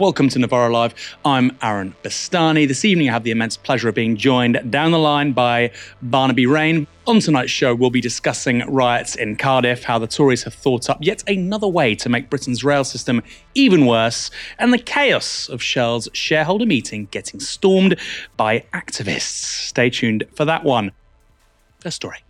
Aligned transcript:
Welcome 0.00 0.30
to 0.30 0.38
Novara 0.38 0.72
Live. 0.72 0.94
I'm 1.26 1.54
Aaron 1.60 1.94
Bastani. 2.02 2.66
This 2.66 2.86
evening, 2.86 3.10
I 3.10 3.12
have 3.12 3.22
the 3.22 3.32
immense 3.32 3.58
pleasure 3.58 3.90
of 3.90 3.94
being 3.94 4.16
joined 4.16 4.70
down 4.70 4.92
the 4.92 4.98
line 4.98 5.32
by 5.32 5.72
Barnaby 6.00 6.46
Raine. 6.46 6.86
On 7.06 7.20
tonight's 7.20 7.50
show, 7.50 7.74
we'll 7.74 7.90
be 7.90 8.00
discussing 8.00 8.60
riots 8.60 9.14
in 9.14 9.36
Cardiff, 9.36 9.84
how 9.84 9.98
the 9.98 10.06
Tories 10.06 10.42
have 10.44 10.54
thought 10.54 10.88
up 10.88 10.96
yet 11.02 11.22
another 11.28 11.68
way 11.68 11.94
to 11.96 12.08
make 12.08 12.30
Britain's 12.30 12.64
rail 12.64 12.82
system 12.82 13.22
even 13.54 13.84
worse, 13.84 14.30
and 14.58 14.72
the 14.72 14.78
chaos 14.78 15.50
of 15.50 15.62
Shell's 15.62 16.08
shareholder 16.14 16.64
meeting 16.64 17.06
getting 17.10 17.38
stormed 17.38 18.00
by 18.38 18.60
activists. 18.72 19.66
Stay 19.66 19.90
tuned 19.90 20.24
for 20.34 20.46
that 20.46 20.64
one. 20.64 20.92
First 21.80 21.96
story. 21.96 22.24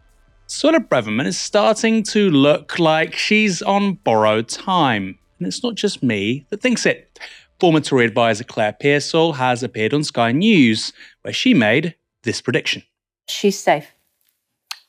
Suella 0.49 0.85
Braverman 0.85 1.27
is 1.27 1.39
starting 1.39 2.03
to 2.03 2.31
look 2.31 2.81
like 2.81 3.15
she's 3.15 3.63
on 3.63 3.95
borrowed 3.95 4.49
time. 4.49 5.19
And 5.39 5.47
it's 5.47 5.63
not 5.63 5.75
just 5.75 6.03
me 6.03 6.45
that 6.51 6.61
thinks 6.61 6.85
it. 6.85 7.19
Former 7.61 7.81
Tory 7.81 8.07
advisor 8.07 8.43
Claire 8.43 8.73
Pearsall 8.73 9.35
has 9.35 9.63
appeared 9.63 9.93
on 9.93 10.03
Sky 10.03 10.33
News, 10.33 10.95
where 11.21 11.35
she 11.35 11.53
made 11.53 11.95
this 12.23 12.41
prediction. 12.41 12.83
She's 13.29 13.59
safe. 13.59 13.95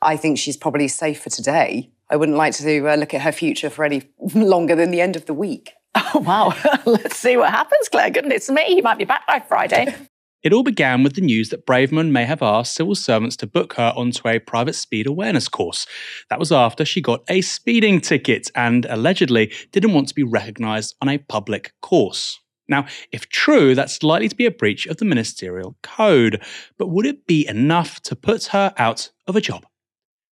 I 0.02 0.16
think 0.16 0.40
she's 0.40 0.56
probably 0.56 0.88
safe 0.88 1.22
for 1.22 1.30
today. 1.30 1.90
I 2.10 2.16
wouldn't 2.16 2.38
like 2.38 2.54
to 2.56 2.88
uh, 2.88 2.96
look 2.96 3.14
at 3.14 3.22
her 3.22 3.34
future 3.34 3.70
for 3.70 3.84
any 3.84 4.04
longer 4.34 4.74
than 4.74 4.92
the 4.92 5.02
end 5.02 5.18
of 5.18 5.26
the 5.26 5.34
week. 5.34 5.74
Oh, 6.14 6.20
wow. 6.20 6.54
Let's 6.86 7.18
see 7.18 7.36
what 7.36 7.52
happens, 7.52 7.90
Claire. 7.90 8.10
Goodness 8.10 8.50
me, 8.50 8.64
he 8.64 8.82
might 8.82 8.98
be 8.98 9.06
back 9.06 9.28
by 9.28 9.40
Friday. 9.40 9.94
It 10.42 10.54
all 10.54 10.64
began 10.64 11.04
with 11.04 11.16
the 11.16 11.22
news 11.22 11.50
that 11.50 11.66
Braverman 11.66 12.12
may 12.12 12.26
have 12.26 12.42
asked 12.42 12.74
civil 12.74 12.96
servants 12.96 13.36
to 13.38 13.48
book 13.48 13.74
her 13.74 13.94
onto 13.96 14.28
a 14.28 14.40
private 14.40 14.76
speed 14.76 15.08
awareness 15.08 15.48
course. 15.50 15.86
That 16.30 16.40
was 16.40 16.52
after 16.52 16.86
she 16.86 17.02
got 17.02 17.24
a 17.30 17.42
speeding 17.42 18.00
ticket 18.00 18.50
and 18.56 18.86
allegedly 18.90 19.52
didn't 19.72 19.94
want 19.94 20.08
to 20.08 20.16
be 20.16 20.24
recognised 20.24 20.96
on 21.02 21.10
a 21.10 21.18
public 21.18 21.74
course. 21.82 22.40
Now, 22.72 22.88
if 23.12 23.27
true, 23.30 23.76
that's 23.76 24.02
likely 24.02 24.30
to 24.30 24.36
be 24.36 24.46
a 24.46 24.52
breach 24.52 24.88
of 24.88 24.98
the 24.98 25.05
ministerial 25.05 25.76
code, 25.84 26.41
but 26.78 26.88
would 26.88 27.05
it 27.05 27.28
be 27.28 27.46
enough 27.48 28.02
to 28.04 28.16
put 28.16 28.46
her 28.46 28.74
out 28.78 29.12
of 29.28 29.36
a 29.36 29.41
job? 29.41 29.66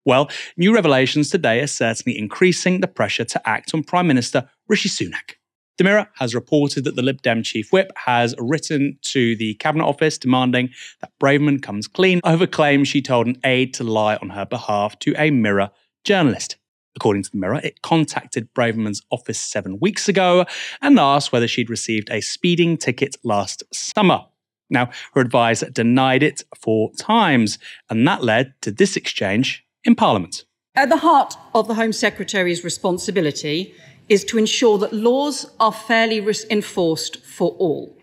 Well, 0.05 0.29
new 0.55 0.75
revelations 0.75 1.31
today 1.31 1.61
are 1.61 1.67
certainly 1.67 2.19
increasing 2.19 2.81
the 2.81 2.87
pressure 2.87 3.25
to 3.25 3.49
act 3.49 3.73
on 3.73 3.83
Prime 3.83 4.05
Minister 4.05 4.47
Rishi 4.67 4.89
Sunak. 4.89 5.35
The 5.77 5.83
Mirror 5.83 6.09
has 6.15 6.35
reported 6.35 6.83
that 6.83 6.95
the 6.95 7.01
Lib 7.01 7.21
Dem 7.21 7.41
chief 7.41 7.71
whip 7.71 7.91
has 7.95 8.35
written 8.37 8.97
to 9.03 9.35
the 9.35 9.55
Cabinet 9.55 9.85
Office 9.85 10.17
demanding 10.17 10.69
that 11.01 11.11
Braverman 11.19 11.63
comes 11.63 11.87
clean 11.87 12.21
over 12.23 12.45
claims 12.45 12.87
she 12.87 13.01
told 13.01 13.27
an 13.27 13.39
aide 13.43 13.73
to 13.75 13.83
lie 13.83 14.17
on 14.17 14.29
her 14.29 14.45
behalf 14.45 14.99
to 14.99 15.13
a 15.17 15.31
Mirror 15.31 15.71
journalist. 16.03 16.57
According 16.95 17.23
to 17.23 17.31
the 17.31 17.37
Mirror, 17.37 17.61
it 17.63 17.81
contacted 17.81 18.53
Braverman's 18.53 19.01
office 19.11 19.39
seven 19.39 19.79
weeks 19.79 20.07
ago 20.07 20.45
and 20.81 20.99
asked 20.99 21.31
whether 21.31 21.47
she'd 21.47 21.69
received 21.69 22.09
a 22.09 22.21
speeding 22.21 22.77
ticket 22.77 23.15
last 23.23 23.63
summer. 23.73 24.25
Now, 24.69 24.89
her 25.13 25.21
advisor 25.21 25.69
denied 25.69 26.23
it 26.23 26.43
four 26.57 26.91
times, 26.93 27.59
and 27.89 28.07
that 28.07 28.23
led 28.23 28.53
to 28.61 28.71
this 28.71 28.95
exchange 28.95 29.65
in 29.83 29.95
Parliament. 29.95 30.45
At 30.75 30.89
the 30.89 30.97
heart 30.97 31.35
of 31.53 31.67
the 31.67 31.75
Home 31.75 31.93
Secretary's 31.93 32.63
responsibility 32.63 33.75
is 34.09 34.23
to 34.25 34.37
ensure 34.37 34.77
that 34.77 34.93
laws 34.93 35.51
are 35.59 35.71
fairly 35.71 36.25
enforced 36.49 37.23
for 37.25 37.51
all. 37.51 37.97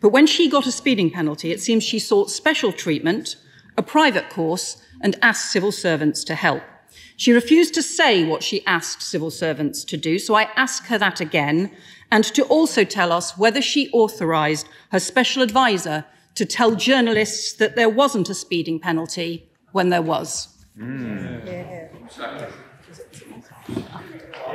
But 0.00 0.10
when 0.10 0.26
she 0.26 0.48
got 0.48 0.66
a 0.66 0.72
speeding 0.72 1.10
penalty, 1.10 1.52
it 1.52 1.60
seems 1.60 1.84
she 1.84 1.98
sought 1.98 2.30
special 2.30 2.72
treatment, 2.72 3.36
a 3.76 3.82
private 3.82 4.28
course, 4.28 4.82
and 5.00 5.16
asked 5.22 5.50
civil 5.52 5.72
servants 5.72 6.24
to 6.24 6.34
help. 6.34 6.62
She 7.22 7.30
refused 7.30 7.72
to 7.74 7.84
say 7.84 8.24
what 8.24 8.42
she 8.42 8.66
asked 8.66 9.00
civil 9.00 9.30
servants 9.30 9.84
to 9.84 9.96
do, 9.96 10.18
so 10.18 10.34
I 10.34 10.48
ask 10.56 10.86
her 10.86 10.98
that 10.98 11.20
again, 11.20 11.70
and 12.10 12.24
to 12.24 12.42
also 12.46 12.82
tell 12.82 13.12
us 13.12 13.38
whether 13.38 13.62
she 13.62 13.88
authorised 13.92 14.66
her 14.90 14.98
special 14.98 15.40
advisor 15.40 16.04
to 16.34 16.44
tell 16.44 16.74
journalists 16.74 17.52
that 17.58 17.76
there 17.76 17.88
wasn't 17.88 18.28
a 18.28 18.34
speeding 18.34 18.80
penalty 18.80 19.48
when 19.70 19.90
there 19.90 20.02
was. 20.02 20.66
Mm. 20.76 21.46
Yeah. 21.46 21.86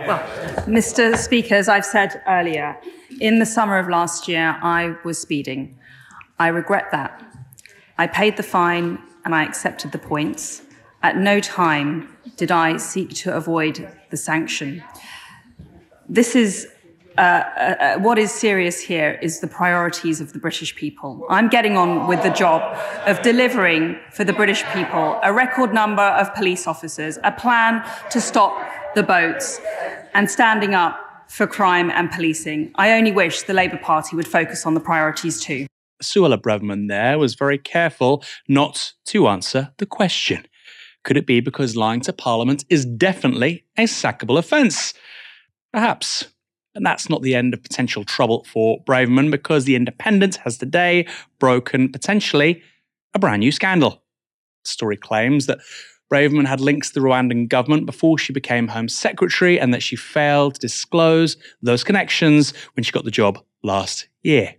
Well, 0.06 0.20
Mr. 0.68 1.16
Speaker, 1.16 1.56
as 1.56 1.70
I've 1.70 1.86
said 1.86 2.22
earlier, 2.28 2.78
in 3.22 3.40
the 3.40 3.46
summer 3.46 3.78
of 3.78 3.88
last 3.88 4.28
year, 4.28 4.60
I 4.62 4.98
was 5.06 5.18
speeding. 5.18 5.80
I 6.38 6.50
regret 6.50 6.92
that. 6.92 7.24
I 7.98 8.08
paid 8.08 8.36
the 8.36 8.44
fine 8.44 9.00
and 9.24 9.34
I 9.34 9.46
accepted 9.46 9.94
the 9.94 10.00
points. 10.00 10.64
At 11.04 11.18
no 11.18 11.40
time 11.40 12.16
did 12.38 12.52
I 12.52 12.78
seek 12.78 13.14
to 13.16 13.36
avoid 13.36 13.88
the 14.10 14.18
sanction. 14.18 14.84
This 16.10 16.36
is 16.36 16.68
uh, 17.18 17.22
uh, 17.22 17.76
uh 17.80 18.00
what 18.00 18.18
is 18.20 18.32
serious 18.32 18.80
here 18.80 19.18
is 19.22 19.40
the 19.40 19.48
priorities 19.48 20.22
of 20.22 20.34
the 20.34 20.40
British 20.40 20.76
people. 20.76 21.26
I'm 21.30 21.50
getting 21.50 21.76
on 21.78 22.08
with 22.08 22.22
the 22.24 22.30
job 22.30 22.62
of 23.06 23.22
delivering 23.22 23.98
for 24.12 24.24
the 24.24 24.34
British 24.34 24.64
people 24.74 25.20
a 25.24 25.34
record 25.34 25.74
number 25.74 26.04
of 26.04 26.34
police 26.36 26.68
officers, 26.68 27.18
a 27.24 27.32
plan 27.32 27.84
to 28.12 28.22
stop 28.22 28.54
the 28.96 29.04
boats, 29.04 29.60
and 30.14 30.30
standing 30.30 30.74
up 30.74 31.00
for 31.28 31.46
crime 31.46 31.92
and 31.92 32.10
policing. 32.12 32.72
I 32.76 32.94
only 32.94 33.12
wish 33.12 33.44
the 33.44 33.54
Labour 33.54 33.78
Party 33.78 34.16
would 34.16 34.28
focus 34.28 34.66
on 34.66 34.74
the 34.74 34.80
priorities 34.80 35.42
too. 35.42 35.68
Suella 36.02 36.38
Braverman 36.38 36.88
there 36.88 37.18
was 37.18 37.36
very 37.36 37.58
careful 37.58 38.24
not 38.48 38.94
to 39.06 39.28
answer 39.28 39.74
the 39.78 39.86
question. 39.86 40.47
Could 41.08 41.16
it 41.16 41.26
be 41.26 41.40
because 41.40 41.78
lying 41.78 42.02
to 42.02 42.12
Parliament 42.12 42.66
is 42.70 42.86
definitely 42.86 43.64
a 43.78 43.84
sackable 43.84 44.38
offence? 44.38 44.94
Perhaps. 45.72 46.26
And 46.76 46.86
that's 46.86 47.10
not 47.10 47.22
the 47.22 47.34
end 47.34 47.54
of 47.54 47.64
potential 47.64 48.04
trouble 48.04 48.44
for 48.44 48.84
Braverman 48.84 49.32
because 49.32 49.64
The 49.64 49.78
Independent 49.78 50.36
has 50.44 50.58
today 50.58 51.08
broken 51.40 51.90
potentially 51.90 52.62
a 53.14 53.20
brand 53.20 53.40
new 53.40 53.54
scandal. 53.54 54.04
The 54.66 54.70
story 54.70 54.98
claims 54.98 55.46
that 55.46 55.60
Braverman 56.12 56.46
had 56.46 56.60
links 56.60 56.90
to 56.90 57.00
the 57.00 57.06
Rwandan 57.06 57.48
government 57.48 57.86
before 57.86 58.18
she 58.18 58.34
became 58.34 58.68
Home 58.68 58.90
Secretary 58.90 59.58
and 59.58 59.74
that 59.74 59.84
she 59.84 59.96
failed 59.96 60.56
to 60.56 60.60
disclose 60.60 61.38
those 61.62 61.86
connections 61.86 62.52
when 62.76 62.84
she 62.84 62.92
got 62.92 63.06
the 63.06 63.12
job 63.12 63.40
last 63.64 64.10
year. 64.24 64.56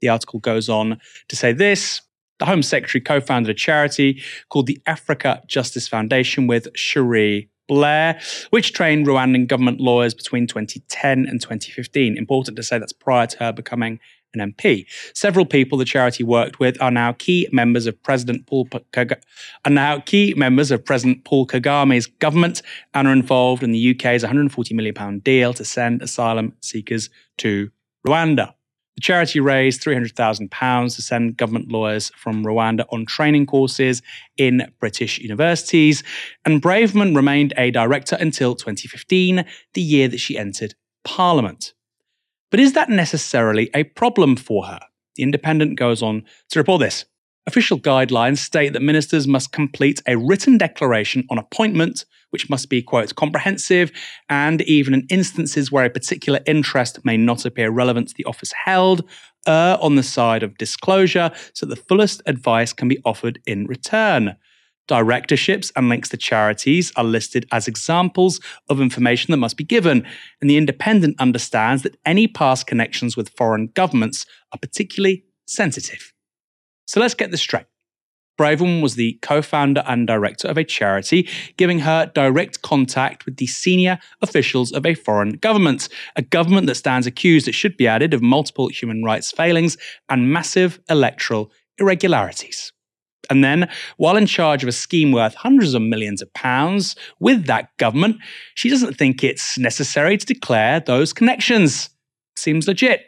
The 0.00 0.08
article 0.08 0.40
goes 0.40 0.68
on 0.68 1.00
to 1.28 1.36
say 1.36 1.52
this 1.52 2.00
the 2.38 2.46
Home 2.46 2.62
Secretary 2.62 3.00
co 3.00 3.20
founded 3.20 3.50
a 3.50 3.54
charity 3.54 4.22
called 4.48 4.66
the 4.66 4.80
Africa 4.86 5.42
Justice 5.46 5.88
Foundation 5.88 6.46
with 6.46 6.68
Cherie 6.74 7.50
Blair, 7.68 8.18
which 8.50 8.72
trained 8.72 9.06
Rwandan 9.06 9.46
government 9.46 9.80
lawyers 9.80 10.14
between 10.14 10.46
2010 10.46 11.26
and 11.26 11.40
2015. 11.40 12.16
Important 12.16 12.56
to 12.56 12.62
say 12.62 12.78
that's 12.78 12.92
prior 12.92 13.26
to 13.26 13.38
her 13.38 13.52
becoming 13.52 14.00
an 14.34 14.52
MP. 14.52 14.86
Several 15.14 15.46
people 15.46 15.78
the 15.78 15.84
charity 15.84 16.22
worked 16.22 16.58
with 16.58 16.80
are 16.82 16.90
now 16.90 17.12
key 17.12 17.48
members 17.52 17.86
of 17.86 18.02
President 18.02 18.46
Paul 18.46 18.68
Kag- 18.92 19.20
are 19.64 19.70
now 19.70 20.00
key 20.00 20.34
members 20.36 20.70
of 20.70 20.84
President 20.84 21.24
Paul 21.24 21.46
Kagame's 21.46 22.06
government 22.06 22.62
and 22.94 23.08
are 23.08 23.12
involved 23.12 23.62
in 23.62 23.72
the 23.72 23.90
UK's 23.90 24.22
140 24.22 24.74
million 24.74 24.94
pound 24.94 25.24
deal 25.24 25.52
to 25.54 25.64
send 25.64 26.02
asylum 26.02 26.54
seekers 26.60 27.10
to 27.38 27.70
Rwanda. 28.06 28.54
The 28.98 29.02
charity 29.02 29.38
raised 29.38 29.80
£300,000 29.84 30.96
to 30.96 31.02
send 31.02 31.36
government 31.36 31.70
lawyers 31.70 32.10
from 32.16 32.44
Rwanda 32.44 32.84
on 32.90 33.06
training 33.06 33.46
courses 33.46 34.02
in 34.36 34.72
British 34.80 35.20
universities, 35.20 36.02
and 36.44 36.60
Braverman 36.60 37.14
remained 37.14 37.54
a 37.56 37.70
director 37.70 38.16
until 38.18 38.56
2015, 38.56 39.44
the 39.74 39.80
year 39.80 40.08
that 40.08 40.18
she 40.18 40.36
entered 40.36 40.74
Parliament. 41.04 41.74
But 42.50 42.58
is 42.58 42.72
that 42.72 42.90
necessarily 42.90 43.70
a 43.72 43.84
problem 43.84 44.34
for 44.34 44.66
her? 44.66 44.80
The 45.14 45.22
Independent 45.22 45.78
goes 45.78 46.02
on 46.02 46.24
to 46.50 46.58
report 46.58 46.80
this. 46.80 47.04
Official 47.48 47.80
guidelines 47.80 48.40
state 48.40 48.74
that 48.74 48.82
ministers 48.82 49.26
must 49.26 49.52
complete 49.52 50.02
a 50.06 50.18
written 50.18 50.58
declaration 50.58 51.24
on 51.30 51.38
appointment, 51.38 52.04
which 52.28 52.50
must 52.50 52.68
be, 52.68 52.82
quote, 52.82 53.14
comprehensive, 53.14 53.90
and 54.28 54.60
even 54.62 54.92
in 54.92 55.06
instances 55.08 55.72
where 55.72 55.86
a 55.86 55.90
particular 55.90 56.40
interest 56.44 57.02
may 57.06 57.16
not 57.16 57.46
appear 57.46 57.70
relevant 57.70 58.08
to 58.08 58.14
the 58.18 58.24
office 58.26 58.52
held, 58.52 59.02
err 59.46 59.78
on 59.80 59.94
the 59.94 60.02
side 60.02 60.42
of 60.42 60.58
disclosure 60.58 61.30
so 61.54 61.64
that 61.64 61.74
the 61.74 61.82
fullest 61.84 62.20
advice 62.26 62.74
can 62.74 62.86
be 62.86 62.98
offered 63.06 63.40
in 63.46 63.64
return. 63.64 64.36
Directorships 64.86 65.72
and 65.74 65.88
links 65.88 66.10
to 66.10 66.18
charities 66.18 66.92
are 66.96 67.04
listed 67.04 67.46
as 67.50 67.66
examples 67.66 68.40
of 68.68 68.78
information 68.78 69.32
that 69.32 69.38
must 69.38 69.56
be 69.56 69.64
given, 69.64 70.06
and 70.42 70.50
the 70.50 70.58
Independent 70.58 71.18
understands 71.18 71.82
that 71.82 71.96
any 72.04 72.28
past 72.28 72.66
connections 72.66 73.16
with 73.16 73.30
foreign 73.38 73.68
governments 73.68 74.26
are 74.52 74.58
particularly 74.58 75.24
sensitive. 75.46 76.12
So 76.88 77.00
let's 77.00 77.14
get 77.14 77.30
this 77.30 77.42
straight. 77.42 77.66
Braverman 78.40 78.80
was 78.82 78.94
the 78.94 79.18
co 79.20 79.42
founder 79.42 79.84
and 79.86 80.06
director 80.06 80.48
of 80.48 80.56
a 80.56 80.64
charity, 80.64 81.28
giving 81.56 81.80
her 81.80 82.10
direct 82.14 82.62
contact 82.62 83.26
with 83.26 83.36
the 83.36 83.46
senior 83.46 83.98
officials 84.22 84.72
of 84.72 84.86
a 84.86 84.94
foreign 84.94 85.32
government, 85.32 85.88
a 86.16 86.22
government 86.22 86.66
that 86.66 86.76
stands 86.76 87.06
accused, 87.06 87.46
it 87.46 87.54
should 87.54 87.76
be 87.76 87.86
added, 87.86 88.14
of 88.14 88.22
multiple 88.22 88.68
human 88.68 89.02
rights 89.04 89.30
failings 89.30 89.76
and 90.08 90.32
massive 90.32 90.80
electoral 90.88 91.50
irregularities. 91.78 92.72
And 93.28 93.44
then, 93.44 93.68
while 93.98 94.16
in 94.16 94.24
charge 94.24 94.62
of 94.62 94.68
a 94.68 94.72
scheme 94.72 95.12
worth 95.12 95.34
hundreds 95.34 95.74
of 95.74 95.82
millions 95.82 96.22
of 96.22 96.32
pounds 96.32 96.96
with 97.20 97.46
that 97.46 97.76
government, 97.76 98.16
she 98.54 98.70
doesn't 98.70 98.96
think 98.96 99.22
it's 99.22 99.58
necessary 99.58 100.16
to 100.16 100.24
declare 100.24 100.80
those 100.80 101.12
connections. 101.12 101.90
Seems 102.36 102.66
legit. 102.66 103.02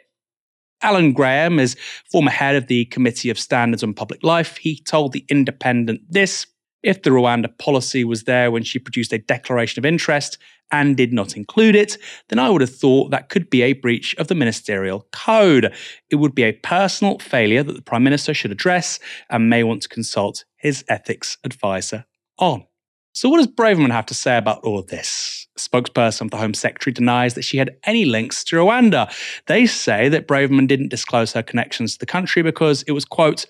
Alistair 0.81 1.11
Graham 1.11 1.59
is 1.59 1.75
former 2.11 2.31
head 2.31 2.55
of 2.55 2.67
the 2.67 2.85
Committee 2.85 3.29
of 3.29 3.39
Standards 3.39 3.83
on 3.83 3.93
Public 3.93 4.23
Life. 4.23 4.57
He 4.57 4.79
told 4.79 5.13
The 5.13 5.25
Independent 5.29 6.01
this 6.09 6.47
if 6.83 7.03
the 7.03 7.11
Rwanda 7.11 7.55
policy 7.59 8.03
was 8.03 8.23
there 8.23 8.49
when 8.49 8.63
she 8.63 8.79
produced 8.79 9.13
a 9.13 9.19
declaration 9.19 9.79
of 9.79 9.85
interest 9.85 10.37
and 10.71 10.95
did 10.95 11.13
not 11.13 11.35
include 11.35 11.75
it, 11.75 11.97
then 12.29 12.39
I 12.39 12.49
would 12.49 12.61
have 12.61 12.75
thought 12.75 13.11
that 13.11 13.29
could 13.29 13.49
be 13.49 13.61
a 13.61 13.73
breach 13.73 14.15
of 14.15 14.27
the 14.27 14.35
ministerial 14.35 15.05
code. 15.11 15.73
It 16.09 16.15
would 16.15 16.33
be 16.33 16.43
a 16.43 16.53
personal 16.53 17.19
failure 17.19 17.61
that 17.61 17.73
the 17.73 17.81
Prime 17.81 18.03
Minister 18.03 18.33
should 18.33 18.51
address 18.51 18.99
and 19.29 19.49
may 19.49 19.63
want 19.63 19.81
to 19.83 19.89
consult 19.89 20.45
his 20.55 20.83
ethics 20.87 21.37
advisor 21.43 22.05
on. 22.37 22.65
So, 23.13 23.27
what 23.27 23.37
does 23.37 23.47
Braverman 23.47 23.91
have 23.91 24.05
to 24.07 24.13
say 24.13 24.37
about 24.37 24.63
all 24.63 24.79
of 24.79 24.87
this? 24.87 25.47
Spokesperson 25.67 26.21
of 26.21 26.31
the 26.31 26.37
Home 26.37 26.53
Secretary 26.53 26.93
denies 26.93 27.33
that 27.35 27.43
she 27.43 27.57
had 27.57 27.75
any 27.83 28.05
links 28.05 28.43
to 28.45 28.55
Rwanda. 28.55 29.11
They 29.47 29.65
say 29.65 30.09
that 30.09 30.27
Braverman 30.27 30.67
didn't 30.67 30.89
disclose 30.89 31.33
her 31.33 31.43
connections 31.43 31.93
to 31.93 31.99
the 31.99 32.05
country 32.05 32.41
because 32.41 32.83
it 32.83 32.91
was, 32.91 33.05
quote, 33.05 33.45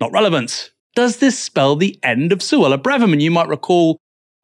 not 0.00 0.12
relevant. 0.12 0.72
Does 0.94 1.18
this 1.18 1.38
spell 1.38 1.76
the 1.76 1.98
end 2.02 2.32
of 2.32 2.38
Suella 2.38 2.78
Braverman? 2.78 3.20
You 3.20 3.30
might 3.30 3.48
recall 3.48 3.98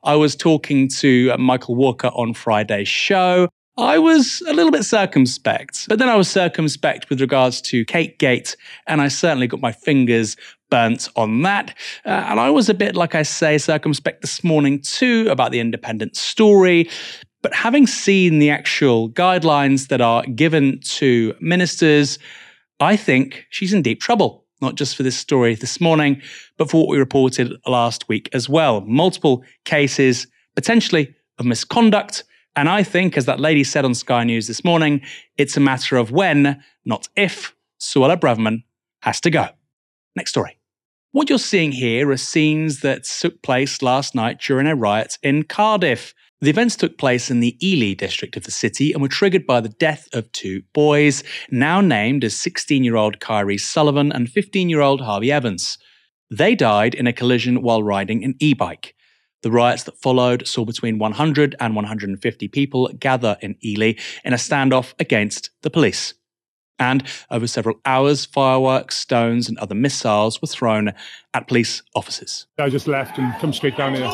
I 0.05 0.17
was 0.17 0.35
talking 0.35 0.89
to 0.89 1.31
uh, 1.31 1.39
Michael 1.39 1.77
Walker 1.77 2.09
on 2.09 2.35
Friday's 2.35 2.89
show. 2.89 3.49
I 3.79 3.99
was 3.99 4.43
a 4.47 4.53
little 4.53 4.71
bit 4.71 4.85
circumspect, 4.85 5.89
but 5.89 5.99
then 5.99 6.11
I 6.11 6.17
was 6.17 6.29
circumspect 6.29 7.09
with 7.09 7.23
regards 7.23 7.63
to 7.63 7.87
Kate 7.87 8.19
Gate, 8.19 8.55
and 8.87 9.01
I 9.01 9.09
certainly 9.09 9.47
got 9.47 9.61
my 9.61 9.73
fingers 9.73 10.37
burnt 10.73 11.07
on 11.17 11.43
that. 11.43 11.77
Uh, 12.07 12.25
and 12.31 12.41
I 12.41 12.49
was 12.49 12.71
a 12.71 12.75
bit, 12.75 12.97
like 12.97 13.15
I 13.15 13.25
say, 13.25 13.59
circumspect 13.59 14.23
this 14.23 14.43
morning 14.43 14.81
too 14.81 15.29
about 15.31 15.53
the 15.53 15.61
independent 15.61 16.17
story. 16.17 16.89
But 17.43 17.53
having 17.53 17.87
seen 17.87 18.39
the 18.39 18.49
actual 18.49 19.11
guidelines 19.11 19.89
that 19.89 20.01
are 20.01 20.25
given 20.25 20.81
to 20.99 21.35
ministers, 21.41 22.19
I 22.81 22.97
think 22.97 23.45
she's 23.51 23.75
in 23.75 23.83
deep 23.83 24.01
trouble 24.01 24.43
not 24.63 24.77
just 24.77 24.97
for 24.97 25.03
this 25.03 25.19
story 25.19 25.57
this 25.57 25.81
morning, 25.81 26.23
but 26.57 26.71
for 26.71 26.81
what 26.81 26.89
we 26.89 26.97
reported 26.97 27.53
last 27.67 28.09
week 28.09 28.31
as 28.33 28.49
well. 28.49 28.81
Multiple 28.83 29.43
cases, 29.65 30.29
potentially 30.55 31.15
of 31.39 31.45
misconduct. 31.45 32.25
And 32.55 32.69
I 32.69 32.83
think, 32.83 33.17
as 33.17 33.27
that 33.27 33.41
lady 33.41 33.65
said 33.65 33.85
on 33.85 33.95
Sky 33.95 34.25
News 34.25 34.47
this 34.47 34.65
morning, 34.65 35.03
it's 35.37 35.57
a 35.57 35.61
matter 35.61 35.97
of 35.97 36.13
when, 36.13 36.63
not 36.85 37.09
if, 37.17 37.55
Suella 37.81 38.17
Braverman 38.17 38.63
has 39.01 39.21
to 39.23 39.31
go. 39.31 39.49
Next 40.15 40.31
story. 40.31 40.62
What 41.13 41.29
you're 41.29 41.39
seeing 41.39 41.73
here 41.73 42.11
are 42.11 42.17
scenes 42.17 42.81
that 42.81 43.05
took 43.05 43.43
place 43.43 43.83
last 43.83 44.15
night 44.15 44.41
during 44.41 44.67
a 44.67 44.75
riot 44.75 45.19
in 45.23 45.43
Cardiff. 45.43 46.15
The 46.41 46.49
events 46.49 46.75
took 46.75 46.97
place 46.97 47.31
in 47.31 47.41
the 47.41 47.55
Ely 47.63 47.93
district 47.93 48.35
of 48.39 48.45
the 48.45 48.51
city 48.51 48.95
and 48.95 49.03
were 49.03 49.09
triggered 49.09 49.47
by 49.47 49.61
the 49.61 49.69
death 49.69 50.09
of 50.15 50.33
two 50.33 50.63
boys, 50.73 51.23
now 51.51 51.83
named 51.83 52.25
as 52.25 52.41
16 52.41 52.83
year 52.83 52.97
old 52.97 53.21
Kyrees 53.21 53.61
Sullivan 53.61 54.11
and 54.11 54.27
15 54.31 54.71
year 54.71 54.81
old 54.81 55.03
Harvey 55.03 55.31
Evans. 55.31 55.77
They 56.31 56.55
died 56.55 56.95
in 56.95 57.07
a 57.07 57.13
collision 57.13 57.61
while 57.61 57.83
riding 57.83 58.25
an 58.25 58.35
e 58.41 58.55
bike. 58.55 58.95
The 59.43 59.51
riots 59.51 59.83
that 59.83 60.01
followed 60.01 60.49
saw 60.49 60.65
between 60.65 60.99
100 60.99 61.55
and 61.61 61.77
150 61.77 62.49
people 62.49 62.89
gather 62.99 63.37
in 63.43 63.57
Ely 63.63 63.97
in 64.25 64.33
a 64.33 64.37
standoff 64.37 64.95
against 64.99 65.51
the 65.61 65.69
police. 65.69 66.15
And 66.79 67.05
over 67.31 67.47
several 67.47 67.81
hours, 67.85 68.25
fireworks, 68.25 68.97
stones, 68.97 69.49
and 69.49 69.59
other 69.59 69.75
missiles 69.75 70.43
were 70.43 70.49
thrown 70.49 70.93
at 71.35 71.47
police 71.47 71.83
officers. 71.95 72.47
I 72.59 72.69
just 72.69 72.89
left 72.89 73.19
and 73.19 73.33
come 73.41 73.53
straight 73.53 73.77
down 73.77 73.95
here. 73.95 74.11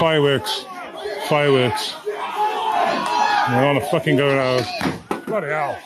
Fireworks 0.00 0.64
fireworks. 1.28 1.94
They're 2.06 3.66
on 3.66 3.76
a 3.76 3.86
fucking 3.90 4.16
go 4.16 4.34
now. 4.34 5.20
Bloody 5.26 5.48
hell. 5.48 5.78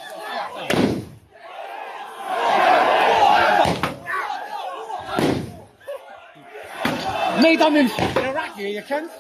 Mate, 7.43 7.61
I'm 7.61 7.75
in 7.75 7.89
fucking 7.89 8.25
Iraq 8.25 8.55
here, 8.55 8.69
you 8.69 8.83
cunt. 8.83 9.11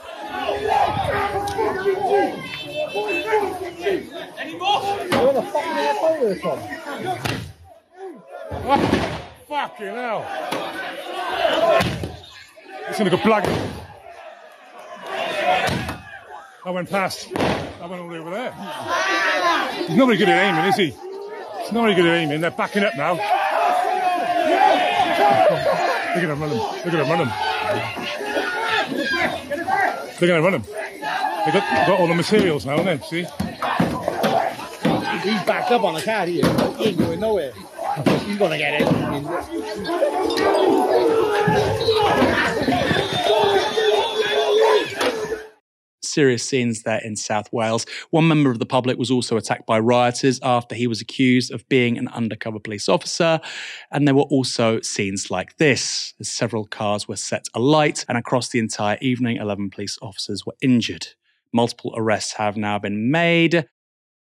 Any 2.94 4.56
more? 4.58 4.80
Where 4.82 5.32
the 5.32 5.42
fuck 5.42 5.66
are 5.66 5.94
the 5.94 6.00
fireworks 6.00 6.40
from? 6.40 6.58
Oh, 8.64 8.78
fucking 9.48 9.86
hell. 9.86 10.26
It's 12.88 12.98
gonna 12.98 13.10
go 13.10 13.16
black. 13.18 13.46
I 16.64 16.70
went 16.70 16.90
past. 16.90 17.28
I 17.34 17.86
went 17.86 18.02
all 18.02 18.08
the 18.08 18.14
way 18.14 18.18
over 18.18 18.30
there. 18.30 18.52
He's 19.86 19.96
not 19.96 20.06
very 20.06 20.18
good 20.18 20.28
at 20.28 20.38
aiming, 20.46 20.64
is 20.66 20.76
he? 20.76 20.90
He's 21.62 21.72
not 21.72 21.82
very 21.82 21.94
good 21.94 22.06
at 22.06 22.14
aiming. 22.14 22.40
They're 22.40 22.50
backing 22.50 22.84
up 22.84 22.94
now. 22.96 23.12
Look 26.14 26.24
at 26.24 26.30
him 26.30 26.40
run 26.40 26.50
him. 26.50 26.58
Look 26.58 26.86
at 26.86 26.92
him 26.92 27.08
run 27.08 27.20
him. 27.20 27.30
Look 30.20 30.30
at 30.30 30.36
him 30.36 30.44
run 30.44 30.54
him. 30.54 30.64
They 31.44 31.52
got, 31.52 31.86
got 31.86 32.00
all 32.00 32.06
the 32.06 32.14
materials 32.14 32.64
now, 32.64 32.76
haven't 32.78 33.00
they? 33.00 33.06
See? 33.06 33.26
He's 35.22 35.42
backed 35.44 35.70
up 35.70 35.82
on 35.82 35.94
the 35.94 36.02
car 36.02 36.26
here. 36.26 36.44
He 36.76 36.88
ain't 36.88 36.98
going 36.98 37.20
nowhere. 37.20 37.52
He's 38.26 38.38
gonna 38.38 38.58
get 38.58 38.80
it 38.80 38.88
serious 46.12 46.46
scenes 46.46 46.82
there 46.82 47.00
in 47.02 47.16
South 47.16 47.50
Wales. 47.52 47.86
One 48.10 48.28
member 48.28 48.50
of 48.50 48.58
the 48.58 48.66
public 48.66 48.98
was 48.98 49.10
also 49.10 49.36
attacked 49.36 49.66
by 49.66 49.78
rioters 49.78 50.38
after 50.42 50.74
he 50.74 50.86
was 50.86 51.00
accused 51.00 51.50
of 51.50 51.66
being 51.68 51.96
an 51.96 52.08
undercover 52.08 52.58
police 52.58 52.88
officer. 52.88 53.40
And 53.90 54.06
there 54.06 54.14
were 54.14 54.22
also 54.22 54.80
scenes 54.82 55.30
like 55.30 55.56
this 55.56 56.14
as 56.20 56.30
several 56.30 56.66
cars 56.66 57.08
were 57.08 57.16
set 57.16 57.46
alight, 57.54 58.04
and 58.08 58.18
across 58.18 58.50
the 58.50 58.58
entire 58.58 58.98
evening, 59.00 59.38
11 59.38 59.70
police 59.70 59.98
officers 60.02 60.44
were 60.44 60.54
injured. 60.60 61.08
Multiple 61.52 61.92
arrests 61.96 62.34
have 62.34 62.56
now 62.56 62.78
been 62.78 63.10
made. 63.10 63.66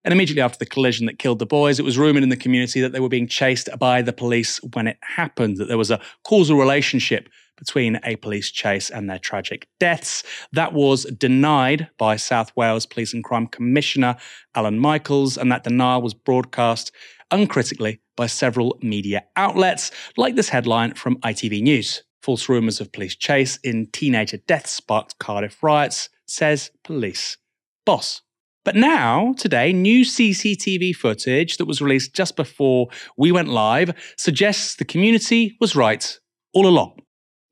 And 0.02 0.12
immediately 0.12 0.40
after 0.40 0.58
the 0.58 0.66
collision 0.66 1.06
that 1.06 1.18
killed 1.18 1.38
the 1.38 1.46
boys, 1.46 1.78
it 1.78 1.84
was 1.84 1.98
rumored 1.98 2.22
in 2.22 2.30
the 2.30 2.36
community 2.36 2.80
that 2.80 2.92
they 2.92 3.00
were 3.00 3.08
being 3.08 3.28
chased 3.28 3.68
by 3.78 4.00
the 4.00 4.14
police 4.14 4.58
when 4.72 4.86
it 4.86 4.96
happened, 5.02 5.58
that 5.58 5.68
there 5.68 5.76
was 5.76 5.90
a 5.90 6.00
causal 6.24 6.56
relationship 6.56 7.28
between 7.58 8.00
a 8.04 8.16
police 8.16 8.50
chase 8.50 8.88
and 8.88 9.10
their 9.10 9.18
tragic 9.18 9.68
deaths. 9.78 10.22
That 10.52 10.72
was 10.72 11.04
denied 11.04 11.88
by 11.98 12.16
South 12.16 12.50
Wales 12.56 12.86
Police 12.86 13.12
and 13.12 13.22
Crime 13.22 13.46
Commissioner 13.46 14.16
Alun 14.56 14.78
Michaels, 14.78 15.36
and 15.36 15.52
that 15.52 15.64
denial 15.64 16.00
was 16.00 16.14
broadcast 16.14 16.90
uncritically 17.30 18.00
by 18.16 18.26
several 18.26 18.78
media 18.82 19.24
outlets, 19.36 19.90
like 20.16 20.34
this 20.34 20.48
headline 20.48 20.94
from 20.94 21.16
ITV 21.18 21.62
News. 21.62 22.02
False 22.22 22.48
rumours 22.48 22.80
of 22.80 22.92
police 22.92 23.14
chase 23.14 23.58
in 23.62 23.86
teenager 23.92 24.38
deaths 24.38 24.72
sparked 24.72 25.18
Cardiff 25.18 25.62
riots, 25.62 26.08
says 26.30 26.70
police 26.84 27.36
boss. 27.84 28.22
But 28.64 28.76
now, 28.76 29.34
today, 29.38 29.72
new 29.72 30.04
CCTV 30.04 30.94
footage 30.94 31.56
that 31.56 31.64
was 31.64 31.80
released 31.80 32.14
just 32.14 32.36
before 32.36 32.88
we 33.16 33.32
went 33.32 33.48
live 33.48 33.92
suggests 34.16 34.76
the 34.76 34.84
community 34.84 35.56
was 35.60 35.74
right 35.74 36.18
all 36.52 36.66
along. 36.66 37.00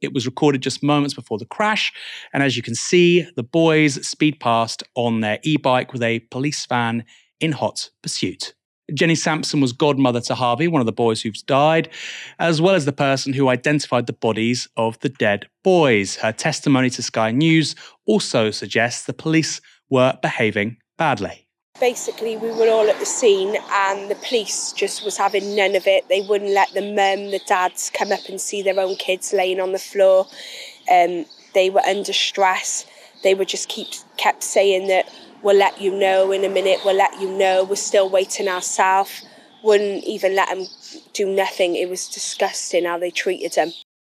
It 0.01 0.13
was 0.13 0.27
recorded 0.27 0.63
just 0.63 0.83
moments 0.83 1.15
before 1.15 1.39
the 1.39 1.47
crash, 1.47 1.93
and 2.33 2.43
as 2.43 2.57
you 2.57 2.63
can 2.63 2.75
see, 2.75 3.27
the 3.37 3.43
boys 3.43 4.07
speed 4.07 4.39
past 4.39 4.83
on 4.95 5.21
their 5.21 5.39
e 5.43 5.57
bike 5.57 5.93
with 5.93 6.03
a 6.03 6.21
police 6.31 6.67
van 6.67 7.05
in 7.41 7.53
hot 7.53 7.91
pursuit. 8.03 8.55
Jenny 8.95 9.15
Sampson 9.15 9.61
was 9.61 9.73
godmother 9.73 10.21
to 10.23 10.35
Harvey, 10.35 10.69
one 10.69 10.81
of 10.81 10.87
the 10.87 10.93
boys 10.93 11.21
who's 11.21 11.43
died, 11.43 11.89
as 12.39 12.61
well 12.61 12.75
as 12.75 12.85
the 12.85 12.93
person 12.93 13.33
who 13.33 13.49
identified 13.49 14.07
the 14.07 14.13
bodies 14.13 14.67
of 14.77 14.99
the 15.01 15.11
dead 15.11 15.47
boys. 15.63 16.17
Her 16.17 16.33
testimony 16.33 16.89
to 16.91 17.03
Sky 17.03 17.31
News 17.31 17.75
also 18.07 18.51
suggests 18.51 19.05
the 19.05 19.13
police 19.13 19.61
were 19.91 20.19
behaving 20.23 20.79
badly. 20.97 21.47
Basically, 21.79 22.37
we 22.37 22.51
were 22.51 22.69
all 22.69 22.89
at 22.89 22.99
the 22.99 23.07
scene, 23.07 23.57
and 23.71 24.11
the 24.11 24.17
police 24.17 24.73
just 24.73 25.05
was 25.05 25.17
having 25.17 25.55
none 25.55 25.77
of 25.77 25.87
it. 25.87 26.09
They 26.09 26.23
wouldn't 26.23 26.51
let 26.51 26.73
the 26.73 26.81
mum, 26.81 27.31
the 27.31 27.41
dads, 27.47 27.91
come 27.91 28.11
up 28.11 28.29
and 28.29 28.41
see 28.41 28.63
their 28.63 28.81
own 28.81 28.97
kids 28.97 29.33
laying 29.33 29.61
on 29.61 29.73
the 29.73 29.79
floor. 29.79 30.27
Um, 30.91 31.27
they 31.55 31.71
were 31.71 31.83
under 31.83 32.13
stress. 32.13 32.85
They 33.23 33.35
would 33.35 33.49
just 33.49 33.69
keep 33.69 33.89
kept 34.17 34.43
saying 34.43 34.89
that 34.89 35.09
we'll 35.43 35.57
let 35.57 35.81
you 35.81 35.93
know 35.93 36.33
in 36.33 36.45
a 36.45 36.49
minute. 36.49 36.81
We'll 36.85 36.97
let 36.97 37.21
you 37.21 37.31
know. 37.31 37.65
We're 37.65 37.77
still 37.77 38.09
waiting 38.09 38.49
ourselves. 38.49 39.25
Wouldn't 39.63 40.05
even 40.05 40.37
let 40.37 40.49
them 40.49 40.67
do 41.13 41.27
nothing. 41.27 41.77
It 41.77 41.89
was 41.89 42.09
disgusting 42.09 42.85
how 42.85 42.99
they 42.99 43.11
treated 43.11 43.53
them. 43.53 43.73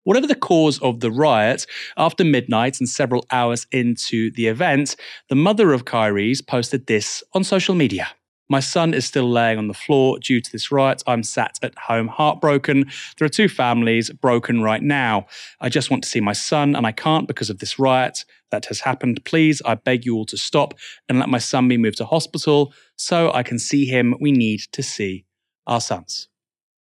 Whatever 0.05 0.27
the 0.27 0.35
cause 0.35 0.79
of 0.81 1.01
the 1.01 1.11
riot, 1.11 1.67
after 1.97 2.25
midnight 2.25 2.81
and 2.81 2.89
several 2.89 3.27
hours 3.31 3.67
into 3.71 4.31
the 4.33 4.47
event, 4.47 4.97
the 5.29 5.35
mother 5.35 5.73
of 5.73 5.85
Kyrees 5.85 6.45
posted 6.47 6.87
this 6.87 7.23
on 7.35 7.45
social 7.45 7.75
media. 7.75 8.09
My 8.49 8.61
son 8.61 8.95
is 8.95 9.05
still 9.05 9.29
laying 9.29 9.59
on 9.59 9.69
the 9.69 9.75
floor 9.75 10.19
due 10.19 10.41
to 10.41 10.53
this 10.53 10.73
riot. 10.73 11.03
I'm 11.07 11.23
sat 11.23 11.59
at 11.63 11.77
home 11.79 12.09
heartbroken. 12.09 12.91
There 13.19 13.27
are 13.27 13.31
two 13.31 13.49
families 13.49 14.11
broken 14.11 14.63
right 14.63 14.83
now. 14.83 15.27
I 15.61 15.69
just 15.69 15.91
want 15.91 16.03
to 16.05 16.09
see 16.09 16.21
my 16.21 16.33
son 16.33 16.75
and 16.75 16.87
I 16.87 16.93
can't 16.93 17.29
because 17.29 17.51
of 17.51 17.59
this 17.59 17.79
riot 17.79 18.25
that 18.51 18.65
has 18.67 18.81
happened. 18.81 19.23
Please, 19.27 19.61
I 19.67 19.75
beg 19.75 20.07
you 20.07 20.17
all 20.17 20.25
to 20.27 20.39
stop 20.39 20.75
and 21.09 21.19
let 21.19 21.29
my 21.29 21.39
son 21.39 21.69
be 21.69 21.77
moved 21.77 21.99
to 21.99 22.07
hospital 22.07 22.73
so 22.97 23.31
I 23.33 23.43
can 23.43 23.59
see 23.59 23.85
him. 23.85 24.15
We 24.19 24.33
need 24.33 24.61
to 24.73 24.83
see 24.83 25.27
our 25.67 25.81
sons. 25.81 26.29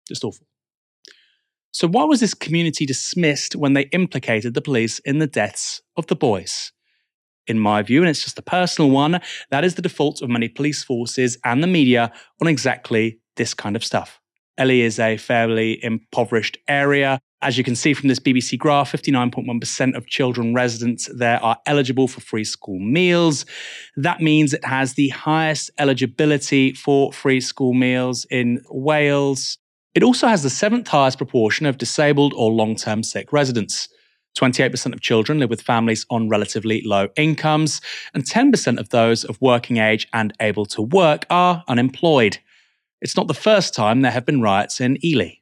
Just 0.08 0.24
awful. 0.24 0.46
So, 1.72 1.88
why 1.88 2.03
was 2.03 2.20
this 2.20 2.34
community 2.34 2.86
dismissed 2.86 3.56
when 3.56 3.74
they 3.74 3.84
implicated 3.91 4.53
the 4.53 4.62
police 4.62 5.00
in 5.00 5.20
the 5.20 5.27
deaths 5.27 5.82
of 5.96 6.08
the 6.08 6.15
boys? 6.15 6.72
In 7.50 7.60
my 7.60 7.82
view, 7.82 8.01
and 8.01 8.10
it's 8.10 8.24
just 8.24 8.38
a 8.38 8.44
personal 8.44 8.91
one, 8.91 9.20
that 9.50 9.65
is 9.65 9.74
the 9.74 9.82
default 9.82 10.22
of 10.22 10.29
many 10.29 10.48
police 10.48 10.84
forces 10.84 11.38
and 11.44 11.63
the 11.63 11.68
media 11.68 12.13
on 12.39 12.48
exactly 12.48 13.20
this 13.38 13.56
kind 13.56 13.75
of 13.75 13.84
stuff. 13.84 14.22
Ely 14.60 14.82
is 14.82 15.00
a 15.00 15.18
fairly 15.18 15.84
impoverished 15.84 16.58
area. 16.68 17.20
As 17.41 17.58
you 17.58 17.63
can 17.63 17.75
see 17.75 17.94
from 17.94 18.10
this 18.10 18.20
BBC 18.20 18.58
graph, 18.58 18.91
59.1% 18.91 19.96
of 19.96 20.06
children 20.06 20.53
residents 20.53 21.10
there 21.15 21.41
are 21.41 21.58
eligible 21.65 22.08
for 22.08 22.22
free 22.22 22.44
school 22.44 22.79
meals. 22.79 23.46
That 23.96 24.22
means 24.22 24.53
it 24.53 24.65
has 24.65 24.94
the 24.94 25.10
highest 25.10 25.72
eligibility 25.79 26.74
for 26.74 27.12
free 27.12 27.41
school 27.41 27.74
meals 27.74 28.27
in 28.29 28.62
Wales. 28.70 29.58
It 29.96 30.03
also 30.03 30.27
has 30.27 30.44
the 30.44 30.50
seventh 30.51 30.89
highest 30.89 31.18
proportion 31.18 31.65
of 31.65 31.79
disabled 31.79 32.34
or 32.36 32.51
long 32.51 32.75
term 32.75 33.01
sick 33.01 33.34
residents. 33.34 33.89
28% 34.39 34.93
of 34.93 35.01
children 35.01 35.39
live 35.39 35.50
with 35.50 35.62
families 35.62 36.05
on 36.10 36.29
relatively 36.29 36.81
low 36.86 37.10
incomes, 37.17 37.81
and 38.13 38.24
10% 38.24 38.79
of 38.79 38.89
those 38.89 39.24
of 39.25 39.41
working 39.41 39.77
age 39.77 40.08
and 40.13 40.34
able 40.39 40.65
to 40.67 40.81
work 40.81 41.25
are 41.29 41.63
unemployed. 41.67 42.38
It's 43.01 43.17
not 43.17 43.27
the 43.27 43.34
first 43.34 43.74
time 43.74 44.01
there 44.01 44.12
have 44.12 44.25
been 44.25 44.41
riots 44.41 44.79
in 44.79 45.03
Ely. 45.05 45.39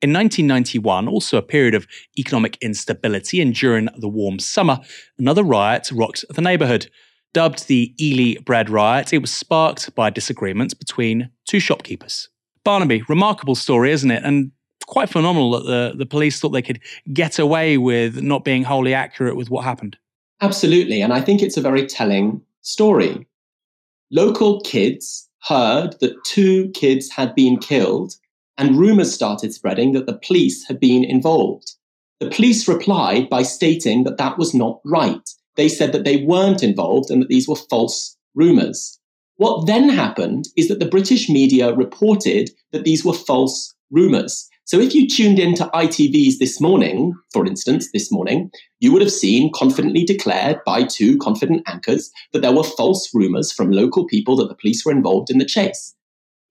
In 0.00 0.12
1991, 0.12 1.08
also 1.08 1.38
a 1.38 1.42
period 1.42 1.74
of 1.74 1.88
economic 2.16 2.56
instability, 2.60 3.40
and 3.40 3.52
during 3.52 3.88
the 3.98 4.08
warm 4.08 4.38
summer, 4.38 4.78
another 5.18 5.42
riot 5.42 5.90
rocked 5.92 6.24
the 6.30 6.42
neighbourhood. 6.42 6.88
Dubbed 7.34 7.66
the 7.66 7.94
Ely 8.00 8.40
Bread 8.40 8.70
Riot, 8.70 9.12
it 9.12 9.18
was 9.18 9.32
sparked 9.32 9.94
by 9.94 10.10
disagreements 10.10 10.72
between 10.72 11.30
two 11.46 11.60
shopkeepers. 11.60 12.28
Barnaby, 12.64 13.02
remarkable 13.08 13.54
story, 13.54 13.90
isn't 13.92 14.10
it? 14.10 14.22
And 14.24 14.52
quite 14.88 15.08
phenomenal 15.08 15.50
that 15.52 15.66
the, 15.66 15.92
the 15.96 16.06
police 16.06 16.40
thought 16.40 16.50
they 16.50 16.62
could 16.62 16.80
get 17.12 17.38
away 17.38 17.78
with 17.78 18.22
not 18.22 18.44
being 18.44 18.64
wholly 18.64 18.94
accurate 18.94 19.36
with 19.36 19.50
what 19.50 19.64
happened. 19.64 19.96
Absolutely. 20.40 21.02
And 21.02 21.12
I 21.12 21.20
think 21.20 21.42
it's 21.42 21.56
a 21.56 21.60
very 21.62 21.86
telling 21.86 22.40
story. 22.62 23.26
Local 24.10 24.60
kids 24.62 25.28
heard 25.46 25.94
that 26.00 26.24
two 26.24 26.70
kids 26.70 27.10
had 27.10 27.34
been 27.34 27.58
killed, 27.58 28.14
and 28.56 28.76
rumors 28.76 29.12
started 29.12 29.52
spreading 29.52 29.92
that 29.92 30.06
the 30.06 30.18
police 30.26 30.66
had 30.66 30.80
been 30.80 31.04
involved. 31.04 31.74
The 32.18 32.30
police 32.30 32.66
replied 32.66 33.28
by 33.28 33.42
stating 33.42 34.04
that 34.04 34.16
that 34.16 34.38
was 34.38 34.54
not 34.54 34.80
right. 34.84 35.28
They 35.56 35.68
said 35.68 35.92
that 35.92 36.04
they 36.04 36.24
weren't 36.24 36.62
involved 36.62 37.10
and 37.10 37.22
that 37.22 37.28
these 37.28 37.46
were 37.46 37.56
false 37.56 38.16
rumors. 38.34 38.98
What 39.36 39.66
then 39.66 39.88
happened 39.88 40.48
is 40.56 40.68
that 40.68 40.80
the 40.80 40.88
British 40.88 41.28
media 41.28 41.72
reported 41.74 42.50
that 42.72 42.84
these 42.84 43.04
were 43.04 43.12
false 43.12 43.74
rumours. 43.90 44.48
So 44.68 44.78
if 44.78 44.94
you 44.94 45.08
tuned 45.08 45.38
into 45.38 45.64
ITV's 45.72 46.38
this 46.38 46.60
morning, 46.60 47.14
for 47.32 47.46
instance, 47.46 47.90
this 47.90 48.12
morning, 48.12 48.50
you 48.80 48.92
would 48.92 49.00
have 49.00 49.10
seen 49.10 49.50
confidently 49.54 50.04
declared 50.04 50.58
by 50.66 50.82
two 50.82 51.16
confident 51.16 51.62
anchors 51.66 52.10
that 52.34 52.42
there 52.42 52.52
were 52.52 52.62
false 52.62 53.08
rumours 53.14 53.50
from 53.50 53.70
local 53.70 54.06
people 54.06 54.36
that 54.36 54.50
the 54.50 54.54
police 54.54 54.84
were 54.84 54.92
involved 54.92 55.30
in 55.30 55.38
the 55.38 55.46
chase. 55.46 55.94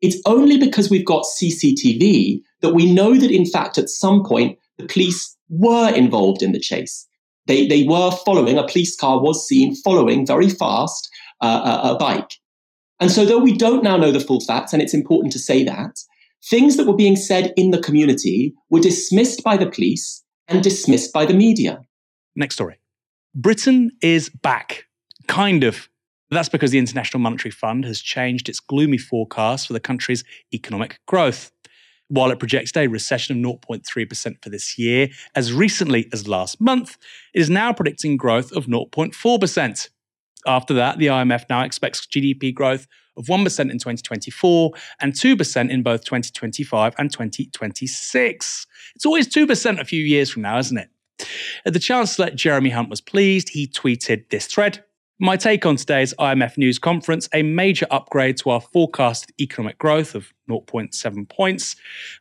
It's 0.02 0.20
only 0.26 0.58
because 0.58 0.90
we've 0.90 1.06
got 1.06 1.26
CCTV 1.26 2.42
that 2.62 2.74
we 2.74 2.92
know 2.92 3.16
that, 3.16 3.30
in 3.30 3.46
fact, 3.46 3.78
at 3.78 3.88
some 3.88 4.24
point, 4.26 4.58
the 4.80 4.88
police 4.88 5.38
were 5.50 5.94
involved 5.94 6.42
in 6.42 6.54
the 6.54 6.60
chase. 6.60 7.08
They, 7.46 7.68
they 7.68 7.84
were 7.84 8.10
following, 8.26 8.58
a 8.58 8.68
police 8.68 8.96
car 8.96 9.22
was 9.22 9.48
seen 9.48 9.76
following 9.76 10.26
very 10.26 10.50
fast 10.50 11.08
uh, 11.42 11.82
a, 11.84 11.90
a 11.92 11.98
bike. 12.00 12.32
And 13.00 13.12
so, 13.12 13.26
though 13.26 13.38
we 13.38 13.56
don't 13.56 13.84
now 13.84 13.96
know 13.96 14.12
the 14.12 14.20
full 14.20 14.40
facts, 14.40 14.74
and 14.74 14.82
it's 14.82 14.96
important 14.96 15.34
to 15.34 15.40
say 15.40 15.64
that, 15.66 16.00
things 16.50 16.78
that 16.78 16.88
were 16.88 16.96
being 16.96 17.16
said 17.16 17.54
in 17.56 17.72
the 17.72 17.82
community 17.82 18.54
were 18.70 18.80
dismissed 18.80 19.44
by 19.44 19.58
the 19.58 19.70
police 19.70 20.24
and 20.48 20.64
dismissed 20.64 21.14
by 21.14 21.26
the 21.26 21.34
media. 21.34 21.82
Next 22.36 22.56
story 22.56 22.80
Britain 23.36 23.92
is 24.02 24.30
back. 24.30 24.86
Kind 25.28 25.64
of. 25.64 25.90
That's 26.30 26.50
because 26.50 26.72
the 26.72 26.80
International 26.80 27.22
Monetary 27.22 27.52
Fund 27.52 27.86
has 27.86 28.02
changed 28.02 28.50
its 28.50 28.60
gloomy 28.60 28.98
forecast 28.98 29.68
for 29.68 29.74
the 29.74 29.80
country's 29.80 30.24
economic 30.54 31.00
growth. 31.06 31.52
While 32.10 32.32
it 32.32 32.40
projected 32.40 32.78
a 32.78 32.88
recession 32.88 33.46
of 33.46 33.62
0.3% 33.62 34.42
for 34.42 34.50
this 34.50 34.78
year, 34.78 35.10
as 35.36 35.54
recently 35.54 36.08
as 36.14 36.28
last 36.28 36.60
month, 36.62 36.98
it 37.34 37.42
is 37.42 37.50
now 37.50 37.74
predicting 37.74 38.16
growth 38.16 38.52
of 38.54 38.66
0.4%. 38.66 39.90
After 40.46 40.74
that, 40.74 40.98
the 40.98 41.08
IMF 41.08 41.46
now 41.50 41.64
expects 41.64 42.06
GDP 42.08 42.54
growth 42.54 42.88
of 43.18 43.26
1% 43.26 43.38
in 43.60 43.78
2024 43.78 44.72
and 45.02 45.14
2% 45.14 45.70
in 45.70 45.84
both 45.84 46.04
2025 46.06 46.96
and 46.98 47.12
2026. 47.12 48.68
It's 48.96 49.06
always 49.06 49.28
2% 49.28 49.80
a 49.80 49.86
few 49.86 50.04
years 50.04 50.30
from 50.30 50.44
now, 50.44 50.58
isn't 50.60 50.78
it? 50.78 50.90
The 51.66 51.80
Chancellor, 51.80 52.30
Jeremy 52.30 52.70
Hunt, 52.70 52.90
was 52.90 53.02
pleased. 53.02 53.50
He 53.50 53.68
tweeted 53.68 54.30
this 54.30 54.46
thread 54.46 54.84
my 55.20 55.36
take 55.36 55.66
on 55.66 55.76
today's 55.76 56.14
IMF 56.20 56.58
news 56.58 56.78
conference 56.78 57.28
a 57.34 57.42
major 57.42 57.88
upgrade 57.90 58.38
to 58.38 58.52
our 58.52 58.62
forecasted 58.62 59.34
economic 59.40 59.78
growth 59.80 60.14
of 60.14 60.32
0.7 60.48 61.28
points. 61.28 61.76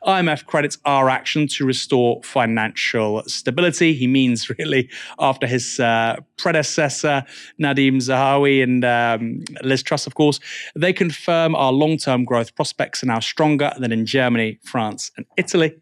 IMF 0.04 0.46
credits 0.46 0.78
our 0.86 1.10
action 1.10 1.46
to 1.46 1.66
restore 1.66 2.22
financial 2.22 3.22
stability. 3.26 3.92
He 3.92 4.06
means, 4.06 4.48
really, 4.58 4.88
after 5.18 5.46
his 5.46 5.78
uh, 5.78 6.16
predecessor, 6.38 7.24
Nadhim 7.60 7.96
Zahawi 7.96 8.62
and 8.62 8.84
um, 8.84 9.44
Liz 9.62 9.82
Truss, 9.82 10.06
of 10.06 10.14
course, 10.14 10.40
they 10.74 10.92
confirm 10.92 11.54
our 11.54 11.72
long 11.72 11.98
term 11.98 12.24
growth 12.24 12.54
prospects 12.54 13.02
are 13.02 13.06
now 13.06 13.20
stronger 13.20 13.72
than 13.78 13.92
in 13.92 14.06
Germany, 14.06 14.58
France, 14.62 15.10
and 15.16 15.26
Italy. 15.36 15.76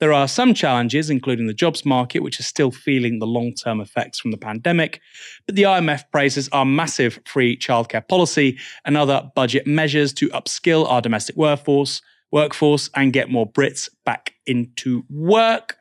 There 0.00 0.12
are 0.12 0.28
some 0.28 0.54
challenges, 0.54 1.10
including 1.10 1.48
the 1.48 1.54
jobs 1.54 1.84
market, 1.84 2.22
which 2.22 2.38
is 2.38 2.46
still 2.46 2.70
feeling 2.70 3.18
the 3.18 3.26
long 3.26 3.52
term 3.54 3.80
effects 3.80 4.20
from 4.20 4.30
the 4.30 4.36
pandemic. 4.36 5.00
But 5.46 5.56
the 5.56 5.64
IMF 5.64 6.04
praises 6.12 6.48
our 6.50 6.64
massive 6.64 7.18
free 7.24 7.56
childcare 7.56 8.06
policy 8.06 8.58
and 8.84 8.96
other 8.96 9.30
budget 9.34 9.66
measures 9.66 10.12
to 10.14 10.28
upskill 10.28 10.88
our 10.88 11.00
domestic 11.00 11.36
workforce, 11.36 12.00
workforce 12.30 12.90
and 12.94 13.12
get 13.12 13.30
more 13.30 13.50
Brits 13.50 13.88
back 14.04 14.34
into 14.46 15.04
work. 15.10 15.77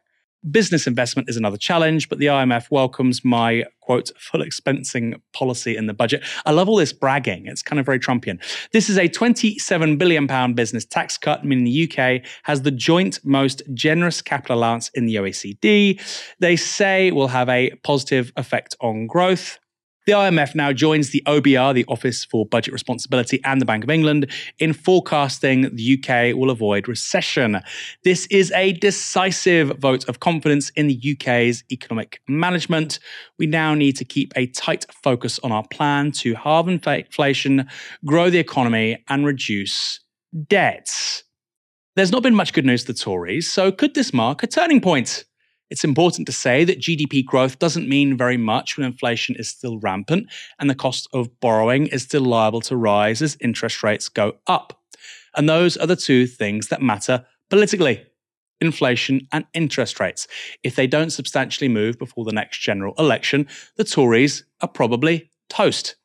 Business 0.49 0.87
investment 0.87 1.29
is 1.29 1.37
another 1.37 1.57
challenge, 1.57 2.09
but 2.09 2.19
the 2.19 2.27
IMF 2.27 2.69
welcomes 2.69 3.25
my 3.25 3.63
quote 3.81 4.11
full 4.17 4.41
expensing 4.41 5.19
policy 5.33 5.75
in 5.75 5.87
the 5.87 5.93
budget. 5.93 6.23
I 6.45 6.51
love 6.51 6.69
all 6.69 6.75
this 6.75 6.93
bragging. 6.93 7.47
It's 7.47 7.61
kind 7.61 7.79
of 7.79 7.85
very 7.85 7.99
Trumpian. 7.99 8.39
This 8.71 8.89
is 8.89 8.97
a 8.97 9.07
27 9.07 9.97
billion 9.97 10.27
pound 10.27 10.55
business 10.55 10.85
tax 10.85 11.17
cut, 11.17 11.45
meaning 11.45 11.65
the 11.65 11.91
UK 11.91 12.21
has 12.43 12.61
the 12.61 12.71
joint 12.71 13.19
most 13.23 13.61
generous 13.73 14.21
capital 14.21 14.57
allowance 14.57 14.89
in 14.89 15.05
the 15.05 15.15
OECD. 15.15 15.99
They 16.39 16.55
say 16.55 17.11
will 17.11 17.29
have 17.29 17.49
a 17.49 17.71
positive 17.83 18.31
effect 18.35 18.75
on 18.81 19.07
growth. 19.07 19.59
The 20.07 20.13
IMF 20.13 20.55
now 20.55 20.71
joins 20.71 21.09
the 21.09 21.21
OBR, 21.27 21.73
the 21.73 21.83
Office 21.89 22.23
for 22.23 22.45
Budget 22.45 22.71
Responsibility, 22.71 23.41
and 23.43 23.59
the 23.59 23.65
Bank 23.65 23.83
of 23.83 23.89
England 23.89 24.31
in 24.57 24.71
forecasting 24.71 25.75
the 25.75 25.99
UK 25.99 26.33
will 26.33 26.49
avoid 26.49 26.87
recession. 26.87 27.59
This 28.05 28.25
is 28.27 28.49
a 28.53 28.71
decisive 28.71 29.77
vote 29.79 30.07
of 30.07 30.21
confidence 30.21 30.69
in 30.77 30.87
the 30.87 30.97
UK's 31.13 31.65
economic 31.73 32.21
management. 32.25 32.99
We 33.37 33.47
now 33.47 33.73
need 33.73 33.97
to 33.97 34.05
keep 34.05 34.31
a 34.37 34.47
tight 34.47 34.85
focus 35.03 35.39
on 35.43 35.51
our 35.51 35.67
plan 35.67 36.13
to 36.13 36.35
halve 36.35 36.69
inflation, 36.69 37.67
grow 38.05 38.29
the 38.29 38.39
economy, 38.39 39.03
and 39.09 39.25
reduce 39.25 39.99
debts. 40.47 41.25
There's 41.97 42.13
not 42.13 42.23
been 42.23 42.33
much 42.33 42.53
good 42.53 42.65
news 42.65 42.85
for 42.85 42.93
the 42.93 42.97
Tories, 42.97 43.51
so 43.51 43.73
could 43.73 43.93
this 43.93 44.13
mark 44.13 44.41
a 44.41 44.47
turning 44.47 44.79
point? 44.79 45.25
It's 45.69 45.83
important 45.83 46.25
to 46.27 46.31
say 46.31 46.63
that 46.63 46.79
GDP 46.79 47.25
growth 47.25 47.59
doesn't 47.59 47.89
mean 47.89 48.17
very 48.17 48.37
much 48.37 48.77
when 48.77 48.85
inflation 48.85 49.35
is 49.37 49.49
still 49.49 49.79
rampant 49.79 50.27
and 50.59 50.69
the 50.69 50.75
cost 50.75 51.07
of 51.13 51.39
borrowing 51.39 51.87
is 51.87 52.03
still 52.03 52.21
liable 52.21 52.61
to 52.61 52.77
rise 52.77 53.21
as 53.21 53.37
interest 53.41 53.83
rates 53.83 54.07
go 54.09 54.37
up. 54.47 54.81
And 55.35 55.47
those 55.47 55.77
are 55.77 55.87
the 55.87 55.95
two 55.95 56.25
things 56.25 56.69
that 56.69 56.81
matter 56.81 57.25
politically 57.49 58.05
inflation 58.59 59.27
and 59.31 59.45
interest 59.53 59.99
rates. 59.99 60.27
If 60.63 60.75
they 60.75 60.87
don't 60.87 61.11
substantially 61.11 61.67
move 61.67 61.99
before 61.99 62.25
the 62.25 62.31
next 62.31 62.59
general 62.59 62.95
election, 62.97 63.47
the 63.75 63.83
Tories 63.83 64.45
are 64.61 64.67
probably 64.67 65.31
toast. 65.49 65.95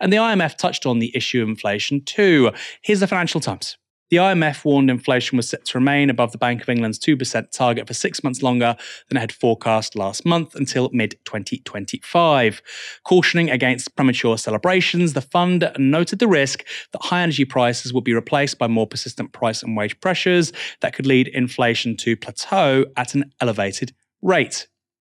And 0.00 0.12
the 0.12 0.18
IMF 0.18 0.56
touched 0.56 0.86
on 0.86 1.00
the 1.00 1.14
issue 1.14 1.42
of 1.42 1.48
inflation 1.48 2.02
too. 2.04 2.52
Here's 2.82 3.00
the 3.00 3.06
Financial 3.06 3.40
Times. 3.40 3.76
The 4.08 4.18
IMF 4.18 4.64
warned 4.64 4.88
inflation 4.88 5.36
was 5.36 5.48
set 5.48 5.64
to 5.64 5.78
remain 5.78 6.10
above 6.10 6.30
the 6.30 6.38
Bank 6.38 6.62
of 6.62 6.68
England's 6.68 6.98
2% 7.00 7.50
target 7.50 7.88
for 7.88 7.94
six 7.94 8.22
months 8.22 8.40
longer 8.40 8.76
than 9.08 9.16
it 9.16 9.20
had 9.20 9.32
forecast 9.32 9.96
last 9.96 10.24
month 10.24 10.54
until 10.54 10.90
mid 10.92 11.18
2025. 11.24 12.62
Cautioning 13.02 13.50
against 13.50 13.96
premature 13.96 14.38
celebrations, 14.38 15.14
the 15.14 15.20
fund 15.20 15.68
noted 15.76 16.20
the 16.20 16.28
risk 16.28 16.64
that 16.92 17.02
high 17.02 17.22
energy 17.22 17.44
prices 17.44 17.92
would 17.92 18.04
be 18.04 18.14
replaced 18.14 18.58
by 18.58 18.68
more 18.68 18.86
persistent 18.86 19.32
price 19.32 19.62
and 19.64 19.76
wage 19.76 19.98
pressures 19.98 20.52
that 20.82 20.94
could 20.94 21.06
lead 21.06 21.26
inflation 21.28 21.96
to 21.96 22.16
plateau 22.16 22.84
at 22.96 23.14
an 23.14 23.32
elevated 23.40 23.92
rate. 24.22 24.68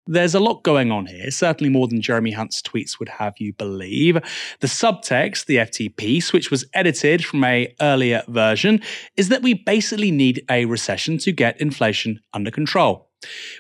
There's 0.09 0.33
a 0.33 0.39
lot 0.39 0.63
going 0.63 0.89
on 0.89 1.05
here, 1.05 1.29
certainly 1.31 1.69
more 1.69 1.87
than 1.87 2.01
Jeremy 2.01 2.31
Hunt's 2.31 2.61
tweets 2.61 2.97
would 2.97 3.09
have 3.09 3.33
you 3.39 3.51
believe. 3.51 4.15
The 4.61 4.67
subtext, 4.67 5.47
the 5.47 5.57
FT 5.57 5.95
piece, 5.97 6.31
which 6.31 6.49
was 6.49 6.65
edited 6.73 7.25
from 7.25 7.43
a 7.43 7.73
earlier 7.81 8.23
version, 8.29 8.81
is 9.17 9.27
that 9.29 9.41
we 9.41 9.53
basically 9.53 10.11
need 10.11 10.45
a 10.49 10.63
recession 10.65 11.17
to 11.19 11.33
get 11.33 11.59
inflation 11.59 12.21
under 12.33 12.51
control. 12.51 13.09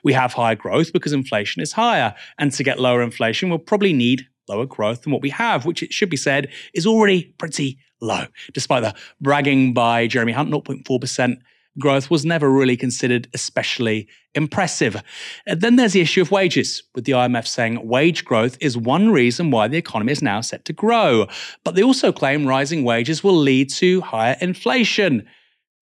We 0.05 0.13
have 0.13 0.33
higher 0.33 0.55
growth 0.55 0.93
because 0.93 1.11
inflation 1.11 1.61
is 1.61 1.73
higher, 1.73 2.15
and 2.37 2.53
to 2.53 2.63
get 2.63 2.79
lower 2.79 3.01
inflation, 3.01 3.49
we'll 3.49 3.59
probably 3.59 3.91
need 3.91 4.25
lower 4.47 4.65
growth 4.65 5.01
than 5.01 5.11
what 5.11 5.21
we 5.21 5.31
have, 5.31 5.65
which 5.65 5.83
it 5.83 5.91
should 5.91 6.09
be 6.09 6.15
said 6.15 6.49
is 6.73 6.87
already 6.87 7.33
pretty 7.37 7.77
low, 7.99 8.25
despite 8.53 8.83
the 8.83 8.95
bragging 9.19 9.73
by 9.73 10.07
Jeremy 10.07 10.31
Hunt, 10.31 10.51
0.4% 10.51 11.37
growth 11.79 12.09
was 12.09 12.25
never 12.25 12.49
really 12.49 12.77
considered 12.77 13.27
especially 13.33 14.07
impressive. 14.33 15.01
And 15.45 15.61
then 15.61 15.75
there's 15.75 15.93
the 15.93 16.01
issue 16.01 16.21
of 16.21 16.31
wages, 16.31 16.83
with 16.95 17.05
the 17.05 17.13
IMF 17.13 17.47
saying 17.47 17.87
wage 17.87 18.25
growth 18.25 18.57
is 18.61 18.77
one 18.77 19.09
reason 19.11 19.51
why 19.51 19.67
the 19.67 19.77
economy 19.77 20.11
is 20.11 20.21
now 20.21 20.41
set 20.41 20.65
to 20.65 20.73
grow. 20.73 21.27
But 21.63 21.75
they 21.75 21.83
also 21.83 22.11
claim 22.11 22.45
rising 22.45 22.83
wages 22.83 23.23
will 23.23 23.37
lead 23.37 23.69
to 23.73 24.01
higher 24.01 24.37
inflation. 24.41 25.27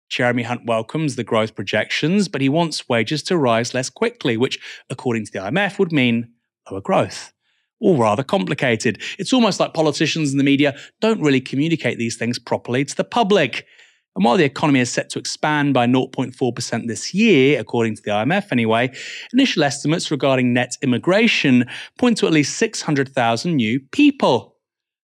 Jeremy 0.09 0.43
Hunt 0.45 0.67
welcomes 0.67 1.17
the 1.17 1.25
growth 1.25 1.55
projections, 1.55 2.29
but 2.29 2.41
he 2.41 2.49
wants 2.49 2.89
wages 2.89 3.23
to 3.25 3.37
rise 3.37 3.75
less 3.75 3.91
quickly, 3.91 4.37
which, 4.37 4.59
according 4.91 5.27
to 5.27 5.33
the 5.33 5.41
IMF, 5.41 5.79
would 5.79 5.93
mean 5.93 6.31
lower 6.71 6.81
growth. 6.81 7.33
All 7.81 7.97
rather 7.97 8.23
complicated. 8.23 9.03
It's 9.19 9.33
almost 9.33 9.59
like 9.59 9.75
politicians 9.75 10.31
and 10.31 10.39
the 10.39 10.45
media 10.45 10.77
don't 11.01 11.21
really 11.21 11.41
communicate 11.41 11.99
these 11.99 12.17
things 12.17 12.39
properly 12.39 12.85
to 12.85 12.97
the 12.97 13.05
public. 13.05 13.67
And 14.17 14.25
while 14.25 14.37
the 14.37 14.45
economy 14.45 14.81
is 14.81 14.93
set 14.93 15.11
to 15.11 15.19
expand 15.19 15.75
by 15.75 15.87
0.4% 15.87 16.87
this 16.87 17.13
year, 17.13 17.59
according 17.61 17.97
to 17.97 18.03
the 18.03 18.11
IMF 18.11 18.53
anyway, 18.53 18.93
initial 19.33 19.65
estimates 19.65 20.11
regarding 20.11 20.53
net 20.53 20.77
immigration 20.83 21.67
point 21.99 22.19
to 22.19 22.27
at 22.27 22.33
least 22.33 22.57
600,000 22.57 23.57
new 23.57 23.81
people. 23.91 24.55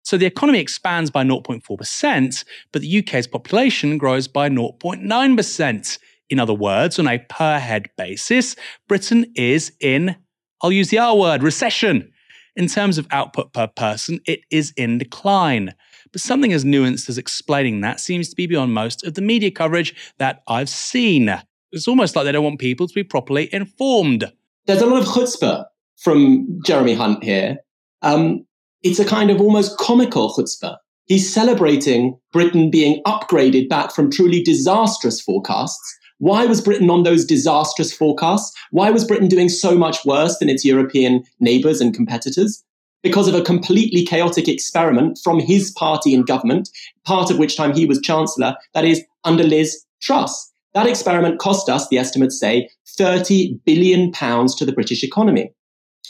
So 0.05 0.17
the 0.17 0.27
economy 0.27 0.61
expands 0.61 1.11
by 1.11 1.25
0.4%, 1.25 2.45
but 2.73 2.83
the 2.83 2.99
UK's 2.99 3.27
population 3.27 3.99
grows 3.99 4.29
by 4.29 4.49
0.9%. 4.49 5.99
In 6.31 6.39
other 6.39 6.55
words, 6.55 6.99
on 6.99 7.09
a 7.09 7.19
per 7.19 7.59
head 7.59 7.91
basis, 7.97 8.55
Britain 8.89 9.27
is 9.35 9.73
in, 9.81 10.17
I'll 10.63 10.73
use 10.73 10.91
the 10.91 10.99
R 10.99 11.17
word, 11.17 11.43
recession. 11.43 12.13
In 12.57 12.67
terms 12.67 12.99
of 12.99 13.07
output 13.11 13.53
per 13.53 13.67
person, 13.67 14.21
it 14.27 14.41
is 14.51 14.73
in 14.77 14.99
decline. 14.99 15.75
But 16.13 16.21
something 16.21 16.53
as 16.53 16.65
nuanced 16.65 17.09
as 17.09 17.19
explaining 17.19 17.81
that 17.83 18.01
seems 18.01 18.29
to 18.31 18.37
be 18.37 18.47
beyond 18.47 18.75
most 18.75 19.05
of 19.05 19.15
the 19.15 19.23
media 19.23 19.51
coverage 19.51 19.95
that 20.19 20.43
I've 20.49 20.69
seen. 20.69 21.33
It's 21.73 21.87
almost 21.87 22.17
like 22.17 22.25
they 22.25 22.33
don't 22.33 22.45
want 22.45 22.59
people 22.59 22.89
to 22.89 22.95
be 22.95 23.05
properly 23.05 23.49
informed. 23.53 24.33
There's 24.67 24.83
a 24.83 24.87
lot 24.87 25.03
of 25.03 25.09
chutzpah 25.09 25.67
from 25.97 26.61
Jeremy 26.65 26.95
Hunt 26.95 27.23
here. 27.23 27.59
Um, 28.03 28.47
it's 28.83 28.99
a 28.99 29.05
kind 29.05 29.31
of 29.31 29.41
almost 29.41 29.79
comical 29.79 30.33
chutzpah. 30.33 30.77
He's 31.07 31.33
celebrating 31.33 32.19
Britain 32.33 32.71
being 32.71 33.03
upgraded 33.05 33.69
back 33.69 33.93
from 33.93 34.11
truly 34.11 34.43
disastrous 34.43 35.21
forecasts. 35.21 35.99
Why 36.19 36.47
was 36.47 36.61
Britain 36.61 36.91
on 36.91 37.03
those 37.03 37.25
disastrous 37.25 37.93
forecasts? 37.93 38.57
Why 38.71 38.91
was 38.91 39.05
Britain 39.05 39.27
doing 39.27 39.49
so 39.49 39.75
much 39.77 40.05
worse 40.05 40.39
than 40.39 40.49
its 40.49 40.65
European 40.65 41.25
neighbours 41.41 41.81
and 41.81 41.95
competitors? 41.95 42.63
Because 43.03 43.29
of 43.29 43.35
a 43.35 43.43
completely 43.43 44.05
chaotic 44.05 44.49
experiment 44.49 45.19
from 45.23 45.41
his 45.41 45.71
party 45.73 46.15
in 46.15 46.23
government, 46.23 46.69
part 47.05 47.31
of 47.31 47.39
which 47.39 47.57
time 47.57 47.73
he 47.73 47.87
was 47.87 48.01
chancellor, 48.01 48.57
that 48.75 48.85
is, 48.85 49.03
under 49.25 49.45
Liz 49.45 49.85
Truss. 50.01 50.53
That 50.75 50.87
experiment 50.87 51.41
cost 51.41 51.69
us, 51.69 51.89
the 51.89 51.99
estimates 51.99 52.39
say, 52.39 52.69
30 52.87 53.55
billion 53.65 54.13
pounds 54.13 54.55
to 54.57 54.65
the 54.65 54.73
British 54.73 55.03
economy. 55.03 55.53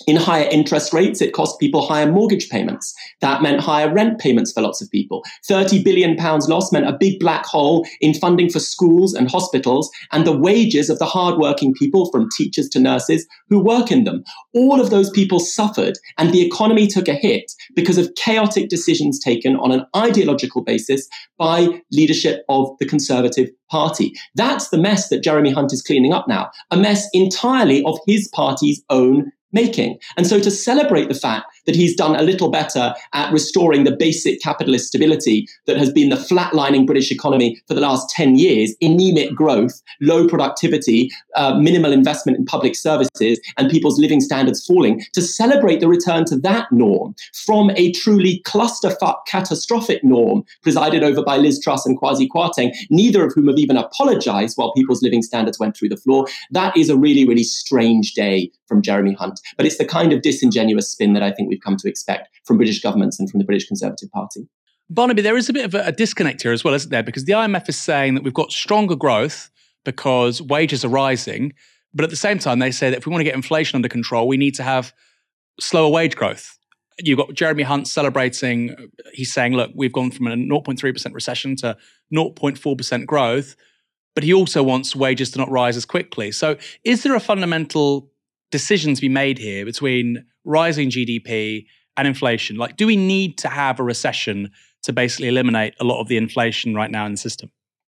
In 0.07 0.17
higher 0.17 0.49
interest 0.51 0.93
rates, 0.93 1.21
it 1.21 1.35
cost 1.35 1.61
people 1.61 1.87
higher 1.87 2.11
mortgage 2.11 2.49
payments. 2.49 2.95
That 3.21 3.43
meant 3.43 3.61
higher 3.61 3.93
rent 3.93 4.19
payments 4.19 4.53
for 4.53 4.63
lots 4.63 4.81
of 4.81 4.91
people. 4.91 5.23
30 5.47 5.83
billion 5.83 6.17
pounds 6.17 6.49
lost 6.49 6.73
meant 6.73 6.89
a 6.89 6.97
big 6.99 7.19
black 7.21 7.45
hole 7.45 7.87
in 8.01 8.15
funding 8.15 8.49
for 8.49 8.61
schools 8.61 9.13
and 9.15 9.31
hospitals 9.31 9.91
and 10.11 10.27
the 10.27 10.37
wages 10.37 10.89
of 10.89 10.99
the 10.99 11.07
hardworking 11.07 11.75
people 11.75 12.11
from 12.11 12.29
teachers 12.37 12.69
to 12.71 12.81
nurses 12.81 13.27
who 13.49 13.63
work 13.63 13.91
in 13.93 14.05
them. 14.05 14.25
All 14.55 14.81
of 14.81 14.91
those 14.91 15.11
people 15.11 15.39
suffered 15.39 15.99
and 16.19 16.33
the 16.33 16.45
economy 16.45 16.87
took 16.87 17.09
a 17.09 17.15
hit 17.15 17.53
because 17.75 17.99
of 17.99 18.15
chaotic 18.15 18.69
decisions 18.69 19.19
taken 19.19 19.57
on 19.57 19.71
an 19.71 19.85
ideological 19.95 20.63
basis 20.63 21.09
by 21.39 21.69
leadership 21.93 22.45
of 22.49 22.71
the 22.79 22.87
Conservative 22.87 23.51
Party. 23.71 24.13
That's 24.35 24.71
the 24.71 24.79
mess 24.79 25.09
that 25.11 25.23
Jeremy 25.23 25.53
Hunt 25.53 25.73
is 25.73 25.83
cleaning 25.83 26.13
up 26.13 26.27
now. 26.27 26.51
A 26.71 26.77
mess 26.77 27.09
entirely 27.13 27.85
of 27.85 27.99
his 28.07 28.29
party's 28.29 28.83
own 28.91 29.31
making. 29.53 29.99
And 30.17 30.27
so 30.27 30.41
to 30.41 30.51
celebrate 30.51 31.09
the 31.09 31.15
fact 31.15 31.47
that 31.71 31.77
he's 31.77 31.95
done 31.95 32.17
a 32.17 32.23
little 32.23 32.51
better 32.51 32.93
at 33.13 33.33
restoring 33.33 33.85
the 33.85 33.95
basic 33.95 34.43
capitalist 34.43 34.89
stability 34.89 35.47
that 35.67 35.77
has 35.77 35.93
been 35.93 36.09
the 36.09 36.17
flatlining 36.17 36.85
British 36.85 37.13
economy 37.13 37.63
for 37.69 37.75
the 37.75 37.81
last 37.81 38.11
10 38.11 38.35
years, 38.35 38.75
anemic 38.83 39.33
growth, 39.37 39.81
low 40.01 40.27
productivity, 40.27 41.13
uh, 41.37 41.55
minimal 41.55 41.93
investment 41.93 42.37
in 42.37 42.45
public 42.45 42.75
services, 42.75 43.41
and 43.57 43.71
people's 43.71 44.01
living 44.01 44.21
standards 44.21 44.67
falling, 44.67 45.01
to 45.13 45.23
celebrate 45.23 45.79
the 45.79 45.87
return 45.87 46.25
to 46.25 46.37
that 46.37 46.67
norm 46.73 47.15
from 47.47 47.71
a 47.77 47.93
truly 47.93 48.43
clusterfuck 48.45 49.19
catastrophic 49.29 50.03
norm 50.03 50.43
presided 50.65 51.05
over 51.05 51.23
by 51.23 51.37
Liz 51.37 51.61
Truss 51.63 51.87
and 51.87 52.01
Kwasi 52.01 52.27
Kwarteng, 52.27 52.75
neither 52.91 53.25
of 53.25 53.33
whom 53.33 53.47
have 53.47 53.59
even 53.59 53.77
apologized 53.77 54.57
while 54.59 54.73
people's 54.73 55.03
living 55.03 55.23
standards 55.23 55.61
went 55.61 55.77
through 55.77 55.91
the 55.91 55.97
floor. 55.97 56.27
That 56.51 56.77
is 56.77 56.91
a 56.91 56.97
really, 56.97 57.25
really 57.25 57.45
strange 57.45 58.15
day 58.15 58.51
from 58.71 58.81
Jeremy 58.81 59.13
Hunt. 59.15 59.41
But 59.57 59.67
it's 59.67 59.79
the 59.79 59.85
kind 59.85 60.13
of 60.13 60.23
disingenuous 60.23 60.89
spin 60.89 61.13
that 61.13 61.23
I 61.23 61.33
think 61.33 61.51
we've 61.51 61.60
come 61.61 61.77
to 61.77 61.89
expect 61.89 62.29
from 62.45 62.57
British 62.57 62.81
governments 62.81 63.19
and 63.19 63.31
from 63.31 63.39
the 63.39 63.45
British 63.45 63.67
Conservative 63.67 64.11
Party. 64.11 64.49
Barnaby, 64.89 65.23
there 65.23 65.37
is 65.37 65.49
a 65.49 65.53
bit 65.53 65.65
of 65.65 65.75
a 65.75 65.93
disconnect 65.93 66.43
here 66.43 66.53
as 66.53 66.65
well, 66.65 66.75
isn't 66.75 66.91
there? 66.91 67.03
Because 67.03 67.25
the 67.25 67.33
IMF 67.33 67.69
is 67.69 67.79
saying 67.79 68.15
that 68.15 68.25
we've 68.25 68.35
got 68.35 68.51
stronger 68.51 68.97
growth 68.97 69.51
because 69.85 70.43
wages 70.43 70.85
are 70.85 70.89
rising. 70.89 71.53
But 71.95 72.05
at 72.05 72.11
the 72.11 72.17
same 72.17 72.39
time, 72.39 72.59
they 72.59 72.71
say 72.71 72.91
that 72.91 72.99
if 72.99 73.07
we 73.07 73.11
want 73.11 73.21
to 73.21 73.25
get 73.25 73.35
inflation 73.35 73.77
under 73.77 73.89
control, 73.89 74.27
we 74.27 74.37
need 74.37 74.55
to 74.57 74.63
have 74.63 74.93
slower 75.61 75.91
wage 75.91 76.17
growth. 76.17 76.59
You've 76.99 77.19
got 77.19 77.35
Jeremy 77.35 77.63
Hunt 77.63 77.89
celebrating, 77.89 78.75
he's 79.13 79.33
saying, 79.33 79.55
look, 79.55 79.71
we've 79.75 79.93
gone 79.93 80.11
from 80.11 80.27
a 80.27 80.37
0.3% 80.37 81.15
recession 81.15 81.57
to 81.57 81.77
0.4% 82.13 83.07
growth, 83.07 83.57
but 84.15 84.25
he 84.25 84.35
also 84.35 84.63
wants 84.63 84.95
wages 84.95 85.31
to 85.31 85.39
not 85.39 85.51
rise 85.51 85.77
as 85.77 85.85
quickly. 85.85 86.31
So 86.31 86.57
is 86.85 87.03
there 87.03 87.15
a 87.15 87.21
fundamental 87.21 88.11
decision 88.51 88.95
to 88.95 89.01
be 89.01 89.09
made 89.09 89.39
here 89.39 89.65
between 89.65 90.27
rising 90.45 90.91
GDP 90.91 91.67
and 91.97 92.09
inflation? 92.09 92.57
Like, 92.57 92.77
do 92.77 92.87
we 92.87 92.97
need 92.97 93.39
to 93.39 93.49
have 93.49 93.81
a 93.81 93.83
recession 93.83 94.51
to 94.83 94.93
basically 94.93 95.29
eliminate 95.29 95.75
a 95.81 95.85
lot 95.85 96.01
of 96.01 96.09
the 96.09 96.17
inflation 96.17 96.75
right 96.75 96.91
now 96.91 97.07
in 97.07 97.13
the 97.13 97.19
system? 97.19 97.51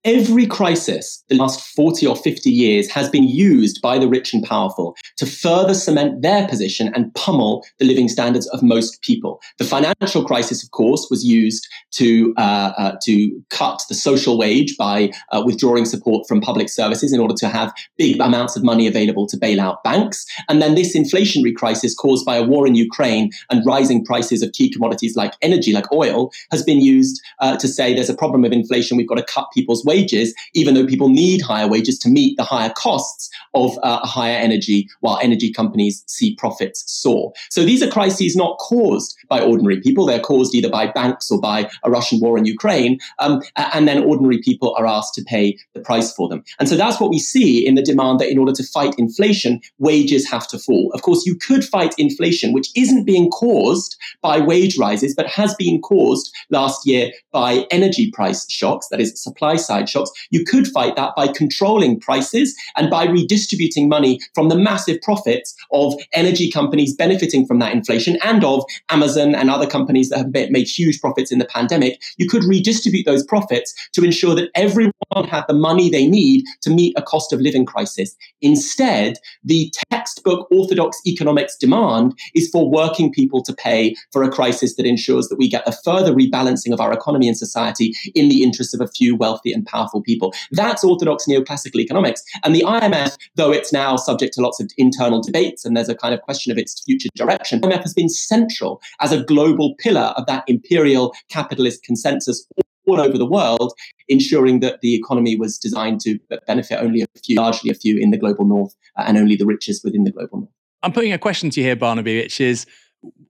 Every 0.04 0.48
crisis 0.48 1.24
the 1.30 1.36
last 1.36 1.62
40 1.76 2.08
or 2.08 2.16
50 2.16 2.50
years 2.50 2.90
has 2.90 3.08
been 3.08 3.24
used 3.24 3.84
by 3.84 4.00
the 4.00 4.08
rich 4.08 4.34
and 4.34 4.44
powerful 4.44 4.96
to 5.18 5.28
further 5.28 5.76
cement 5.76 6.24
their 6.24 6.48
position 6.48 6.92
and 6.96 7.14
pummel 7.14 7.64
the 7.78 7.86
living 7.86 8.10
standards 8.10 8.48
of 8.48 8.64
most 8.64 9.04
people. 9.04 9.40
The 9.60 9.64
financial 9.64 10.26
crisis, 10.26 10.64
of 10.64 10.72
course, 10.72 11.08
was 11.12 11.24
used 11.24 11.68
to, 11.92 12.34
uh, 12.38 12.74
uh, 12.78 12.96
to 13.04 13.44
cut 13.52 13.84
the 13.90 13.94
social 13.94 14.40
wage 14.40 14.76
by 14.76 15.12
uh, 15.32 15.44
withdrawing 15.46 15.86
support 15.86 16.28
from 16.28 16.42
public 16.42 16.70
services 16.70 17.14
in 17.14 17.20
order 17.20 17.36
to 17.36 17.48
have 17.48 17.72
big 17.96 18.20
amounts 18.20 18.56
of 18.56 18.64
money 18.64 18.88
available 18.88 19.28
to 19.28 19.38
bail 19.38 19.62
out 19.62 19.84
banks. 19.84 20.26
And 20.50 20.64
then 20.64 20.74
this 20.74 20.98
inflationary 20.98 21.56
crisis 21.56 21.94
caused 21.94 22.26
by 22.26 22.38
a 22.38 22.44
war 22.44 22.66
in 22.66 22.74
Ukraine 22.74 23.30
and 23.52 23.64
rising 23.68 24.04
prices 24.04 24.42
of 24.42 24.52
key 24.54 24.72
commodities 24.72 25.16
like 25.16 25.36
energy, 25.44 25.74
like 25.74 25.92
oil, 25.92 26.32
has 26.50 26.64
been 26.64 26.82
used 26.82 27.22
uh, 27.40 27.56
to 27.58 27.68
say 27.68 27.94
there's 27.94 28.10
a 28.10 28.16
problem 28.16 28.44
of 28.44 28.52
inflation, 28.52 28.98
we've 28.98 29.08
got 29.08 29.20
to 29.20 29.24
cut 29.24 29.48
people's 29.54 29.86
wages, 29.94 30.30
even 30.60 30.72
though 30.74 30.88
people 30.94 31.10
need 31.24 31.40
higher 31.52 31.70
wages 31.76 31.98
to 32.04 32.10
meet 32.18 32.34
the 32.38 32.48
higher 32.54 32.74
costs 32.86 33.24
of 33.54 33.70
uh, 33.84 34.00
higher 34.18 34.40
energy, 34.48 34.80
while 35.04 35.20
energy 35.22 35.50
companies 35.52 35.96
see 36.08 36.30
profits 36.44 36.80
soar. 37.02 37.24
So 37.50 37.60
these 37.70 37.82
are 37.84 37.92
crises 37.98 38.34
not 38.44 38.54
caused 38.70 39.10
by 39.34 39.40
ordinary 39.52 39.80
people. 39.86 40.04
They're 40.06 40.28
caused 40.34 40.56
either 40.56 40.72
by 40.80 40.86
banks 41.00 41.26
or 41.34 41.40
by 41.52 41.70
a 41.84 41.90
Russian 41.98 42.18
war 42.24 42.34
in 42.40 42.46
Ukraine. 42.46 42.94
Um, 43.24 43.34
and 43.76 43.84
then 43.88 44.04
ordinary 44.12 44.40
people 44.48 44.70
are 44.78 44.88
asked 44.98 45.14
to 45.16 45.24
pay 45.34 45.46
the 45.76 45.84
price 45.90 46.10
for 46.18 46.26
them. 46.30 46.44
And 46.60 46.68
so 46.70 46.76
that's 46.82 47.00
what 47.02 47.14
we 47.16 47.20
see 47.20 47.52
in 47.68 47.76
the 47.76 47.88
demand 47.92 48.20
that 48.20 48.32
in 48.34 48.40
order 48.42 48.56
to 48.60 48.64
fight 48.64 48.94
inflation, 48.98 49.54
wages 49.90 50.24
have 50.34 50.48
to 50.52 50.58
fall. 50.66 50.86
Of 50.96 51.02
course, 51.08 51.26
you 51.26 51.36
could 51.48 51.64
fight 51.76 51.94
inflation, 51.98 52.54
which 52.54 52.70
isn't 52.84 53.06
being 53.14 53.30
caused 53.30 53.92
by 54.22 54.36
wage 54.52 54.76
rises, 54.86 55.14
but 55.20 55.28
has 55.28 55.54
been 55.56 55.78
caused 55.82 56.34
last 56.50 56.80
year 56.92 57.12
by 57.32 57.66
energy 57.72 58.06
price 58.12 58.42
shocks, 58.50 58.88
that 58.90 59.02
is 59.02 59.22
supply 59.28 59.56
side 59.68 59.81
side 59.82 59.90
shocks. 59.90 60.12
You 60.30 60.44
could 60.46 60.68
fight 60.68 60.96
that 60.96 61.16
by 61.16 61.28
controlling 61.28 62.00
prices 62.00 62.56
and 62.76 62.90
by 62.90 63.06
redistributing 63.06 63.90
money 63.90 64.20
from 64.34 64.50
the 64.50 64.56
massive 64.56 65.02
profits 65.02 65.56
of 65.72 65.94
energy 66.14 66.52
companies 66.52 66.96
benefiting 66.96 67.46
from 67.46 67.60
that 67.60 67.74
inflation 67.74 68.18
and 68.24 68.44
of 68.44 68.64
Amazon 68.90 69.36
and 69.36 69.50
other 69.50 69.68
companies 69.68 70.10
that 70.10 70.18
have 70.18 70.52
made 70.52 70.68
huge 70.68 71.00
profits 71.02 71.32
in 71.32 71.40
the 71.40 71.46
pandemic. 71.46 72.02
You 72.18 72.28
could 72.28 72.44
redistribute 72.44 73.06
those 73.06 73.26
profits 73.26 73.74
to 73.94 74.04
ensure 74.04 74.36
that 74.36 74.50
everyone 74.56 74.94
had 75.28 75.46
the 75.48 75.54
money 75.54 75.90
they 75.90 76.08
need 76.08 76.46
to 76.62 76.70
meet 76.70 76.94
a 76.98 77.02
cost 77.02 77.34
of 77.34 77.42
living 77.42 77.66
crisis. 77.66 78.16
Instead, 78.42 79.18
the 79.44 79.72
textbook 79.90 80.48
orthodox 80.52 81.00
economics 81.06 81.58
demand 81.58 82.18
is 82.36 82.50
for 82.50 82.70
working 82.70 83.12
people 83.12 83.42
to 83.44 83.54
pay 83.54 83.96
for 84.12 84.24
a 84.24 84.30
crisis 84.30 84.76
that 84.76 84.86
ensures 84.86 85.28
that 85.28 85.38
we 85.38 85.50
get 85.50 85.68
a 85.68 85.72
further 85.84 86.14
rebalancing 86.14 86.74
of 86.74 86.80
our 86.80 86.94
economy 86.94 87.28
and 87.28 87.38
society 87.38 87.94
in 88.16 88.30
the 88.30 88.44
interest 88.44 88.74
of 88.74 88.82
a 88.82 88.88
few 88.88 89.16
wealthy 89.16 89.52
and 89.52 89.66
powerful 89.72 90.02
people. 90.02 90.34
That's 90.52 90.84
orthodox 90.84 91.26
neoclassical 91.28 91.80
economics. 91.80 92.24
And 92.44 92.56
the 92.56 92.62
IMF, 92.62 93.18
though 93.36 93.52
it's 93.52 93.72
now 93.72 93.96
subject 93.96 94.34
to 94.36 94.42
lots 94.42 94.60
of 94.60 94.70
internal 94.78 95.22
debates 95.22 95.66
and 95.66 95.76
there's 95.76 95.90
a 95.90 95.96
kind 95.96 96.14
of 96.14 96.22
question 96.22 96.52
of 96.52 96.58
its 96.58 96.84
future 96.84 97.10
direction, 97.16 97.62
The 97.62 97.68
IMF 97.68 97.84
has 97.84 97.94
been 97.94 98.10
central 98.10 98.82
as 99.00 99.12
a 99.12 99.24
global 99.24 99.76
pillar 99.76 100.14
of 100.18 100.26
that 100.28 100.44
imperial 100.48 101.14
capitalist 101.30 101.84
consensus 101.84 102.48
all 102.88 103.00
over 103.00 103.18
the 103.18 103.26
world, 103.26 103.74
ensuring 104.08 104.60
that 104.62 104.82
the 104.82 104.96
economy 104.96 105.36
was 105.36 105.58
designed 105.58 106.02
to 106.02 106.20
benefit 106.48 106.80
only 106.82 107.02
a 107.02 107.08
few, 107.24 107.36
largely 107.36 107.70
a 107.70 107.76
few 107.76 107.98
in 107.98 108.12
the 108.12 108.18
global 108.18 108.46
north, 108.46 108.76
uh, 108.98 109.04
and 109.08 109.18
only 109.18 109.36
the 109.36 109.46
richest 109.46 109.84
within 109.84 110.04
the 110.04 110.12
global 110.12 110.40
north. 110.40 110.52
I'm 110.84 110.92
putting 110.92 111.14
a 111.14 111.20
question 111.20 111.50
to 111.52 111.62
you 111.62 111.68
here, 111.68 111.76
Barnaby, 111.76 112.18
which 112.18 112.42
is 112.42 112.66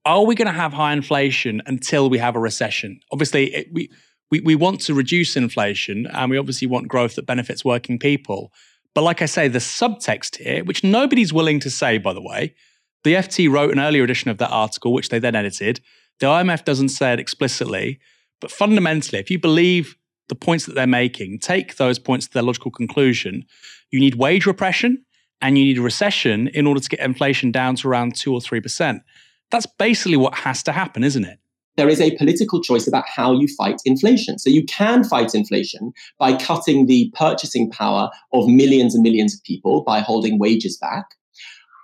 are 0.05 0.25
we 0.25 0.35
going 0.35 0.47
to 0.47 0.53
have 0.53 0.73
high 0.73 0.93
inflation 0.93 1.61
until 1.65 2.09
we 2.09 2.17
have 2.17 2.35
a 2.35 2.39
recession? 2.39 2.99
Obviously, 3.11 3.53
it, 3.53 3.67
we, 3.71 3.89
we, 4.31 4.39
we 4.39 4.55
want 4.55 4.79
to 4.81 4.93
reduce 4.93 5.35
inflation 5.35 6.07
and 6.07 6.31
we 6.31 6.37
obviously 6.37 6.67
want 6.67 6.87
growth 6.87 7.15
that 7.15 7.25
benefits 7.25 7.65
working 7.65 7.99
people. 7.99 8.51
But 8.95 9.03
like 9.03 9.21
I 9.21 9.25
say, 9.25 9.47
the 9.47 9.59
subtext 9.59 10.37
here, 10.37 10.63
which 10.63 10.83
nobody's 10.83 11.33
willing 11.33 11.59
to 11.59 11.69
say, 11.69 11.97
by 11.97 12.13
the 12.13 12.21
way, 12.21 12.55
the 13.03 13.13
FT 13.13 13.51
wrote 13.51 13.71
an 13.71 13.79
earlier 13.79 14.03
edition 14.03 14.31
of 14.31 14.37
that 14.37 14.51
article, 14.51 14.93
which 14.93 15.09
they 15.09 15.19
then 15.19 15.35
edited. 15.35 15.81
The 16.19 16.27
IMF 16.27 16.65
doesn't 16.65 16.89
say 16.89 17.13
it 17.13 17.19
explicitly, 17.19 17.99
but 18.39 18.51
fundamentally, 18.51 19.19
if 19.19 19.29
you 19.29 19.39
believe 19.39 19.95
the 20.29 20.35
points 20.35 20.65
that 20.65 20.75
they're 20.75 20.87
making, 20.87 21.39
take 21.39 21.75
those 21.75 21.99
points 21.99 22.27
to 22.27 22.33
their 22.33 22.43
logical 22.43 22.71
conclusion, 22.71 23.43
you 23.91 23.99
need 23.99 24.15
wage 24.15 24.45
repression 24.45 25.03
and 25.41 25.57
you 25.57 25.65
need 25.65 25.77
a 25.77 25.81
recession 25.81 26.47
in 26.49 26.67
order 26.67 26.79
to 26.79 26.89
get 26.89 26.99
inflation 26.99 27.51
down 27.51 27.75
to 27.75 27.87
around 27.87 28.15
2 28.15 28.33
or 28.33 28.39
3%. 28.39 29.01
That's 29.49 29.65
basically 29.65 30.17
what 30.17 30.35
has 30.35 30.63
to 30.63 30.71
happen, 30.71 31.03
isn't 31.03 31.25
it? 31.25 31.39
There 31.77 31.89
is 31.89 32.01
a 32.01 32.15
political 32.17 32.61
choice 32.61 32.87
about 32.87 33.05
how 33.07 33.31
you 33.33 33.47
fight 33.57 33.81
inflation. 33.85 34.37
So 34.39 34.49
you 34.49 34.65
can 34.65 35.03
fight 35.03 35.33
inflation 35.33 35.93
by 36.19 36.35
cutting 36.35 36.85
the 36.85 37.11
purchasing 37.15 37.69
power 37.71 38.09
of 38.33 38.47
millions 38.47 38.93
and 38.93 39.03
millions 39.03 39.33
of 39.33 39.43
people 39.43 39.83
by 39.83 39.99
holding 39.99 40.37
wages 40.37 40.77
back. 40.77 41.05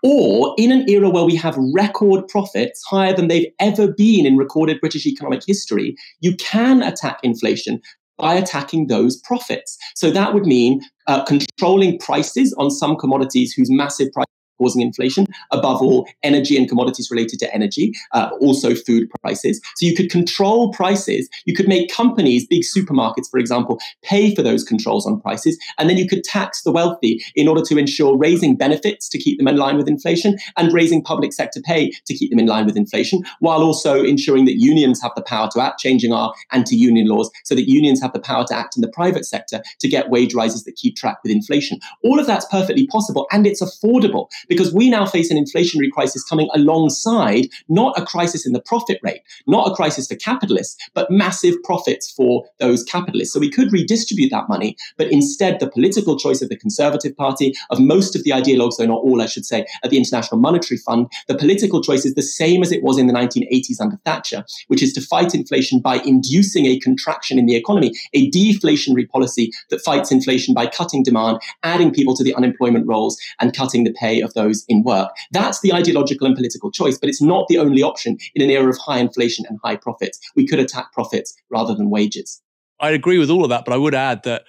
Or 0.03 0.53
in 0.57 0.71
an 0.71 0.87
era 0.89 1.09
where 1.09 1.23
we 1.23 1.35
have 1.35 1.57
record 1.73 2.27
profits 2.27 2.83
higher 2.87 3.15
than 3.15 3.27
they've 3.27 3.51
ever 3.59 3.91
been 3.91 4.25
in 4.25 4.37
recorded 4.37 4.79
British 4.79 5.05
economic 5.05 5.41
history, 5.45 5.95
you 6.19 6.35
can 6.35 6.83
attack 6.83 7.19
inflation 7.23 7.81
by 8.17 8.35
attacking 8.35 8.87
those 8.87 9.17
profits. 9.17 9.77
So 9.95 10.11
that 10.11 10.33
would 10.33 10.45
mean 10.45 10.81
uh, 11.07 11.23
controlling 11.23 11.99
prices 11.99 12.53
on 12.57 12.71
some 12.71 12.95
commodities 12.95 13.53
whose 13.53 13.69
massive 13.69 14.11
price 14.11 14.25
causing 14.57 14.81
inflation. 14.81 15.27
Above 15.51 15.81
all, 15.81 16.07
energy 16.23 16.57
and 16.57 16.67
commodities 16.67 17.09
related 17.11 17.39
to 17.39 17.53
energy, 17.53 17.93
uh, 18.13 18.29
also 18.39 18.75
food 18.75 19.09
prices. 19.21 19.61
So 19.75 19.85
you 19.85 19.95
could 19.95 20.09
control 20.09 20.71
prices. 20.71 21.29
You 21.45 21.53
could 21.53 21.67
make 21.67 21.91
companies, 21.91 22.45
big 22.47 22.63
supermarkets, 22.63 23.29
for 23.29 23.39
example, 23.39 23.79
pay 24.03 24.33
for 24.35 24.41
those 24.41 24.63
controls 24.63 25.05
on 25.05 25.19
prices. 25.21 25.57
And 25.77 25.89
then 25.89 25.97
you 25.97 26.07
could 26.07 26.23
tax 26.23 26.63
the 26.63 26.71
wealthy 26.71 27.23
in 27.35 27.47
order 27.47 27.61
to 27.63 27.77
ensure 27.77 28.17
raising 28.17 28.55
benefits 28.55 29.09
to 29.09 29.17
keep 29.17 29.37
them 29.37 29.47
in 29.47 29.57
line 29.57 29.77
with 29.77 29.87
inflation 29.87 30.37
and 30.57 30.73
raising 30.73 31.03
public 31.03 31.33
sector 31.33 31.61
pay 31.61 31.91
to 32.05 32.13
keep 32.13 32.29
them 32.29 32.39
in 32.39 32.47
line 32.47 32.65
with 32.65 32.77
inflation, 32.77 33.23
while 33.39 33.61
also 33.61 34.03
ensuring 34.03 34.45
that 34.45 34.59
unions 34.59 35.01
have 35.01 35.11
the 35.15 35.21
power 35.21 35.49
to 35.53 35.61
act, 35.61 35.79
changing 35.79 36.13
our 36.13 36.33
anti 36.51 36.75
union 36.75 37.07
laws 37.07 37.29
so 37.43 37.55
that 37.55 37.69
unions 37.69 38.01
have 38.01 38.13
the 38.13 38.19
power 38.19 38.45
to 38.47 38.55
act 38.55 38.75
in 38.75 38.81
the 38.81 38.87
private 38.89 39.25
sector 39.25 39.61
to 39.79 39.87
get 39.87 40.09
wage 40.09 40.33
rises 40.33 40.63
that 40.63 40.75
keep 40.75 40.95
track 40.95 41.17
with 41.23 41.31
inflation. 41.31 41.79
All 42.03 42.19
of 42.19 42.27
that's 42.27 42.45
perfectly 42.45 42.87
possible 42.87 43.27
and 43.31 43.45
it's 43.45 43.61
affordable 43.61 44.29
because 44.47 44.73
we 44.73 44.89
now 44.89 45.05
face 45.05 45.31
an 45.31 45.43
inflationary 45.43 45.91
crisis 45.91 46.23
coming 46.23 46.49
alongside 46.53 47.47
not 47.69 47.97
a 47.97 48.05
crisis 48.05 48.45
in 48.45 48.53
the 48.53 48.61
profit 48.61 48.99
rate, 49.03 49.21
not 49.45 49.69
a 49.69 49.75
crisis 49.75 50.07
for 50.07 50.15
capitalists, 50.15 50.77
but 50.93 51.09
massive 51.11 51.55
profits 51.63 52.11
for 52.11 52.45
those 52.59 52.83
capitalists. 52.83 53.33
So 53.33 53.39
we 53.39 53.51
could 53.51 53.71
redistribute 53.71 54.31
that 54.31 54.49
money, 54.49 54.75
but 54.97 55.11
instead, 55.11 55.59
the 55.59 55.69
political 55.69 56.17
choice 56.17 56.41
of 56.41 56.49
the 56.49 56.57
Conservative 56.57 57.15
Party, 57.15 57.53
of 57.69 57.79
most 57.79 58.15
of 58.15 58.23
the 58.23 58.31
ideologues, 58.31 58.77
though 58.77 58.85
not 58.85 59.01
all, 59.01 59.21
I 59.21 59.25
should 59.25 59.45
say, 59.45 59.65
at 59.83 59.89
the 59.89 59.97
International 59.97 60.39
Monetary 60.39 60.77
Fund, 60.77 61.11
the 61.27 61.35
political 61.35 61.81
choice 61.81 62.05
is 62.05 62.15
the 62.15 62.21
same 62.21 62.61
as 62.61 62.71
it 62.71 62.83
was 62.83 62.97
in 62.97 63.07
the 63.07 63.13
1980s 63.13 63.81
under 63.81 63.97
Thatcher, 64.05 64.45
which 64.67 64.83
is 64.83 64.93
to 64.93 65.01
fight 65.01 65.33
inflation 65.33 65.79
by 65.79 65.97
inducing 66.05 66.65
a 66.65 66.79
contraction 66.79 67.39
in 67.39 67.45
the 67.45 67.55
economy, 67.55 67.91
a 68.13 68.29
deflationary 68.31 69.07
policy 69.09 69.51
that 69.69 69.81
fights 69.81 70.11
inflation 70.11 70.53
by 70.53 70.67
cutting 70.67 71.03
demand, 71.03 71.39
adding 71.63 71.93
people 71.93 72.15
to 72.15 72.23
the 72.23 72.35
unemployment 72.35 72.87
rolls, 72.87 73.17
and 73.39 73.55
cutting 73.55 73.83
the 73.83 73.93
pay 73.93 74.21
of 74.21 74.33
those 74.37 74.63
in 74.69 74.83
work. 74.83 75.09
That's 75.31 75.59
the 75.59 75.73
ideological 75.73 76.27
and 76.27 76.35
political 76.35 76.71
choice, 76.71 76.97
but 76.97 77.09
it's 77.09 77.21
not 77.21 77.47
the 77.49 77.57
only 77.57 77.83
option 77.83 78.17
in 78.35 78.41
an 78.41 78.49
era 78.49 78.69
of 78.69 78.77
high 78.77 78.99
inflation 78.99 79.45
and 79.49 79.59
high 79.63 79.75
profits. 79.75 80.19
We 80.35 80.47
could 80.47 80.59
attack 80.59 80.93
profits 80.93 81.35
rather 81.49 81.75
than 81.75 81.89
wages. 81.89 82.41
I 82.79 82.91
agree 82.91 83.17
with 83.17 83.29
all 83.29 83.43
of 83.43 83.49
that, 83.49 83.65
but 83.65 83.73
I 83.73 83.77
would 83.77 83.95
add 83.95 84.23
that 84.23 84.43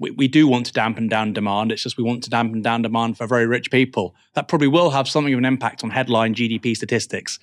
we, 0.00 0.10
we 0.10 0.28
do 0.28 0.48
want 0.48 0.66
to 0.66 0.72
dampen 0.72 1.08
down 1.08 1.32
demand. 1.32 1.70
It's 1.70 1.82
just 1.82 1.96
we 1.96 2.04
want 2.04 2.24
to 2.24 2.30
dampen 2.30 2.62
down 2.62 2.82
demand 2.82 3.18
for 3.18 3.26
very 3.26 3.46
rich 3.46 3.70
people. 3.70 4.14
That 4.34 4.48
probably 4.48 4.68
will 4.68 4.90
have 4.90 5.08
something 5.08 5.32
of 5.32 5.38
an 5.38 5.44
impact 5.44 5.84
on 5.84 5.90
headline 5.90 6.34
GDP 6.34 6.74
statistics. 6.74 7.38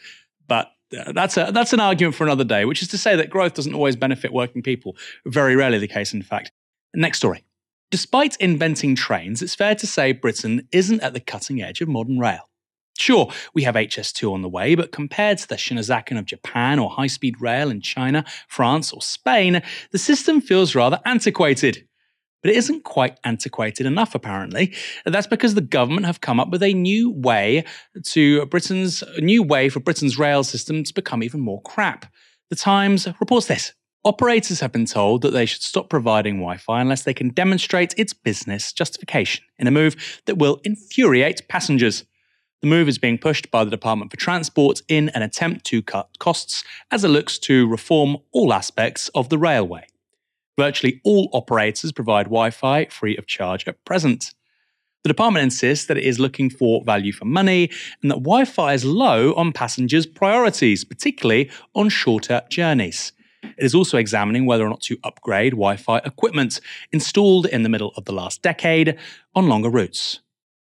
But 0.48 0.72
uh, 0.98 1.12
that's 1.12 1.38
a 1.38 1.52
that's 1.54 1.74
an 1.74 1.80
argument 1.80 2.16
for 2.16 2.26
another 2.26 2.44
day, 2.44 2.66
which 2.66 2.82
is 2.82 2.88
to 2.90 2.98
say 2.98 3.16
that 3.16 3.30
growth 3.30 3.54
doesn't 3.54 3.74
always 3.74 3.96
benefit 3.96 4.34
working 4.34 4.62
people. 4.62 4.98
Very 5.26 5.56
rarely 5.56 5.78
the 5.78 5.88
case, 5.88 6.14
in 6.14 6.22
fact. 6.22 6.52
Next 6.94 7.18
story. 7.18 7.44
Despite 7.92 8.36
inventing 8.38 8.96
trains, 8.96 9.42
it's 9.42 9.56
fair 9.56 9.76
to 9.76 9.86
say 9.86 10.12
Britain 10.12 10.68
isn't 10.72 11.02
at 11.02 11.14
the 11.14 11.20
cutting 11.20 11.62
edge 11.62 11.82
of 11.82 11.88
modern 11.88 12.20
rail. 12.20 12.50
Sure, 12.98 13.32
we 13.54 13.64
have 13.64 13.76
HS2 13.76 14.32
on 14.32 14.42
the 14.42 14.50
way, 14.50 14.76
but 14.76 14.92
compared 14.92 15.40
to 15.40 15.48
the 15.48 15.56
Shinkansen 15.56 16.18
of 16.18 16.26
Japan 16.26 16.80
or 16.80 16.92
high 16.92 17.08
speed 17.08 17.42
rail 17.42 17.70
in 17.72 17.82
China, 17.82 18.24
France, 18.48 18.94
or 18.94 19.02
Spain, 19.02 19.62
the 19.92 19.98
system 19.98 20.42
feels 20.42 20.76
rather 20.76 21.00
antiquated. 21.06 21.88
But 22.44 22.52
it 22.52 22.58
isn't 22.58 22.84
quite 22.84 23.18
antiquated 23.24 23.86
enough, 23.86 24.16
apparently. 24.16 24.76
That's 25.06 25.28
because 25.28 25.56
the 25.56 25.62
government 25.62 26.06
have 26.06 26.22
come 26.22 26.40
up 26.40 26.50
with 26.50 26.62
a 26.62 26.74
new 26.74 27.10
way 27.10 27.64
to 28.08 28.46
Britain's 28.48 29.02
a 29.02 29.22
new 29.22 29.42
way 29.42 29.70
for 29.70 29.80
Britain's 29.80 30.20
rail 30.20 30.44
system 30.44 30.84
to 30.84 30.94
become 30.94 31.24
even 31.24 31.40
more 31.40 31.62
crap. 31.62 32.06
The 32.50 32.56
Times 32.58 33.08
reports 33.20 33.48
this. 33.48 33.74
Operators 34.06 34.60
have 34.60 34.74
been 34.74 34.86
told 34.86 35.22
that 35.22 35.32
they 35.32 35.46
should 35.46 35.62
stop 35.62 35.90
providing 35.90 36.36
Wi 36.36 36.58
Fi 36.58 36.82
unless 36.82 37.04
they 37.04 37.14
can 37.14 37.30
demonstrate 37.30 37.94
its 37.98 38.12
business 38.12 38.74
justification 38.74 39.46
in 39.58 39.66
a 39.66 39.72
move 39.72 40.22
that 40.26 40.38
will 40.38 40.60
infuriate 40.66 41.48
passengers. 41.48 42.04
The 42.62 42.68
move 42.68 42.90
is 42.90 42.98
being 42.98 43.18
pushed 43.18 43.50
by 43.50 43.64
the 43.64 43.72
Department 43.72 44.12
for 44.12 44.18
Transport 44.18 44.82
in 44.90 45.08
an 45.10 45.22
attempt 45.22 45.66
to 45.68 45.82
cut 45.82 46.20
costs 46.20 46.66
as 46.92 47.06
it 47.06 47.10
looks 47.10 47.40
to 47.40 47.66
reform 47.66 48.18
all 48.34 48.52
aspects 48.52 49.10
of 49.16 49.30
the 49.30 49.38
railway. 49.38 49.86
Virtually 50.58 51.00
all 51.06 51.30
operators 51.32 51.94
provide 51.94 52.26
Wi 52.26 52.50
Fi 52.50 52.86
free 52.88 53.16
of 53.16 53.26
charge 53.26 53.66
at 53.70 53.84
present. 53.86 54.34
The 55.04 55.10
department 55.10 55.44
insists 55.44 55.86
that 55.86 55.98
it 55.98 56.04
is 56.04 56.20
looking 56.20 56.50
for 56.50 56.84
value 56.84 57.14
for 57.14 57.26
money 57.26 57.70
and 58.02 58.12
that 58.12 58.24
Wi 58.24 58.44
Fi 58.44 58.74
is 58.74 58.84
low 58.84 59.34
on 59.36 59.54
passengers' 59.54 60.06
priorities, 60.06 60.84
particularly 60.84 61.50
on 61.74 61.88
shorter 61.88 62.42
journeys. 62.50 63.14
It 63.44 63.66
is 63.66 63.76
also 63.76 63.98
examining 63.98 64.46
whether 64.46 64.66
or 64.66 64.70
not 64.70 64.82
to 64.82 64.98
upgrade 65.04 65.54
Wi 65.54 65.78
Fi 65.78 65.98
equipment 66.00 66.60
installed 66.92 67.46
in 67.48 67.64
the 67.64 67.70
middle 67.70 67.94
of 67.96 68.06
the 68.06 68.14
last 68.14 68.42
decade 68.42 68.98
on 69.36 69.48
longer 69.48 69.70
routes. 69.70 70.22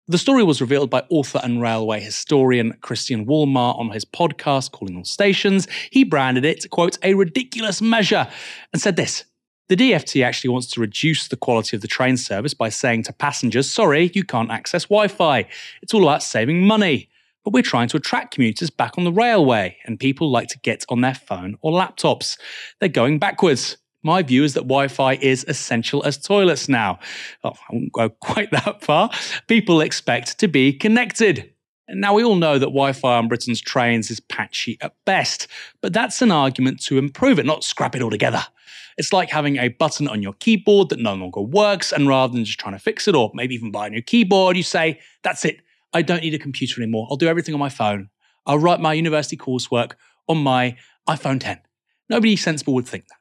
The 0.07 0.19
story 0.19 0.45
was 0.45 0.61
revealed 0.61 0.91
by 0.91 1.05
author 1.09 1.41
and 1.43 1.63
railway 1.63 2.01
historian 2.01 2.75
Christian 2.83 3.25
Wolmar 3.25 3.79
on 3.79 3.91
his 3.91 4.05
podcast, 4.05 4.73
Calling 4.73 4.99
All 4.99 5.05
Stations. 5.05 5.67
He 5.91 6.05
branded 6.05 6.45
it, 6.45 6.69
quote, 6.69 6.99
a 7.03 7.15
ridiculous 7.15 7.81
measure, 7.81 8.29
and 8.73 8.83
said 8.83 8.97
this 8.97 9.25
The 9.69 9.77
DFT 9.77 10.23
actually 10.23 10.51
wants 10.51 10.67
to 10.73 10.81
reduce 10.81 11.29
the 11.29 11.39
quality 11.39 11.75
of 11.75 11.81
the 11.81 11.89
train 11.89 12.19
service 12.19 12.53
by 12.53 12.69
saying 12.69 13.05
to 13.05 13.15
passengers, 13.15 13.71
sorry, 13.71 14.11
you 14.13 14.25
can't 14.25 14.51
access 14.51 14.85
Wi 14.85 15.09
Fi. 15.09 15.47
It's 15.81 15.95
all 15.95 16.03
about 16.03 16.23
saving 16.23 16.67
money 16.67 17.09
but 17.45 17.53
we're 17.53 17.63
trying 17.63 17.89
to 17.89 17.97
attract 17.97 18.35
commuters 18.35 18.71
back 18.71 18.97
on 18.99 19.05
the 19.05 19.13
railway, 19.13 19.77
and 19.85 20.01
people 20.01 20.31
like 20.31 20.49
to 20.49 20.59
get 20.61 20.85
on 20.89 21.03
their 21.03 21.15
phone 21.15 21.57
or 21.61 21.73
laptops. 21.73 22.39
They're 22.81 22.89
going 22.89 23.19
backwards. 23.19 23.77
My 24.03 24.23
view 24.23 24.45
is 24.45 24.55
that 24.55 24.63
Wi 24.63 24.89
Fi 24.89 25.15
is 25.15 25.45
essential 25.47 26.05
as 26.05 26.19
toilets 26.19 26.69
now. 26.69 26.99
Oh, 27.43 27.53
I 27.53 27.73
won't 27.73 27.93
go 27.93 28.09
quite 28.21 28.51
that 28.51 28.83
far. 28.83 29.11
People 29.47 29.81
expect 29.81 30.39
to 30.41 30.49
be 30.49 30.73
connected. 30.73 31.51
Now, 31.89 32.15
we 32.15 32.25
all 32.25 32.37
know 32.37 32.59
that 32.59 32.67
Wi 32.67 32.93
Fi 32.93 33.19
on 33.19 33.29
Britain's 33.29 33.61
trains 33.61 34.11
is 34.11 34.21
patchy 34.21 34.79
at 34.81 34.95
best, 35.05 35.49
but 35.83 35.93
that's 35.93 36.23
an 36.23 36.31
argument 36.31 36.83
to 36.85 36.97
improve 36.97 37.39
it, 37.39 37.45
not 37.45 37.63
scrap 37.63 37.95
it 37.95 38.03
altogether. 38.03 38.43
It's 38.97 39.13
like 39.13 39.29
having 39.29 39.57
a 39.57 39.69
button 39.69 40.09
on 40.09 40.23
your 40.23 40.35
keyboard 40.35 40.89
that 40.91 40.99
no 40.99 41.15
longer 41.15 41.41
works, 41.41 41.93
and 41.93 42.09
rather 42.09 42.33
than 42.33 42.45
just 42.45 42.59
trying 42.59 42.75
to 42.75 42.79
fix 42.79 43.07
it 43.07 43.15
or 43.15 43.31
maybe 43.35 43.55
even 43.55 43.71
buy 43.71 43.89
a 43.89 43.91
new 43.91 44.03
keyboard, 44.03 44.57
you 44.57 44.63
say, 44.63 44.99
That's 45.23 45.45
it, 45.45 45.61
I 45.95 46.03
don't 46.03 46.23
need 46.23 46.35
a 46.35 46.39
computer 46.39 46.83
anymore. 46.83 47.07
I'll 47.11 47.17
do 47.17 47.29
everything 47.29 47.55
on 47.55 47.61
my 47.61 47.69
phone. 47.69 48.11
I'll 48.47 48.59
write 48.59 48.81
my 48.81 48.93
university 48.93 49.37
coursework 49.37 49.93
on 50.29 50.39
my 50.39 50.77
iPhone 51.09 51.41
10. 51.41 51.61
Nobody 52.11 52.37
sensible 52.37 52.75
would 52.75 52.87
think 52.87 53.07
that. 53.09 53.17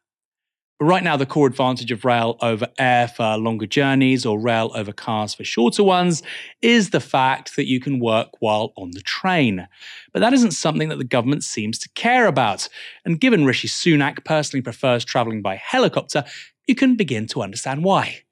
But 0.80 0.86
right 0.86 1.04
now, 1.04 1.16
the 1.16 1.26
core 1.26 1.48
advantage 1.48 1.92
of 1.92 2.04
rail 2.04 2.36
over 2.42 2.68
air 2.80 3.08
for 3.08 3.38
longer 3.38 3.68
journeys 3.68 4.26
or 4.26 4.40
rail 4.40 4.72
over 4.76 4.92
cars 4.92 5.34
for 5.34 5.44
shorter 5.44 5.84
ones 5.84 6.24
is 6.62 6.90
the 6.90 7.00
fact 7.00 7.56
that 7.56 7.68
you 7.68 7.80
can 7.80 8.00
work 8.00 8.30
while 8.40 8.74
on 8.76 8.92
the 8.92 9.02
train. 9.02 9.68
But 10.12 10.22
that 10.22 10.34
isn't 10.34 10.52
something 10.52 10.90
that 10.90 10.98
the 10.98 11.04
government 11.04 11.44
seems 11.44 11.78
to 11.80 11.90
care 11.90 12.28
about. 12.28 12.68
And 13.06 13.22
given 13.22 13.46
Rishi 13.46 13.68
Sunak 13.68 14.26
personally 14.26 14.62
prefers 14.62 15.06
travelling 15.06 15.42
by 15.42 15.56
helicopter, 15.56 16.26
you 16.68 16.76
can 16.76 16.96
begin 16.96 17.28
to 17.28 17.44
understand 17.44 17.84
why. 17.84 18.23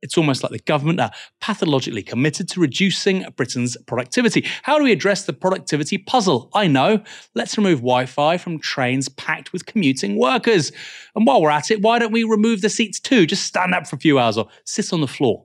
It's 0.00 0.16
almost 0.16 0.42
like 0.42 0.52
the 0.52 0.58
government 0.60 1.00
are 1.00 1.10
pathologically 1.40 2.02
committed 2.02 2.48
to 2.50 2.60
reducing 2.60 3.26
Britain's 3.36 3.76
productivity. 3.86 4.46
How 4.62 4.78
do 4.78 4.84
we 4.84 4.92
address 4.92 5.24
the 5.24 5.32
productivity 5.32 5.98
puzzle? 5.98 6.50
I 6.54 6.68
know. 6.68 7.02
Let's 7.34 7.56
remove 7.58 7.78
Wi 7.78 8.06
Fi 8.06 8.36
from 8.36 8.60
trains 8.60 9.08
packed 9.08 9.52
with 9.52 9.66
commuting 9.66 10.18
workers. 10.18 10.70
And 11.16 11.26
while 11.26 11.42
we're 11.42 11.50
at 11.50 11.70
it, 11.70 11.82
why 11.82 11.98
don't 11.98 12.12
we 12.12 12.24
remove 12.24 12.60
the 12.60 12.68
seats 12.68 13.00
too? 13.00 13.26
Just 13.26 13.44
stand 13.44 13.74
up 13.74 13.86
for 13.86 13.96
a 13.96 13.98
few 13.98 14.18
hours 14.18 14.38
or 14.38 14.48
sit 14.64 14.92
on 14.92 15.00
the 15.00 15.08
floor. 15.08 15.44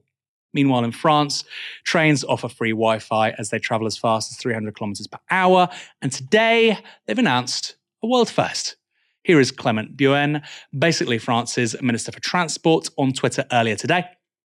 Meanwhile, 0.53 0.83
in 0.83 0.91
France, 0.91 1.43
trains 1.83 2.23
offer 2.23 2.47
free 2.47 2.71
Wi 2.71 2.99
Fi 2.99 3.31
as 3.31 3.49
they 3.49 3.57
travel 3.57 3.87
as 3.87 3.97
fast 3.97 4.31
as 4.31 4.37
300 4.37 4.75
kilometers 4.75 5.07
per 5.07 5.17
hour. 5.31 5.67
And 6.01 6.11
today, 6.11 6.77
they've 7.07 7.17
announced 7.17 7.75
a 8.03 8.07
world 8.07 8.29
first. 8.29 8.75
Here 9.23 9.39
is 9.39 9.51
Clement 9.51 9.97
Beaune, 9.97 10.43
basically 10.77 11.17
France's 11.17 11.81
Minister 11.81 12.11
for 12.11 12.19
Transport, 12.19 12.89
on 12.97 13.13
Twitter 13.13 13.45
earlier 13.51 13.75
today. 13.75 14.05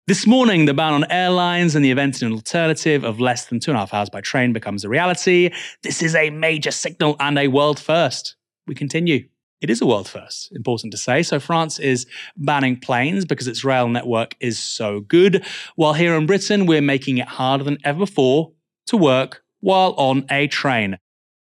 This 0.06 0.28
morning, 0.28 0.66
the 0.66 0.74
ban 0.74 0.92
on 0.92 1.10
airlines 1.10 1.76
and 1.76 1.86
the 1.86 1.90
event 1.90 2.22
an 2.22 2.34
alternative 2.34 3.06
of 3.06 3.22
less 3.22 3.46
than 3.46 3.62
two 3.62 3.72
and 3.72 3.78
a 3.78 3.80
half 3.80 3.94
hours 3.94 4.10
by 4.10 4.20
train 4.20 4.52
becomes 4.52 4.84
a 4.84 4.90
reality. 4.90 5.50
This 5.82 6.04
is 6.04 6.14
a 6.14 6.30
major 6.30 6.72
signal 6.72 7.16
and 7.22 7.40
a 7.40 7.48
world 7.48 7.80
first. 7.80 8.36
We 8.68 8.76
continue. 8.76 9.30
It 9.62 9.70
is 9.70 9.80
a 9.80 9.86
world 9.86 10.10
first, 10.10 10.52
important 10.52 10.92
to 10.92 10.98
say. 10.98 11.24
So, 11.24 11.40
France 11.40 11.80
is 11.80 12.06
banning 12.36 12.76
planes 12.76 13.24
because 13.24 13.48
its 13.48 13.64
rail 13.64 13.88
network 13.88 14.36
is 14.42 14.60
so 14.60 15.00
good, 15.00 15.46
while 15.78 15.94
here 15.94 16.16
in 16.16 16.26
Britain, 16.26 16.66
we're 16.66 16.82
making 16.82 17.20
it 17.20 17.28
harder 17.30 17.64
than 17.64 17.78
ever 17.86 18.00
before 18.00 18.52
to 18.88 18.98
work 18.98 19.42
while 19.62 19.94
on 19.94 20.26
a 20.30 20.48
train. 20.48 20.98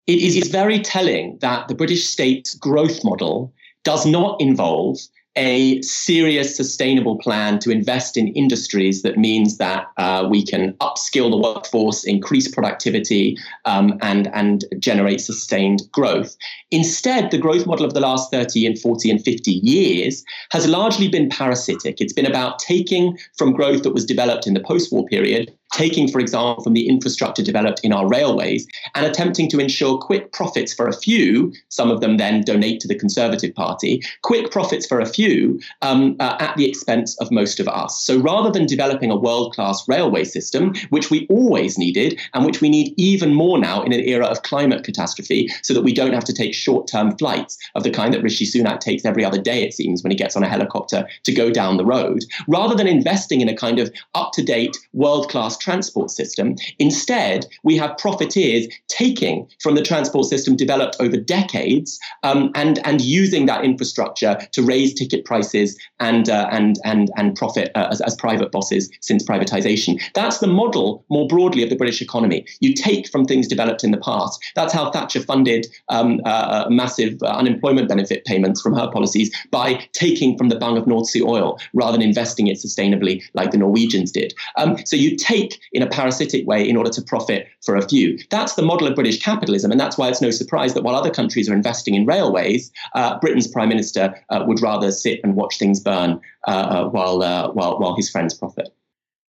It 0.06 0.20
is 0.22 0.50
very 0.50 0.82
telling 0.82 1.38
that 1.40 1.70
the 1.70 1.76
British 1.76 2.10
state's 2.10 2.56
growth 2.56 3.06
model 3.06 3.54
does 3.86 4.06
not 4.06 4.42
involve 4.42 4.98
a 5.36 5.82
serious, 5.82 6.56
sustainable 6.56 7.18
plan 7.18 7.60
to 7.60 7.72
invest 7.72 8.18
in 8.18 8.28
industries 8.30 9.04
that 9.04 9.18
means 9.18 9.58
that 9.58 9.86
uh, 9.98 10.28
we 10.30 10.44
can 10.44 10.74
upskill 10.74 11.30
the 11.30 11.38
workforce, 11.38 12.04
increase 12.04 12.48
productivity, 12.48 13.38
um, 13.66 13.98
and, 14.02 14.28
and 14.34 14.66
generate 14.80 15.22
sustained 15.22 15.82
growth. 15.92 16.36
Instead, 16.72 17.32
the 17.32 17.38
growth 17.38 17.66
model 17.66 17.86
of 17.86 17.94
the 17.94 18.00
last 18.00 18.32
30 18.32 18.66
and 18.66 18.80
40 18.80 19.12
and 19.12 19.24
50 19.24 19.52
years 19.52 20.24
has 20.52 20.68
largely 20.68 21.08
been 21.08 21.30
parasitic. 21.30 22.02
It's 22.02 22.14
been 22.14 22.26
about 22.26 22.60
taking 22.60 23.18
from 23.38 23.54
growth 23.54 23.84
that 23.84 23.94
was 23.94 24.06
developed 24.06 24.48
in 24.48 24.54
the 24.54 24.60
post 24.60 24.92
war 24.92 25.06
period 25.06 25.54
taking, 25.74 26.08
for 26.08 26.20
example, 26.20 26.64
from 26.64 26.74
the 26.74 26.88
infrastructure 26.88 27.44
developed 27.44 27.80
in 27.84 27.94
our 27.94 28.08
railways 28.08 28.68
and 28.96 29.06
attempting 29.06 29.50
to 29.50 29.60
ensure 29.60 29.98
quick 29.98 30.32
profits 30.32 30.74
for 30.74 30.88
a 30.88 30.94
few, 30.94 31.54
some 31.70 31.92
of 31.92 32.02
them 32.02 32.18
then 32.18 32.42
donate 32.42 32.80
to 32.82 32.88
the 32.88 32.96
Conservative 32.96 33.54
Party, 33.54 34.02
quick 34.24 34.52
profits 34.52 34.86
for 34.86 35.00
a 35.00 35.06
few 35.06 35.60
um, 35.82 36.16
uh, 36.20 36.38
at 36.40 36.56
the 36.58 36.68
expense 36.68 37.18
of 37.20 37.32
most 37.32 37.60
of 37.60 37.68
us. 37.68 38.02
So 38.04 38.20
rather 38.20 38.52
than 38.52 38.66
developing 38.66 39.12
a 39.12 39.16
world 39.16 39.54
class 39.54 39.88
railway 39.88 40.24
system, 40.24 40.74
which 40.90 41.12
we 41.12 41.28
always 41.28 41.78
needed 41.78 42.20
and 42.34 42.46
which 42.46 42.62
we 42.62 42.70
need 42.70 42.94
even 42.98 43.34
more 43.34 43.58
now 43.58 43.84
in 43.84 43.94
an 43.94 44.02
era 44.02 44.26
of 44.26 44.44
climate 44.44 44.84
catastrophe, 44.84 45.50
so 45.62 45.74
that 45.74 45.84
we 45.84 45.94
don't 45.94 46.14
have 46.14 46.26
to 46.26 46.34
take 46.34 46.54
short 46.54 46.88
term 46.88 47.16
flights 47.18 47.58
of 47.76 47.84
the 47.84 47.92
kind 47.92 48.14
that 48.14 48.24
Rishi 48.24 48.46
Sunak 48.46 48.80
takes 48.80 49.06
every 49.06 49.24
other 49.24 49.42
day, 49.42 49.64
it 49.64 49.74
seems, 49.74 50.04
when 50.04 50.12
he 50.12 50.18
gets 50.18 50.36
on 50.36 50.44
a 50.44 50.50
helicopter 50.50 51.08
to 51.24 51.32
go 51.32 51.52
down 51.52 51.78
the 51.78 51.86
road, 51.86 52.24
rather 52.48 52.76
than 52.76 52.88
investing 52.88 53.42
in 53.42 53.50
a 53.50 53.56
kind 53.56 53.80
of 53.80 53.94
up 54.16 54.32
to 54.34 54.44
date, 54.44 54.76
world 54.94 55.30
class 55.30 55.58
transport 55.60 56.12
system. 56.12 56.56
Instead, 56.80 57.46
we 57.64 57.78
have 57.78 57.98
profiteers 57.98 58.68
taking 58.88 59.48
from 59.62 59.76
the 59.76 59.82
transport 59.82 60.26
system 60.26 60.56
developed 60.56 60.96
over 61.00 61.18
decades 61.18 62.00
um, 62.24 62.52
and, 62.56 62.86
and 62.86 63.02
using 63.02 63.46
that 63.46 63.64
infrastructure 63.64 64.38
to 64.52 64.62
raise 64.62 64.94
ticket 64.94 65.26
prices 65.26 65.78
and, 66.00 66.30
uh, 66.30 66.48
and, 66.52 66.80
and, 66.84 67.10
and 67.16 67.36
profit 67.36 67.72
uh, 67.76 67.88
as, 67.92 68.02
as 68.02 68.16
private 68.16 68.52
bosses 68.52 68.90
since 69.02 69.24
privatization. 69.24 70.02
That's 70.14 70.40
the 70.40 70.48
model 70.48 71.04
more 71.10 71.28
broadly 71.28 71.64
of 71.64 71.70
the 71.70 71.76
British 71.76 72.02
economy. 72.02 72.46
You 72.60 72.74
take 72.74 73.08
from 73.10 73.26
things 73.26 73.48
developed 73.48 73.84
in 73.84 73.92
the 73.92 73.98
past. 73.98 74.44
That's 74.56 74.74
how 74.74 74.92
Thatcher 74.92 75.22
funded 75.22 75.68
um, 75.90 76.22
uh, 76.26 76.66
massive 76.70 77.22
uh, 77.22 77.28
unemployment 77.28 77.88
benefit 77.88 78.26
payments 78.26 78.62
from 78.62 78.74
her 78.76 78.90
policies 78.92 79.36
by 79.52 79.88
taking 79.94 80.38
from 80.38 80.50
the 80.50 80.56
bung 80.56 80.78
of 80.78 80.88
North 80.88 81.08
Sea 81.08 81.22
oil 81.22 81.60
rather 81.74 81.94
than 81.94 82.02
investing 82.02 82.48
it 82.48 82.58
sustainably 82.58 83.24
like 83.34 83.52
the 83.52 83.58
Norwegians 83.58 84.12
did. 84.12 84.34
Um, 84.58 84.78
so 84.86 84.96
you 84.96 85.16
take 85.16 85.49
in 85.72 85.82
a 85.82 85.88
parasitic 85.88 86.48
way 86.48 86.68
in 86.68 86.76
order 86.76 86.90
to 86.90 87.02
profit 87.02 87.48
for 87.64 87.76
a 87.76 87.88
few. 87.88 88.18
That's 88.30 88.56
the 88.56 88.62
model 88.62 88.88
of 88.88 88.96
British 88.96 89.22
capitalism, 89.22 89.72
and 89.72 89.80
that's 89.80 89.98
why 89.98 90.10
it's 90.10 90.22
no 90.22 90.32
surprise 90.32 90.74
that 90.74 90.84
while 90.84 90.96
other 90.96 91.12
countries 91.12 91.50
are 91.50 91.54
investing 91.54 91.96
in 91.96 92.06
railways, 92.06 92.72
uh, 92.96 93.20
Britain's 93.20 93.48
prime 93.48 93.70
minister 93.70 94.16
uh, 94.30 94.44
would 94.48 94.62
rather 94.62 94.92
sit 94.92 95.20
and 95.24 95.36
watch 95.36 95.58
things 95.58 95.80
burn 95.80 96.20
uh, 96.48 96.52
uh 96.52 96.90
while, 96.90 97.22
uh, 97.24 97.52
while, 97.52 97.80
while 97.80 97.96
his 97.96 98.10
friends 98.10 98.34
profit. 98.34 98.70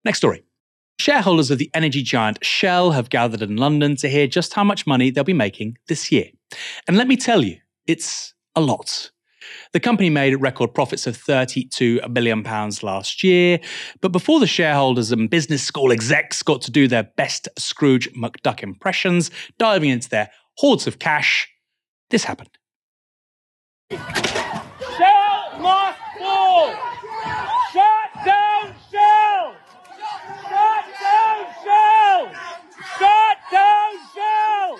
Next 0.04 0.18
story. 0.18 0.42
Shareholders 0.98 1.50
of 1.50 1.58
the 1.58 1.70
energy 1.74 2.02
giant 2.02 2.44
Shell 2.44 2.92
have 2.92 3.10
gathered 3.10 3.42
in 3.42 3.56
London 3.56 3.96
to 3.96 4.08
hear 4.08 4.26
just 4.26 4.54
how 4.54 4.64
much 4.64 4.86
money 4.86 5.10
they'll 5.10 5.24
be 5.24 5.32
making 5.32 5.76
this 5.88 6.10
year. 6.10 6.30
And 6.88 6.96
let 6.96 7.06
me 7.06 7.16
tell 7.16 7.44
you, 7.44 7.58
it's 7.86 8.34
a 8.54 8.60
lot. 8.60 9.10
The 9.72 9.80
company 9.80 10.10
made 10.10 10.34
record 10.40 10.74
profits 10.74 11.06
of 11.06 11.16
£32 11.16 12.12
billion 12.12 12.42
last 12.82 13.22
year. 13.22 13.60
But 14.00 14.12
before 14.12 14.40
the 14.40 14.46
shareholders 14.46 15.12
and 15.12 15.28
business 15.28 15.62
school 15.62 15.92
execs 15.92 16.42
got 16.42 16.62
to 16.62 16.70
do 16.70 16.88
their 16.88 17.04
best 17.04 17.48
Scrooge 17.58 18.08
McDuck 18.14 18.62
impressions, 18.62 19.30
diving 19.58 19.90
into 19.90 20.08
their 20.08 20.30
hoards 20.58 20.86
of 20.86 20.98
cash, 20.98 21.48
this 22.10 22.24
happened. 22.24 22.50
Shell 23.90 25.58
must 25.60 25.98
fall! 26.18 26.72
Shut 27.72 28.24
down 28.24 28.74
Shell! 28.90 29.56
Shut 30.48 30.84
down 31.00 31.46
Shell! 31.62 32.32
Shut 32.98 33.38
down 33.52 33.92
Shell! 34.14 34.78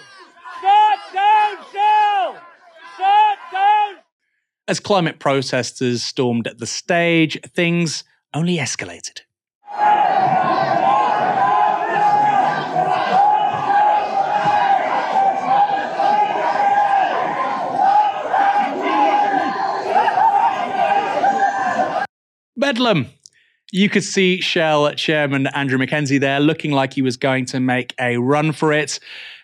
Shut 0.61 0.99
down 1.13 1.57
Shell! 1.73 2.43
Shut 2.97 3.39
down 3.53 3.97
as 4.69 4.81
climate 4.81 5.19
protesters 5.19 6.03
stormed 6.03 6.51
the 6.59 6.67
stage, 6.67 7.41
things 7.55 8.05
only 8.35 8.57
escalated. 8.57 9.21
Bedlam. 22.57 23.07
You 23.73 23.89
could 23.89 24.05
see 24.05 24.41
Shell 24.41 24.95
chairman 24.95 25.49
Andrew 25.49 25.77
Mackenzie 25.77 26.19
there 26.19 26.41
looking 26.41 26.71
like 26.71 26.95
he 26.95 27.03
was 27.03 27.17
going 27.17 27.45
to 27.47 27.61
make 27.61 27.95
a 28.01 28.17
run 28.17 28.53
for 28.53 28.73
it. 28.73 28.99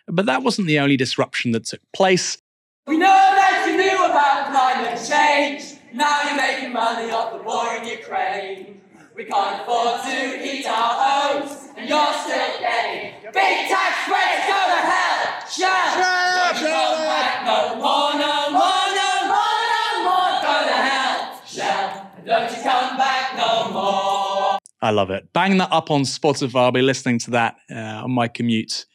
But 0.07 0.27
that 0.27 0.43
wasn't 0.43 0.69
the 0.69 0.79
only 0.79 0.97
disruption 0.97 1.53
that 1.53 1.65
took 1.67 1.81
place. 1.93 2.39
We 2.87 2.99
know 2.99 3.07
that 3.07 3.65
you 3.69 3.77
knew 3.77 4.05
about 4.07 4.51
climate 4.51 4.92
change. 5.09 5.79
Now 5.93 6.23
you're 6.25 6.37
making 6.37 6.73
money 6.73 7.11
off 7.11 7.33
the 7.37 7.43
war 7.43 7.75
in 7.77 7.87
Ukraine. 7.87 8.81
We 9.15 9.25
can't 9.25 9.61
afford 9.61 10.01
to 10.05 10.39
heat 10.43 10.67
our 10.67 10.95
homes, 11.05 11.69
and 11.77 11.89
you're 11.89 12.15
still 12.25 12.53
getting 12.61 13.13
big 13.33 13.69
tax 13.69 14.09
rates. 14.09 14.47
Go 14.49 14.61
to 14.73 14.81
hell, 14.89 15.21
shut 15.53 15.69
up, 15.69 16.57
come 16.57 16.99
back 17.13 17.45
no 17.45 17.77
more, 17.77 18.13
no 18.17 18.51
more, 18.57 18.87
no 19.01 19.13
more, 19.29 19.61
no 19.77 19.85
more. 20.09 20.33
Go 20.41 20.55
to 20.65 20.79
hell, 20.89 21.41
shell, 21.45 22.11
don't 22.25 22.51
you 22.51 22.63
come 22.63 22.97
back 22.97 23.37
no 23.37 23.71
more. 23.71 24.59
I 24.81 24.91
love 24.91 25.11
it. 25.11 25.33
Bang 25.33 25.59
that 25.59 25.71
up 25.71 25.91
on 25.91 26.03
Spotify. 26.03 26.61
I'll 26.61 26.73
be 26.73 26.83
listening 26.83 27.19
to 27.21 27.33
that 27.33 27.57
uh, 27.71 28.05
on 28.05 28.13
my 28.13 28.29
commute 28.29 28.87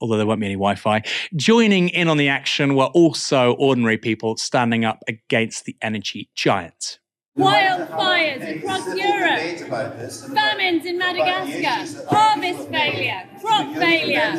although 0.00 0.16
there 0.16 0.26
won't 0.26 0.40
be 0.40 0.46
any 0.46 0.54
Wi 0.54 0.74
Fi. 0.74 1.02
Joining 1.34 1.88
in 1.88 2.08
on 2.08 2.16
the 2.16 2.28
action 2.28 2.74
were 2.74 2.86
also 2.86 3.52
ordinary 3.54 3.98
people 3.98 4.36
standing 4.36 4.84
up 4.84 5.02
against 5.08 5.64
the 5.64 5.76
energy 5.82 6.30
giant. 6.34 6.98
Wildfires 7.36 8.56
across 8.56 8.86
Europe, 8.96 10.08
famines 10.34 10.86
in 10.86 10.96
Madagascar, 10.96 12.06
harvest 12.08 12.70
failure, 12.70 13.28
crop 13.42 13.76
failure. 13.76 14.32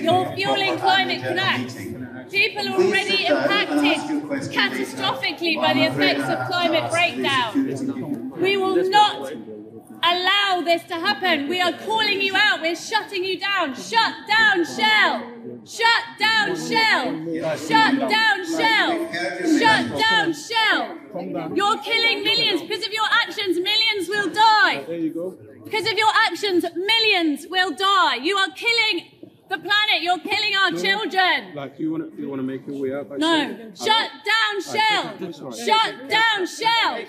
You're 0.00 0.34
fueling 0.34 0.78
Climate 0.78 1.22
collapse. 1.22 1.74
People 2.30 2.68
already 2.72 3.26
impacted 3.26 3.98
catastrophically 4.50 5.56
by 5.56 5.74
the 5.74 5.84
effects 5.84 6.26
of 6.30 6.46
climate 6.48 6.90
breakdown. 6.90 8.32
We 8.40 8.56
will 8.56 8.88
not 8.88 9.30
allow 10.12 10.62
this 10.64 10.82
to 10.84 10.94
happen. 10.94 11.48
We 11.48 11.60
are 11.60 11.72
calling 11.72 12.20
you 12.20 12.34
out. 12.36 12.60
We're 12.60 12.76
shutting 12.76 13.24
you 13.24 13.38
down. 13.38 13.74
Shut 13.74 14.14
down 14.28 14.64
Shell. 14.64 15.32
Shut 15.64 16.04
down 16.18 16.48
Shell. 16.56 17.04
Shut 17.56 18.10
down 18.16 18.36
Shell. 18.56 18.90
Shut 19.58 19.98
down 19.98 20.32
Shell. 20.32 20.98
You're 21.54 21.78
killing 21.78 22.22
millions. 22.22 22.62
Because 22.62 22.84
of 22.86 22.92
your 22.92 23.08
actions, 23.22 23.58
millions 23.58 24.08
will 24.08 24.30
die. 24.30 24.84
There 24.86 24.98
you 24.98 25.14
go. 25.14 25.36
Because 25.64 25.86
of 25.90 25.96
your 25.96 26.10
actions, 26.26 26.64
millions 26.74 27.46
will 27.48 27.72
die. 27.72 28.16
You 28.16 28.36
are 28.36 28.50
killing 28.50 29.23
the 29.48 29.58
planet. 29.58 30.00
You're 30.00 30.18
killing 30.18 30.54
our 30.56 30.70
children. 30.70 31.54
Like 31.54 31.78
you 31.78 31.90
want 31.92 32.14
to, 32.14 32.20
you 32.20 32.28
want 32.28 32.40
to 32.40 32.42
make 32.46 32.66
your 32.66 32.80
way 32.80 32.94
up. 32.94 33.10
I 33.12 33.16
No. 33.16 33.70
see. 33.74 33.84
Shut 33.84 34.10
down 34.32 34.62
Shell. 34.62 35.14
That's 35.20 35.40
right. 35.40 35.54
Shut 35.56 36.08
down 36.08 36.46
Shell. 36.46 37.04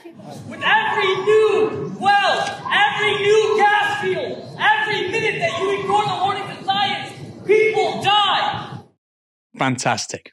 With 0.49 0.61
every 0.63 1.15
new 1.25 1.95
well, 1.99 2.39
every 2.71 3.13
new 3.21 3.55
gas 3.57 4.01
field, 4.01 4.57
every 4.59 5.11
minute 5.11 5.39
that 5.39 5.59
you 5.59 5.79
ignore 5.79 6.03
the 6.05 6.19
warnings 6.23 6.59
of 6.59 6.65
science, 6.65 7.13
people 7.45 8.01
die. 8.03 8.79
Fantastic. 9.57 10.31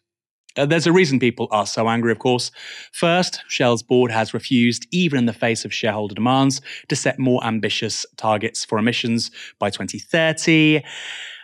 Uh, 0.54 0.66
there's 0.66 0.86
a 0.86 0.92
reason 0.92 1.18
people 1.18 1.48
are 1.50 1.64
so 1.66 1.88
angry, 1.88 2.12
of 2.12 2.18
course. 2.18 2.50
First, 2.92 3.42
Shell's 3.48 3.82
board 3.82 4.10
has 4.10 4.34
refused, 4.34 4.86
even 4.90 5.18
in 5.20 5.24
the 5.26 5.32
face 5.32 5.64
of 5.64 5.72
shareholder 5.72 6.14
demands, 6.14 6.60
to 6.88 6.96
set 6.96 7.18
more 7.18 7.42
ambitious 7.42 8.04
targets 8.18 8.62
for 8.62 8.78
emissions 8.78 9.30
by 9.58 9.70
2030. 9.70 10.82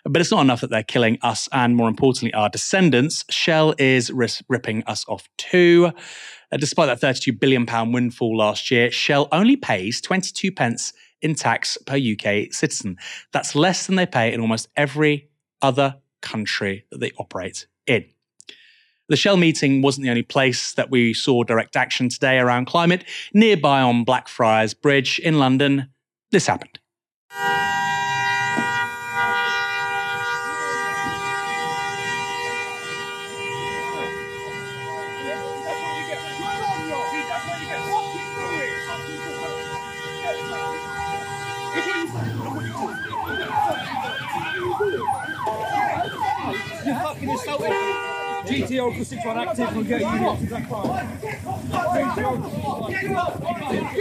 But 0.05 0.21
it's 0.21 0.31
not 0.31 0.41
enough 0.41 0.61
that 0.61 0.71
they're 0.71 0.83
killing 0.83 1.19
us 1.23 1.49
and, 1.53 1.77
more 1.77 1.89
importantly, 1.89 2.33
our 2.35 2.49
descendants. 2.49 3.25
Shell 3.31 3.75
is 3.79 4.11
ris- 4.11 4.43
ripping 4.49 4.85
us 4.85 5.05
off 5.09 5.29
too. 5.37 5.93
Uh, 6.51 6.57
despite 6.57 6.87
that 6.87 7.01
32 7.01 7.33
billion 7.33 7.67
pound 7.67 7.93
windfall 7.93 8.37
last 8.37 8.71
year, 8.71 8.91
Shell 8.91 9.29
only 9.33 9.57
pays 9.57 10.01
22 10.01 10.53
pence 10.53 10.93
in 11.21 11.35
tax 11.35 11.77
per 11.87 11.97
UK 11.97 12.53
citizen. 12.53 12.97
That's 13.33 13.55
less 13.55 13.87
than 13.87 13.97
they 13.97 14.07
pay 14.07 14.33
in 14.33 14.41
almost 14.41 14.69
every 14.77 15.29
other 15.61 15.97
country 16.23 16.85
that 16.91 16.99
they 16.99 17.13
operate 17.19 17.67
in. 17.87 18.05
The 19.09 19.17
Shell 19.17 19.39
meeting 19.39 19.81
wasn't 19.81 20.05
the 20.05 20.11
only 20.11 20.23
place 20.23 20.75
that 20.75 20.91
we 20.91 21.15
saw 21.15 21.43
direct 21.43 21.77
action 21.77 22.11
today 22.11 22.39
around 22.39 22.67
climate. 22.67 23.05
Nearby 23.33 23.81
on 23.81 24.05
Blackfriars 24.05 24.75
Bridge 24.75 25.19
in 25.19 25.39
London, 25.39 25.89
this 26.31 26.47
happened. 26.47 26.79
For 48.67 49.05
6 49.05 49.25
1 49.25 49.39
active 49.39 49.77
will 49.77 49.85
get 49.85 50.01
you 50.01 50.07
that. 50.07 50.41
Get 51.21 51.37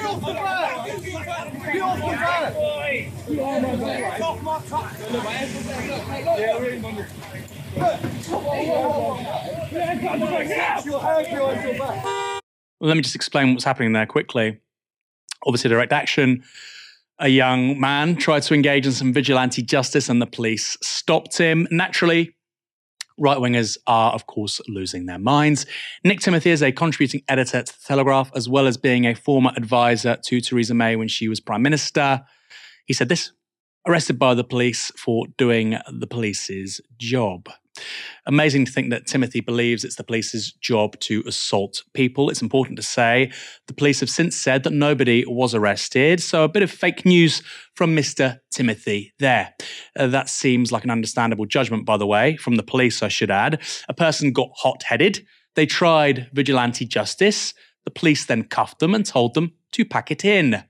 off 0.06 0.22
the! 0.22 0.28
Get 1.74 1.86
off 1.86 2.02
the. 11.62 12.42
Let 12.80 12.96
me 12.96 13.02
just 13.02 13.16
explain 13.16 13.54
what's 13.54 13.66
happening 13.66 13.94
there 13.94 14.06
quickly. 14.06 14.60
Obviously, 15.46 15.70
direct 15.70 15.92
action. 15.94 16.44
A 17.20 17.28
young 17.28 17.80
man 17.80 18.16
tried 18.16 18.44
to 18.44 18.54
engage 18.54 18.86
in 18.86 18.92
some 18.92 19.12
vigilante 19.14 19.62
justice, 19.62 20.10
and 20.10 20.22
the 20.22 20.28
police 20.28 20.78
stopped 20.82 21.38
him. 21.38 21.68
Naturally, 21.72 22.36
right 23.18 23.38
wingers 23.38 23.78
are, 23.88 24.12
of 24.14 24.28
course, 24.28 24.62
losing 24.68 25.06
their 25.06 25.20
minds. 25.20 25.66
Nick 26.04 26.20
Timothy 26.20 26.52
is 26.52 26.62
a 26.62 26.72
contributing 26.72 27.22
editor 27.28 27.64
to 27.64 27.74
The 27.74 27.80
Telegraph, 27.86 28.32
as 28.36 28.48
well 28.48 28.68
as 28.68 28.78
being 28.78 29.06
a 29.06 29.16
former 29.16 29.52
advisor 29.56 30.18
to 30.26 30.42
Theresa 30.42 30.74
May 30.74 30.96
when 30.96 31.08
she 31.08 31.28
was 31.28 31.40
Prime 31.40 31.62
Minister. 31.62 32.24
He 32.86 32.94
said 32.94 33.10
this 33.10 33.32
arrested 33.88 34.20
by 34.20 34.34
the 34.34 34.44
police 34.44 34.92
for 34.98 35.26
doing 35.38 35.78
the 35.92 36.08
police's 36.08 36.82
job. 36.98 37.50
Amazing 38.26 38.66
to 38.66 38.72
think 38.72 38.90
that 38.90 39.06
Timothy 39.06 39.40
believes 39.40 39.84
it's 39.84 39.96
the 39.96 40.04
police's 40.04 40.52
job 40.52 41.00
to 41.02 41.24
assault 41.26 41.84
people. 41.94 42.30
It's 42.30 42.42
important 42.42 42.76
to 42.78 42.84
say 42.84 43.32
the 43.68 43.74
police 43.74 44.00
have 44.02 44.10
since 44.10 44.36
said 44.36 44.64
that 44.64 44.74
nobody 44.74 45.24
was 45.26 45.56
arrested. 45.56 46.22
So 46.22 46.44
a 46.44 46.50
bit 46.50 46.64
of 46.64 46.72
fake 46.72 47.06
news 47.06 47.42
from 47.76 47.96
Mr. 47.96 48.40
Timothy 48.52 49.14
there. 49.20 49.54
Uh, 49.96 50.08
that 50.08 50.28
seems 50.28 50.72
like 50.72 50.84
an 50.84 50.92
understandable 50.92 51.46
judgment, 51.46 51.86
by 51.86 51.98
the 51.98 52.08
way, 52.08 52.36
from 52.38 52.56
the 52.56 52.64
police, 52.64 53.02
I 53.02 53.08
should 53.08 53.32
add. 53.32 53.62
A 53.88 53.94
person 53.94 54.34
got 54.34 54.50
hot 54.56 54.84
headed. 54.84 55.26
They 55.56 55.66
tried 55.66 56.30
vigilante 56.34 56.86
justice. 56.86 57.54
The 57.86 57.92
police 57.92 58.26
then 58.26 58.44
cuffed 58.44 58.80
them 58.80 58.94
and 58.94 59.06
told 59.06 59.34
them 59.34 59.54
to 59.74 59.86
pack 59.86 60.12
it 60.12 60.26
in. 60.26 60.64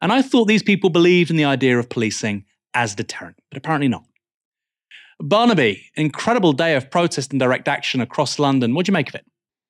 And 0.00 0.12
I 0.12 0.22
thought 0.22 0.46
these 0.46 0.62
people 0.62 0.90
believed 0.90 1.30
in 1.30 1.36
the 1.36 1.44
idea 1.44 1.78
of 1.78 1.88
policing 1.88 2.44
as 2.74 2.94
deterrent, 2.94 3.36
but 3.50 3.58
apparently 3.58 3.88
not. 3.88 4.04
Barnaby, 5.20 5.84
incredible 5.94 6.52
day 6.52 6.74
of 6.74 6.90
protest 6.90 7.32
and 7.32 7.40
direct 7.40 7.68
action 7.68 8.00
across 8.00 8.38
London. 8.38 8.74
What 8.74 8.86
do 8.86 8.90
you 8.90 8.94
make 8.94 9.08
of 9.08 9.14
it? 9.14 9.24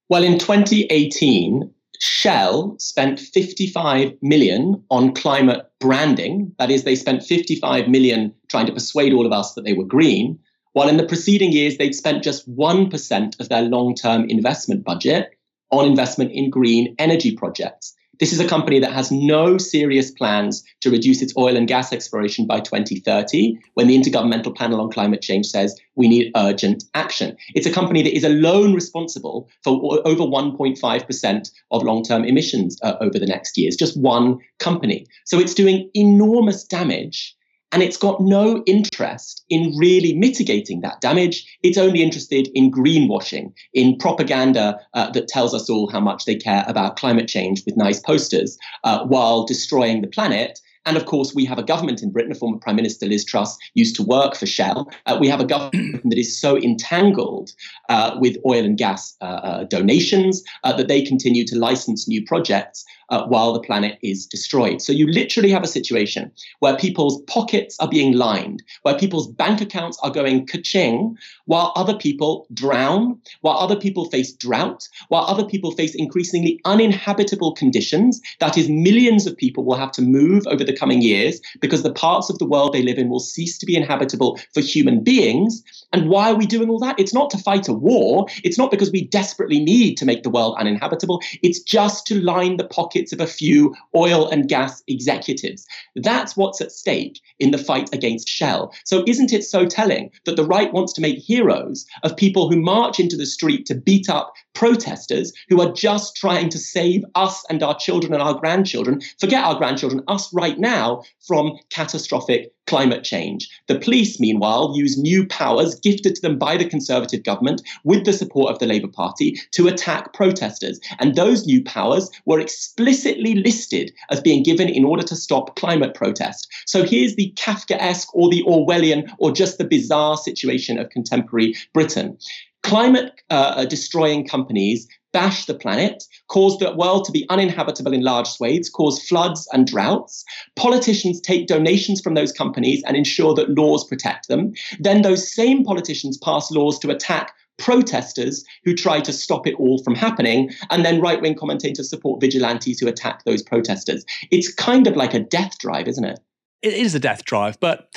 Well, 0.09 0.25
in 0.25 0.39
2018, 0.39 1.71
Shell 2.01 2.77
spent 2.79 3.21
55 3.21 4.15
million 4.23 4.83
on 4.91 5.15
climate 5.15 5.71
branding. 5.79 6.55
That 6.59 6.71
is, 6.71 6.85
they 6.85 6.97
spent 6.97 7.23
55 7.23 7.89
million 7.89 8.35
trying 8.49 8.67
to 8.67 8.73
persuade 8.73 9.13
all 9.13 9.27
of 9.27 9.33
us 9.33 9.55
that 9.55 9.65
they 9.65 9.73
were 9.73 9.85
green, 9.85 10.39
while 10.73 10.89
in 10.89 10.97
the 10.97 11.07
preceding 11.07 11.53
years, 11.53 11.77
they'd 11.77 11.95
spent 11.95 12.25
just 12.25 12.51
1% 12.51 13.41
of 13.41 13.49
their 13.49 13.63
long 13.63 13.95
term 13.95 14.25
investment 14.29 14.85
budget 14.85 15.31
on 15.71 15.87
investment 15.87 16.33
in 16.33 16.51
green 16.51 16.95
energy 16.99 17.35
projects. 17.35 17.95
This 18.23 18.33
is 18.33 18.39
a 18.39 18.47
company 18.47 18.79
that 18.79 18.93
has 18.93 19.11
no 19.11 19.59
serious 19.59 20.13
plans 20.13 20.63
to 20.83 20.93
reduce 20.93 21.23
its 21.23 21.35
oil 21.37 21.57
and 21.57 21.67
gas 21.67 21.93
exploration 21.93 22.47
by 22.47 22.61
2030 22.61 23.59
when 23.75 23.89
the 23.89 23.99
Intergovernmental 23.99 24.55
Panel 24.55 24.81
on 24.81 24.93
Climate 24.93 25.23
Change 25.23 25.45
says 25.45 25.77
we 25.97 26.07
need 26.07 26.31
urgent 26.37 26.85
action. 26.95 27.37
It's 27.57 27.67
a 27.67 27.73
company 27.73 28.01
that 28.05 28.15
is 28.15 28.23
alone 28.23 28.75
responsible 28.75 29.51
for 29.65 30.01
over 30.07 30.23
1.5% 30.23 31.51
of 31.73 31.83
long 31.83 32.05
term 32.05 32.25
emissions 32.25 32.79
uh, 32.85 32.95
over 33.01 33.19
the 33.19 33.27
next 33.27 33.59
years, 33.59 33.75
just 33.75 33.97
one 33.97 34.39
company. 34.61 35.05
So 35.25 35.41
it's 35.41 35.55
doing 35.55 35.91
enormous 35.93 36.63
damage. 36.63 37.35
And 37.73 37.83
it's 37.83 37.97
got 37.97 38.21
no 38.21 38.63
interest 38.67 39.45
in 39.49 39.75
really 39.77 40.15
mitigating 40.15 40.83
that 40.83 41.01
damage. 41.01 41.45
It's 41.63 41.79
only 41.79 42.03
interested 42.03 42.49
in 42.55 42.71
greenwashing, 42.71 43.53
in 43.73 43.97
propaganda 43.97 44.79
uh, 44.95 45.11
that 45.11 45.29
tells 45.29 45.55
us 45.55 45.71
all 45.71 45.91
how 45.91 46.01
much 46.01 46.27
they 46.27 46.37
care 46.37 46.65
about 46.69 46.97
climate 46.97 47.29
change 47.29 47.63
with 47.65 47.77
nice 47.77 47.99
posters 48.01 48.59
uh, 48.85 49.05
while 49.07 49.47
destroying 49.47 50.03
the 50.03 50.09
planet. 50.09 50.61
And 50.85 50.97
of 50.97 51.07
course, 51.07 51.35
we 51.35 51.45
have 51.45 51.59
a 51.59 51.63
government 51.63 52.03
in 52.03 52.11
Britain, 52.11 52.33
a 52.33 52.35
former 52.35 52.59
Prime 52.59 52.77
Minister 52.77 53.07
Liz 53.07 53.25
Truss 53.25 53.57
used 53.75 53.95
to 53.97 54.03
work 54.03 54.35
for 54.35 54.47
Shell. 54.47 54.91
Uh, 55.07 55.17
we 55.21 55.29
have 55.29 55.41
a 55.41 55.45
government 55.45 56.03
that 56.05 56.19
is 56.19 56.37
so 56.37 56.57
entangled 56.57 57.51
uh, 57.89 58.17
with 58.21 58.37
oil 58.47 58.65
and 58.65 58.77
gas 58.77 59.17
uh, 59.21 59.25
uh, 59.25 59.65
donations 59.65 60.43
uh, 60.65 60.73
that 60.73 60.89
they 60.89 61.03
continue 61.03 61.45
to 61.47 61.59
license 61.59 62.09
new 62.09 62.25
projects 62.25 62.85
uh, 63.11 63.27
while 63.27 63.53
the 63.53 63.61
planet 63.61 63.99
is 64.03 64.27
destroyed. 64.27 64.81
So 64.81 64.93
you 64.93 65.07
literally 65.07 65.51
have 65.51 65.63
a 65.63 65.69
situation 65.69 66.33
where 66.61 66.77
people's 66.77 67.21
pockets 67.23 67.77
are 67.79 67.89
being 67.89 68.15
lined, 68.15 68.63
where 68.83 68.97
people's 68.97 69.29
bank 69.29 69.61
accounts 69.61 69.99
are 70.03 70.11
going 70.11 70.47
ka-ching, 70.47 71.17
while 71.45 71.73
other 71.77 71.97
people 71.97 72.47
drown, 72.55 73.21
while 73.43 73.59
other 73.59 73.77
people 73.77 74.07
face 74.07 74.33
drought, 74.33 74.89
while 75.09 75.25
other 75.25 75.45
people 75.45 75.73
face 75.73 75.95
increasingly 75.95 76.61
uninhabitable 76.65 77.53
conditions. 77.53 78.21
That 78.41 78.57
is, 78.57 78.69
millions 78.69 79.27
of 79.27 79.37
people 79.37 79.65
will 79.65 79.77
have 79.77 79.93
to 79.93 80.03
move 80.03 80.47
over 80.47 80.65
the 80.65 80.72
coming 80.73 81.03
years 81.03 81.41
because 81.61 81.83
the 81.83 81.93
parts 81.93 82.31
of 82.31 82.39
the 82.39 82.47
world 82.47 82.73
they 82.73 82.83
live 82.83 82.99
in 82.99 83.09
will 83.09 83.21
cease 83.21 83.59
to 83.59 83.67
be 83.67 83.77
inhabitable 83.77 84.39
for 84.55 84.61
human 84.61 85.03
beings. 85.03 85.63
And 85.93 86.09
why 86.09 86.31
are 86.31 86.35
we 86.35 86.47
doing 86.47 86.69
all 86.69 86.79
that? 86.81 86.99
It's 86.99 87.15
not 87.15 87.31
to 87.31 87.39
fight 87.39 87.69
a 87.69 87.73
war. 87.73 88.27
It's 88.45 88.59
not 88.59 88.71
because 88.71 88.91
we 88.91 89.07
desperately 89.07 89.61
need 89.61 89.97
to 89.99 90.07
make 90.07 90.23
the 90.23 90.31
world 90.31 90.57
uninhabitable. 90.59 91.21
It's 91.43 91.61
just 91.61 92.07
to 92.07 92.21
line 92.21 92.57
the 92.57 92.67
pockets 92.67 93.13
of 93.13 93.21
a 93.21 93.27
few 93.27 93.75
oil 93.95 94.29
and 94.29 94.49
gas 94.49 94.83
executives. 94.89 95.67
That's 95.97 96.37
what's 96.37 96.61
at 96.61 96.73
stake 96.73 97.21
in 97.39 97.51
the 97.51 97.59
fight 97.59 97.93
against 97.93 98.29
Shell. 98.29 98.73
So 98.85 99.05
isn't 99.07 99.33
it 99.33 99.45
so 99.45 99.67
telling 99.67 100.11
that 100.25 100.37
the 100.37 100.47
right 100.47 100.73
wants 100.73 100.93
to 100.95 101.01
make 101.01 101.19
heroes 101.19 101.87
of 102.03 102.17
people 102.17 102.51
who 102.51 102.61
march 102.61 102.99
into 102.99 103.17
the 103.17 103.27
street 103.27 103.67
to 103.67 103.75
beat 103.75 104.09
up 104.09 104.33
protesters 104.55 105.33
who 105.49 105.61
are 105.61 105.73
just 105.73 106.17
trying 106.17 106.49
to 106.51 106.59
save 106.59 107.05
us 107.15 107.45
and 107.49 107.63
our 107.63 107.77
children 107.79 108.13
and 108.13 108.23
our 108.23 108.35
grandchildren, 108.35 109.01
forget 109.19 109.45
our 109.45 109.57
grandchildren, 109.57 110.03
us 110.09 110.33
right 110.33 110.59
now, 110.59 111.03
from 111.27 111.59
catastrophic 111.71 112.53
climate 112.67 113.05
change. 113.05 113.49
The 113.67 113.79
police, 113.79 114.21
meanwhile, 114.21 114.73
use 114.75 114.97
new 114.97 115.27
powers 115.27 115.75
gifted 115.75 116.15
to 116.15 116.23
them 116.23 116.39
by 116.39 116.57
the 116.57 116.69
Conservative 116.69 117.23
government 117.25 117.63
with 117.85 118.05
the 118.05 118.13
support 118.13 118.53
of 118.53 118.59
the 118.59 118.67
Labour 118.67 118.89
Party 118.89 119.39
to 119.53 119.69
attack 119.69 120.13
protesters. 120.13 120.81
And 120.99 121.15
those 121.15 121.45
new 121.45 121.63
powers 121.63 122.11
were 122.25 122.41
explicitly 122.41 123.35
listed 123.35 123.93
as 124.11 124.21
being 124.21 124.43
given 124.43 124.69
in 124.69 124.85
order 124.85 125.03
to 125.03 125.17
stop 125.17 125.57
climate 125.57 125.95
protest. 125.95 126.49
So 126.67 126.85
here's 126.85 127.17
the 127.17 127.33
Kafkaesque 127.37 128.09
or 128.15 128.31
the 128.31 128.45
Orwellian 128.45 129.11
or 129.19 129.33
just 129.33 129.59
the 129.59 129.65
bizarre 129.65 130.17
situation 130.17 130.79
of 130.79 130.91
contemporary 130.91 131.55
Britain. 131.75 132.17
Climate 132.63 133.13
uh, 133.31 133.65
destroying 133.65 134.27
companies 134.27 134.89
bash 135.13 135.45
the 135.45 135.55
planet, 135.55 136.05
cause 136.29 136.59
the 136.59 136.75
world 136.75 137.05
to 137.05 137.13
be 137.13 137.27
uninhabitable 137.29 137.93
in 137.93 138.03
large 138.03 138.27
swathes, 138.27 138.71
cause 138.71 139.03
floods 139.07 139.47
and 139.53 139.67
droughts. 139.67 140.25
Politicians 140.57 141.21
take 141.21 141.47
donations 141.47 142.01
from 142.01 142.15
those 142.15 142.33
companies 142.33 142.83
and 142.87 142.97
ensure 142.97 143.35
that 143.35 143.51
laws 143.51 143.85
protect 143.85 144.29
them. 144.29 144.53
Then 144.81 145.03
those 145.03 145.33
same 145.33 145.65
politicians 145.65 146.17
pass 146.19 146.51
laws 146.51 146.79
to 146.81 146.91
attack 146.91 147.33
protesters 147.59 148.45
who 148.65 148.75
try 148.75 149.01
to 149.01 149.13
stop 149.13 149.47
it 149.47 149.55
all 149.57 149.83
from 149.83 149.95
happening, 149.95 150.51
and 150.71 150.85
then 150.85 151.01
right 151.01 151.21
wing 151.21 151.35
commentators 151.35 151.91
support 151.91 152.21
vigilantes 152.21 152.81
who 152.81 152.89
attack 152.89 153.25
those 153.25 153.43
protesters. 153.43 154.05
It's 154.31 154.53
kind 154.53 154.87
of 154.87 154.97
like 154.97 155.15
a 155.15 155.21
death 155.21 155.59
drive, 155.59 155.89
isn't 155.89 156.05
it? 156.05 156.19
It 156.63 156.75
is 156.75 156.95
a 156.95 156.99
death 156.99 157.25
drive, 157.25 157.61
but 157.61 157.95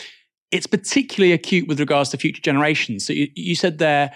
it's 0.52 0.68
particularly 0.68 1.32
acute 1.32 1.68
with 1.68 1.80
regards 1.80 2.10
to 2.10 2.18
future 2.18 2.42
generations. 2.42 3.06
So 3.06 3.14
you, 3.14 3.30
you 3.36 3.56
said 3.56 3.78
there 3.78 4.14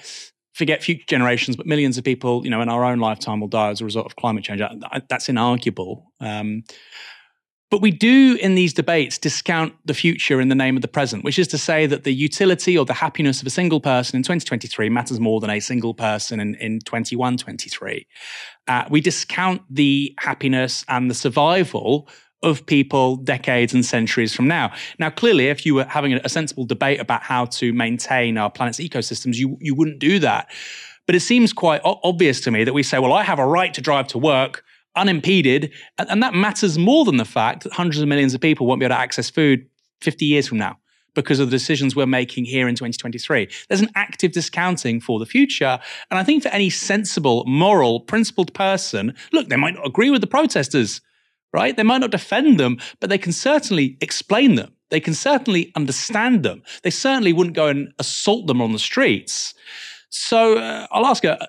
forget 0.60 0.84
future 0.84 1.06
generations, 1.08 1.56
but 1.56 1.66
millions 1.66 1.98
of 1.98 2.04
people, 2.04 2.44
you 2.44 2.52
know, 2.52 2.62
in 2.62 2.68
our 2.68 2.84
own 2.84 3.00
lifetime 3.00 3.40
will 3.40 3.48
die 3.48 3.70
as 3.70 3.80
a 3.80 3.86
result 3.86 4.06
of 4.06 4.18
climate 4.18 4.44
change. 4.44 4.62
That's 5.08 5.28
inarguable. 5.28 6.04
Um, 6.20 6.64
but 7.72 7.82
we 7.82 7.92
do 7.92 8.38
in 8.42 8.56
these 8.56 8.74
debates 8.74 9.18
discount 9.18 9.74
the 9.86 9.94
future 9.94 10.42
in 10.42 10.50
the 10.50 10.56
name 10.56 10.76
of 10.76 10.82
the 10.82 10.88
present, 10.88 11.24
which 11.24 11.40
is 11.40 11.48
to 11.50 11.58
say 11.58 11.86
that 11.86 12.04
the 12.04 12.14
utility 12.14 12.78
or 12.78 12.84
the 12.84 12.94
happiness 12.94 13.42
of 13.42 13.48
a 13.48 13.52
single 13.52 13.80
person 13.80 14.18
in 14.18 14.24
2023 14.24 14.90
matters 14.90 15.20
more 15.20 15.40
than 15.40 15.50
a 15.50 15.62
single 15.62 15.94
person 15.94 16.40
in, 16.40 16.56
in 16.56 16.80
2123. 16.80 18.06
Uh, 18.68 18.84
we 18.90 19.00
discount 19.00 19.62
the 19.70 20.14
happiness 20.20 20.84
and 20.90 21.10
the 21.10 21.16
survival 21.16 22.10
of 22.42 22.66
people 22.66 23.18
decades 23.18 23.74
and 23.74 23.86
centuries 23.86 24.34
from 24.34 24.48
now. 24.48 24.72
Now, 24.98 25.10
clearly, 25.10 25.48
if 25.48 25.66
you 25.66 25.76
were 25.76 25.86
having 25.86 26.14
a 26.14 26.30
sensible 26.30 26.66
debate 26.66 27.00
about 27.00 27.22
how 27.22 27.46
to 27.46 27.74
maintain 27.74 28.38
our 28.38 28.50
planet's 28.50 28.80
ecosystems, 28.80 29.36
you, 29.36 29.58
you 29.60 29.76
wouldn't 29.76 30.00
do 30.00 30.20
that. 30.20 30.50
But 31.06 31.16
it 31.16 31.22
seems 31.22 31.54
quite 31.54 31.82
obvious 31.84 32.40
to 32.42 32.52
me 32.52 32.64
that 32.64 32.74
we 32.74 32.84
say, 32.84 33.00
well, 33.00 33.14
I 33.14 33.24
have 33.24 33.40
a 33.40 33.46
right 33.46 33.74
to 33.74 33.82
drive 33.82 34.08
to 34.10 34.18
work 34.18 34.64
unimpeded. 34.96 35.72
And, 35.98 36.10
and 36.10 36.24
that 36.24 36.34
matters 36.34 36.78
more 36.78 37.06
than 37.06 37.18
the 37.18 37.26
fact 37.26 37.64
that 37.64 37.74
hundreds 37.74 38.02
of 38.02 38.08
millions 38.08 38.34
of 38.34 38.42
people 38.42 38.68
won't 38.68 38.80
be 38.80 38.86
able 38.86 38.96
to 38.96 39.02
access 39.02 39.30
food 39.30 39.68
50 40.02 40.26
years 40.26 40.48
from 40.48 40.60
now 40.60 40.78
because 41.16 41.40
of 41.40 41.50
the 41.50 41.56
decisions 41.56 41.96
we're 41.96 42.06
making 42.06 42.46
here 42.46 42.68
in 42.68 42.76
2023. 42.76 43.50
There's 43.68 43.82
an 43.82 43.90
active 43.96 44.32
discounting 44.32 45.02
for 45.02 45.20
the 45.20 45.26
future. 45.26 45.80
And 46.12 46.20
I 46.20 46.24
think 46.24 46.44
for 46.44 46.50
any 46.50 46.70
sensible, 46.70 47.44
moral, 47.46 48.02
principled 48.02 48.54
person, 48.54 49.16
look, 49.34 49.50
they 49.50 49.56
might 49.56 49.74
not 49.74 49.88
agree 49.88 50.12
with 50.12 50.22
the 50.22 50.28
protesters 50.28 51.02
right? 51.54 51.76
They 51.76 51.84
might 51.84 52.00
not 52.00 52.12
defend 52.12 52.60
them, 52.60 52.78
but 53.00 53.10
they 53.10 53.18
can 53.18 53.32
certainly 53.32 53.98
explain 54.02 54.56
them. 54.56 54.74
They 54.90 55.00
can 55.00 55.14
certainly 55.14 55.72
understand 55.76 56.44
them. 56.44 56.64
They 56.84 56.90
certainly 56.90 57.34
wouldn't 57.34 57.56
go 57.56 57.68
and 57.68 57.94
assault 58.00 58.48
them 58.48 58.62
on 58.62 58.72
the 58.72 58.80
streets. 58.80 59.54
So 60.10 60.58
uh, 60.58 60.88
I'll 60.92 61.06
ask 61.06 61.24
a, 61.24 61.48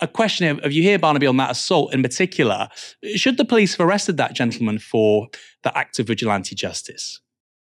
a, 0.00 0.08
question 0.08 0.48
of, 0.48 0.58
of 0.60 0.72
you 0.72 0.82
here, 0.82 0.98
Barnaby, 0.98 1.26
on 1.26 1.36
that 1.36 1.52
assault 1.52 1.94
in 1.94 2.02
particular. 2.02 2.68
Should 3.14 3.36
the 3.36 3.44
police 3.44 3.76
have 3.76 3.86
arrested 3.86 4.16
that 4.16 4.34
gentleman 4.34 4.78
for 4.80 5.28
the 5.62 5.76
act 5.76 5.98
of 6.00 6.08
vigilante 6.08 6.56
justice? 6.56 7.20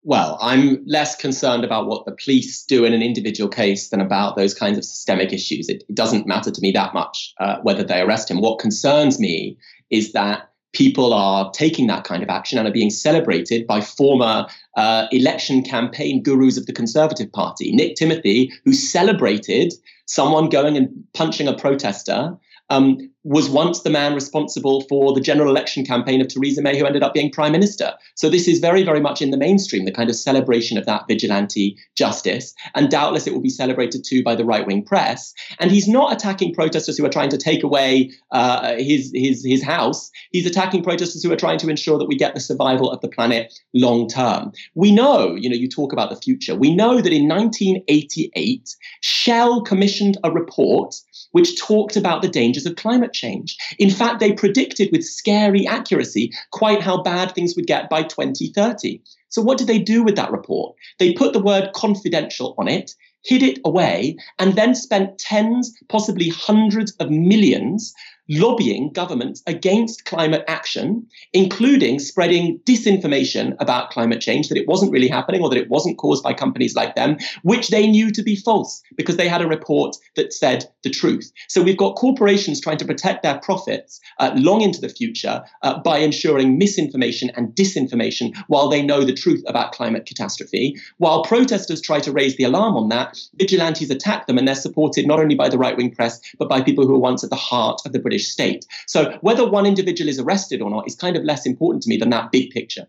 Well, 0.03 0.39
I'm 0.41 0.83
less 0.87 1.15
concerned 1.15 1.63
about 1.63 1.85
what 1.85 2.05
the 2.05 2.13
police 2.13 2.63
do 2.63 2.85
in 2.85 2.93
an 2.93 3.03
individual 3.03 3.49
case 3.49 3.89
than 3.89 4.01
about 4.01 4.35
those 4.35 4.55
kinds 4.55 4.79
of 4.79 4.83
systemic 4.83 5.31
issues. 5.31 5.69
It, 5.69 5.83
it 5.87 5.93
doesn't 5.93 6.25
matter 6.25 6.49
to 6.49 6.61
me 6.61 6.71
that 6.71 6.95
much 6.95 7.35
uh, 7.39 7.57
whether 7.61 7.83
they 7.83 8.01
arrest 8.01 8.31
him. 8.31 8.41
What 8.41 8.57
concerns 8.57 9.19
me 9.19 9.59
is 9.91 10.13
that 10.13 10.50
people 10.73 11.13
are 11.13 11.51
taking 11.51 11.87
that 11.87 12.03
kind 12.03 12.23
of 12.23 12.29
action 12.29 12.57
and 12.57 12.67
are 12.67 12.71
being 12.71 12.89
celebrated 12.89 13.67
by 13.67 13.81
former 13.81 14.47
uh, 14.77 15.07
election 15.11 15.63
campaign 15.63 16.23
gurus 16.23 16.57
of 16.57 16.65
the 16.65 16.73
Conservative 16.73 17.31
Party. 17.31 17.71
Nick 17.71 17.95
Timothy, 17.95 18.51
who 18.63 18.73
celebrated 18.73 19.73
someone 20.05 20.49
going 20.49 20.77
and 20.77 20.89
punching 21.13 21.47
a 21.47 21.53
protester, 21.53 22.37
um, 22.71 22.97
was 23.23 23.49
once 23.49 23.81
the 23.81 23.89
man 23.89 24.15
responsible 24.15 24.81
for 24.89 25.13
the 25.13 25.21
general 25.21 25.49
election 25.49 25.85
campaign 25.85 26.21
of 26.21 26.27
Theresa 26.27 26.61
May, 26.61 26.79
who 26.79 26.85
ended 26.85 27.03
up 27.03 27.13
being 27.13 27.29
prime 27.29 27.51
minister. 27.51 27.93
So 28.15 28.29
this 28.29 28.47
is 28.47 28.59
very, 28.59 28.81
very 28.81 28.99
much 28.99 29.21
in 29.21 29.29
the 29.29 29.37
mainstream, 29.37 29.85
the 29.85 29.91
kind 29.91 30.09
of 30.09 30.15
celebration 30.15 30.77
of 30.77 30.85
that 30.85 31.05
vigilante 31.07 31.77
justice. 31.95 32.55
And 32.73 32.89
doubtless 32.89 33.27
it 33.27 33.33
will 33.33 33.41
be 33.41 33.49
celebrated 33.49 34.03
too 34.03 34.23
by 34.23 34.35
the 34.35 34.45
right 34.45 34.65
wing 34.65 34.83
press. 34.83 35.33
And 35.59 35.69
he's 35.69 35.87
not 35.87 36.13
attacking 36.13 36.55
protesters 36.55 36.97
who 36.97 37.05
are 37.05 37.09
trying 37.09 37.29
to 37.29 37.37
take 37.37 37.61
away 37.61 38.11
uh, 38.31 38.75
his, 38.77 39.11
his, 39.13 39.45
his 39.45 39.61
house. 39.61 40.09
He's 40.31 40.47
attacking 40.47 40.81
protesters 40.81 41.21
who 41.21 41.31
are 41.31 41.37
trying 41.37 41.59
to 41.59 41.69
ensure 41.69 41.99
that 41.99 42.07
we 42.07 42.15
get 42.15 42.33
the 42.33 42.39
survival 42.39 42.89
of 42.89 43.01
the 43.01 43.09
planet 43.09 43.53
long 43.73 44.07
term. 44.07 44.53
We 44.73 44.91
know, 44.91 45.35
you 45.35 45.49
know, 45.49 45.55
you 45.55 45.69
talk 45.69 45.93
about 45.93 46.09
the 46.09 46.15
future. 46.15 46.55
We 46.55 46.73
know 46.73 47.01
that 47.01 47.13
in 47.13 47.27
1988, 47.27 48.75
Shell 49.01 49.61
commissioned 49.61 50.17
a 50.23 50.31
report 50.31 50.95
which 51.31 51.59
talked 51.59 51.95
about 51.95 52.21
the 52.21 52.27
dangers 52.27 52.65
of 52.65 52.75
climate 52.75 53.13
change. 53.13 53.57
In 53.79 53.89
fact, 53.89 54.19
they 54.19 54.33
predicted 54.33 54.89
with 54.91 55.03
scary 55.03 55.65
accuracy 55.67 56.31
quite 56.51 56.81
how 56.81 57.01
bad 57.01 57.33
things 57.33 57.55
would 57.55 57.67
get 57.67 57.89
by 57.89 58.03
2030. 58.03 59.01
So, 59.29 59.41
what 59.41 59.57
did 59.57 59.67
they 59.67 59.79
do 59.79 60.03
with 60.03 60.15
that 60.15 60.31
report? 60.31 60.75
They 60.99 61.13
put 61.13 61.33
the 61.33 61.41
word 61.41 61.71
confidential 61.73 62.53
on 62.57 62.67
it, 62.67 62.95
hid 63.23 63.43
it 63.43 63.59
away, 63.63 64.17
and 64.39 64.55
then 64.55 64.75
spent 64.75 65.19
tens, 65.19 65.73
possibly 65.89 66.29
hundreds 66.29 66.91
of 66.93 67.09
millions 67.09 67.93
lobbying 68.29 68.91
governments 68.91 69.43
against 69.47 70.05
climate 70.05 70.43
action, 70.47 71.05
including 71.33 71.99
spreading 71.99 72.59
disinformation 72.65 73.55
about 73.59 73.91
climate 73.91 74.21
change, 74.21 74.49
that 74.49 74.57
it 74.57 74.67
wasn't 74.67 74.91
really 74.91 75.07
happening 75.07 75.41
or 75.41 75.49
that 75.49 75.57
it 75.57 75.69
wasn't 75.69 75.97
caused 75.97 76.23
by 76.23 76.33
companies 76.33 76.75
like 76.75 76.95
them, 76.95 77.17
which 77.43 77.69
they 77.69 77.87
knew 77.87 78.11
to 78.11 78.23
be 78.23 78.35
false 78.35 78.81
because 78.95 79.17
they 79.17 79.27
had 79.27 79.41
a 79.41 79.47
report 79.47 79.95
that 80.15 80.33
said 80.33 80.65
the 80.83 80.89
truth. 80.89 81.31
So 81.47 81.61
we've 81.61 81.77
got 81.77 81.95
corporations 81.95 82.61
trying 82.61 82.77
to 82.77 82.85
protect 82.85 83.23
their 83.23 83.39
profits 83.39 83.99
uh, 84.19 84.31
long 84.35 84.61
into 84.61 84.81
the 84.81 84.89
future 84.89 85.43
uh, 85.61 85.79
by 85.79 85.99
ensuring 85.99 86.57
misinformation 86.57 87.31
and 87.35 87.49
disinformation 87.49 88.35
while 88.47 88.69
they 88.69 88.81
know 88.81 89.03
the 89.03 89.13
truth 89.13 89.43
about 89.47 89.73
climate 89.73 90.05
catastrophe. 90.05 90.75
While 90.97 91.23
protesters 91.23 91.81
try 91.81 91.99
to 92.01 92.11
raise 92.11 92.37
the 92.37 92.43
alarm 92.43 92.75
on 92.75 92.89
that, 92.89 93.17
vigilantes 93.35 93.89
attack 93.89 94.27
them 94.27 94.37
and 94.37 94.47
they're 94.47 94.55
supported 94.55 95.07
not 95.07 95.19
only 95.19 95.35
by 95.35 95.49
the 95.49 95.57
right 95.57 95.75
wing 95.75 95.93
press, 95.93 96.19
but 96.37 96.49
by 96.49 96.61
people 96.61 96.85
who 96.85 96.93
were 96.93 96.99
once 96.99 97.23
at 97.23 97.29
the 97.29 97.35
heart 97.35 97.81
of 97.85 97.91
the 97.91 97.99
British 98.11 98.27
state. 98.27 98.65
So 98.87 99.17
whether 99.21 99.49
one 99.49 99.65
individual 99.65 100.09
is 100.09 100.19
arrested 100.19 100.61
or 100.61 100.69
not 100.69 100.85
is 100.85 100.95
kind 100.95 101.15
of 101.15 101.23
less 101.23 101.45
important 101.45 101.83
to 101.83 101.89
me 101.89 101.95
than 101.95 102.09
that 102.09 102.29
big 102.29 102.51
picture. 102.51 102.85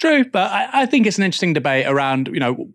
True, 0.00 0.24
but 0.24 0.50
I, 0.50 0.82
I 0.82 0.86
think 0.86 1.06
it's 1.06 1.16
an 1.16 1.22
interesting 1.22 1.52
debate 1.52 1.86
around, 1.86 2.28
you 2.32 2.40
know, 2.40 2.68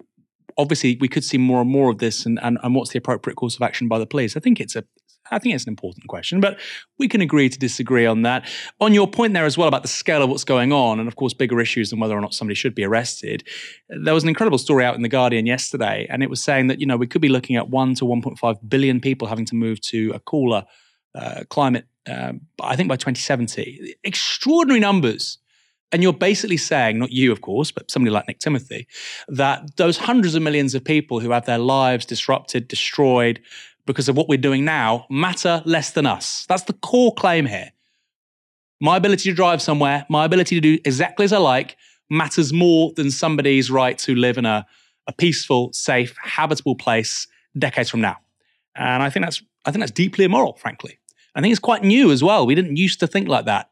obviously 0.57 0.97
we 1.01 1.09
could 1.09 1.25
see 1.25 1.37
more 1.37 1.61
and 1.61 1.69
more 1.69 1.91
of 1.91 1.97
this 1.97 2.25
and, 2.25 2.39
and, 2.41 2.57
and 2.63 2.73
what's 2.73 2.91
the 2.91 2.97
appropriate 2.97 3.35
course 3.35 3.55
of 3.55 3.61
action 3.61 3.89
by 3.89 3.99
the 3.99 4.05
police. 4.05 4.37
I 4.37 4.39
think 4.39 4.61
it's 4.61 4.77
a 4.77 4.85
I 5.31 5.37
think 5.37 5.53
it's 5.53 5.65
an 5.65 5.69
important 5.69 6.07
question, 6.07 6.39
but 6.39 6.59
we 6.97 7.07
can 7.07 7.21
agree 7.21 7.49
to 7.49 7.59
disagree 7.59 8.07
on 8.07 8.23
that. 8.23 8.49
On 8.79 8.93
your 8.95 9.07
point 9.07 9.33
there 9.33 9.45
as 9.45 9.57
well 9.59 9.67
about 9.67 9.83
the 9.83 9.87
scale 9.87 10.23
of 10.23 10.29
what's 10.29 10.43
going 10.43 10.71
on, 10.71 10.99
and 10.99 11.07
of 11.07 11.17
course, 11.17 11.33
bigger 11.35 11.59
issues 11.59 11.91
than 11.91 11.99
whether 11.99 12.17
or 12.17 12.21
not 12.21 12.33
somebody 12.33 12.55
should 12.55 12.73
be 12.73 12.83
arrested. 12.83 13.43
There 13.89 14.13
was 14.13 14.23
an 14.23 14.29
incredible 14.29 14.57
story 14.57 14.85
out 14.85 14.95
in 14.95 15.03
The 15.03 15.09
Guardian 15.09 15.45
yesterday, 15.45 16.07
and 16.09 16.23
it 16.23 16.29
was 16.29 16.43
saying 16.43 16.67
that, 16.67 16.79
you 16.79 16.85
know, 16.85 16.97
we 16.97 17.07
could 17.07 17.21
be 17.21 17.29
looking 17.29 17.55
at 17.55 17.69
1 17.69 17.95
to 17.95 18.05
1.5 18.05 18.69
billion 18.69 18.99
people 18.99 19.27
having 19.27 19.45
to 19.45 19.55
move 19.55 19.79
to 19.81 20.11
a 20.15 20.19
cooler 20.19 20.65
uh, 21.15 21.43
climate 21.49 21.85
um, 22.09 22.41
I 22.61 22.75
think 22.75 22.89
by 22.89 22.95
2070. 22.95 23.95
Extraordinary 24.03 24.79
numbers. 24.79 25.37
And 25.91 26.03
you're 26.03 26.13
basically 26.13 26.57
saying, 26.57 26.99
not 26.99 27.11
you, 27.11 27.31
of 27.31 27.41
course, 27.41 27.71
but 27.71 27.89
somebody 27.89 28.11
like 28.11 28.27
Nick 28.27 28.39
Timothy, 28.39 28.87
that 29.27 29.75
those 29.77 29.97
hundreds 29.97 30.35
of 30.35 30.43
millions 30.43 30.75
of 30.75 30.83
people 30.83 31.19
who 31.19 31.31
have 31.31 31.45
their 31.45 31.57
lives 31.57 32.05
disrupted, 32.05 32.67
destroyed 32.67 33.39
because 33.87 34.07
of 34.07 34.15
what 34.15 34.29
we're 34.29 34.37
doing 34.37 34.63
now 34.63 35.07
matter 35.09 35.63
less 35.65 35.91
than 35.91 36.05
us. 36.05 36.45
That's 36.47 36.63
the 36.63 36.73
core 36.73 37.13
claim 37.15 37.47
here. 37.47 37.71
My 38.79 38.97
ability 38.97 39.29
to 39.31 39.35
drive 39.35 39.61
somewhere, 39.61 40.05
my 40.09 40.25
ability 40.25 40.55
to 40.55 40.61
do 40.61 40.77
exactly 40.85 41.25
as 41.25 41.33
I 41.33 41.39
like, 41.39 41.75
matters 42.09 42.53
more 42.53 42.93
than 42.95 43.09
somebody's 43.09 43.71
right 43.71 43.97
to 43.99 44.13
live 44.13 44.37
in 44.37 44.45
a, 44.45 44.65
a 45.07 45.13
peaceful, 45.13 45.73
safe, 45.73 46.15
habitable 46.21 46.75
place 46.75 47.27
decades 47.57 47.89
from 47.89 48.01
now. 48.01 48.17
And 48.75 49.01
I 49.01 49.09
think 49.09 49.25
that's 49.25 49.41
I 49.65 49.71
think 49.71 49.81
that's 49.81 49.91
deeply 49.91 50.23
immoral, 50.23 50.53
frankly. 50.53 50.98
I 51.39 51.41
think 51.41 51.53
it's 51.53 51.59
quite 51.59 51.85
new 51.85 52.11
as 52.11 52.21
well. 52.21 52.45
We 52.45 52.53
didn't 52.53 52.75
used 52.75 52.99
to 52.99 53.07
think 53.07 53.29
like 53.29 53.45
that. 53.45 53.69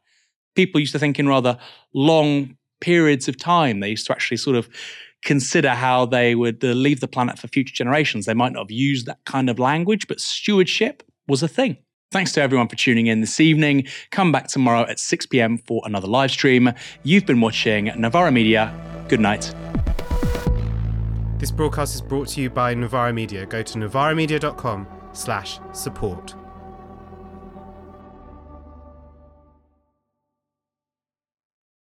People 0.56 0.80
used 0.80 0.94
to 0.94 1.00
think 1.00 1.20
in 1.20 1.28
rather 1.28 1.60
long 1.94 2.56
periods 2.80 3.28
of 3.28 3.38
time. 3.38 3.82
They 3.82 3.90
used 3.90 4.06
to 4.06 4.14
actually 4.14 4.38
sort 4.38 4.56
of 4.56 4.70
consider 5.26 5.72
how 5.72 6.06
they 6.06 6.34
would 6.34 6.64
uh, 6.64 6.68
leave 6.68 7.02
the 7.02 7.10
planet 7.10 7.38
for 7.38 7.50
future 7.50 7.74
generations. 7.74 8.26
They 8.26 8.34
might 8.34 8.54
not 8.54 8.62
have 8.62 8.72
used 8.72 9.06
that 9.08 9.20
kind 9.26 9.50
of 9.50 9.60
language, 9.60 10.08
but 10.08 10.22
stewardship 10.22 11.04
was 11.28 11.44
a 11.44 11.50
thing. 11.50 11.76
Thanks 12.10 12.32
to 12.34 12.42
everyone 12.42 12.70
for 12.70 12.78
tuning 12.78 13.08
in 13.08 13.20
this 13.20 13.42
evening. 13.42 13.86
Come 14.12 14.32
back 14.32 14.48
tomorrow 14.48 14.84
at 14.84 14.98
6 14.98 15.26
p.m. 15.26 15.58
for 15.58 15.82
another 15.84 16.08
live 16.08 16.32
stream. 16.32 16.72
You've 17.04 17.26
been 17.26 17.42
watching 17.42 17.92
Novara 17.98 18.32
Media. 18.32 18.74
Good 19.10 19.20
night. 19.20 19.54
This 21.38 21.52
broadcast 21.52 21.96
is 21.96 22.02
brought 22.02 22.30
to 22.30 22.42
you 22.42 22.50
by 22.50 22.74
Novara 22.76 23.12
Media. 23.12 23.46
Go 23.46 23.62
to 23.62 23.78
novaramedia.com 23.78 24.88
slash 25.12 25.60
support. 25.74 26.34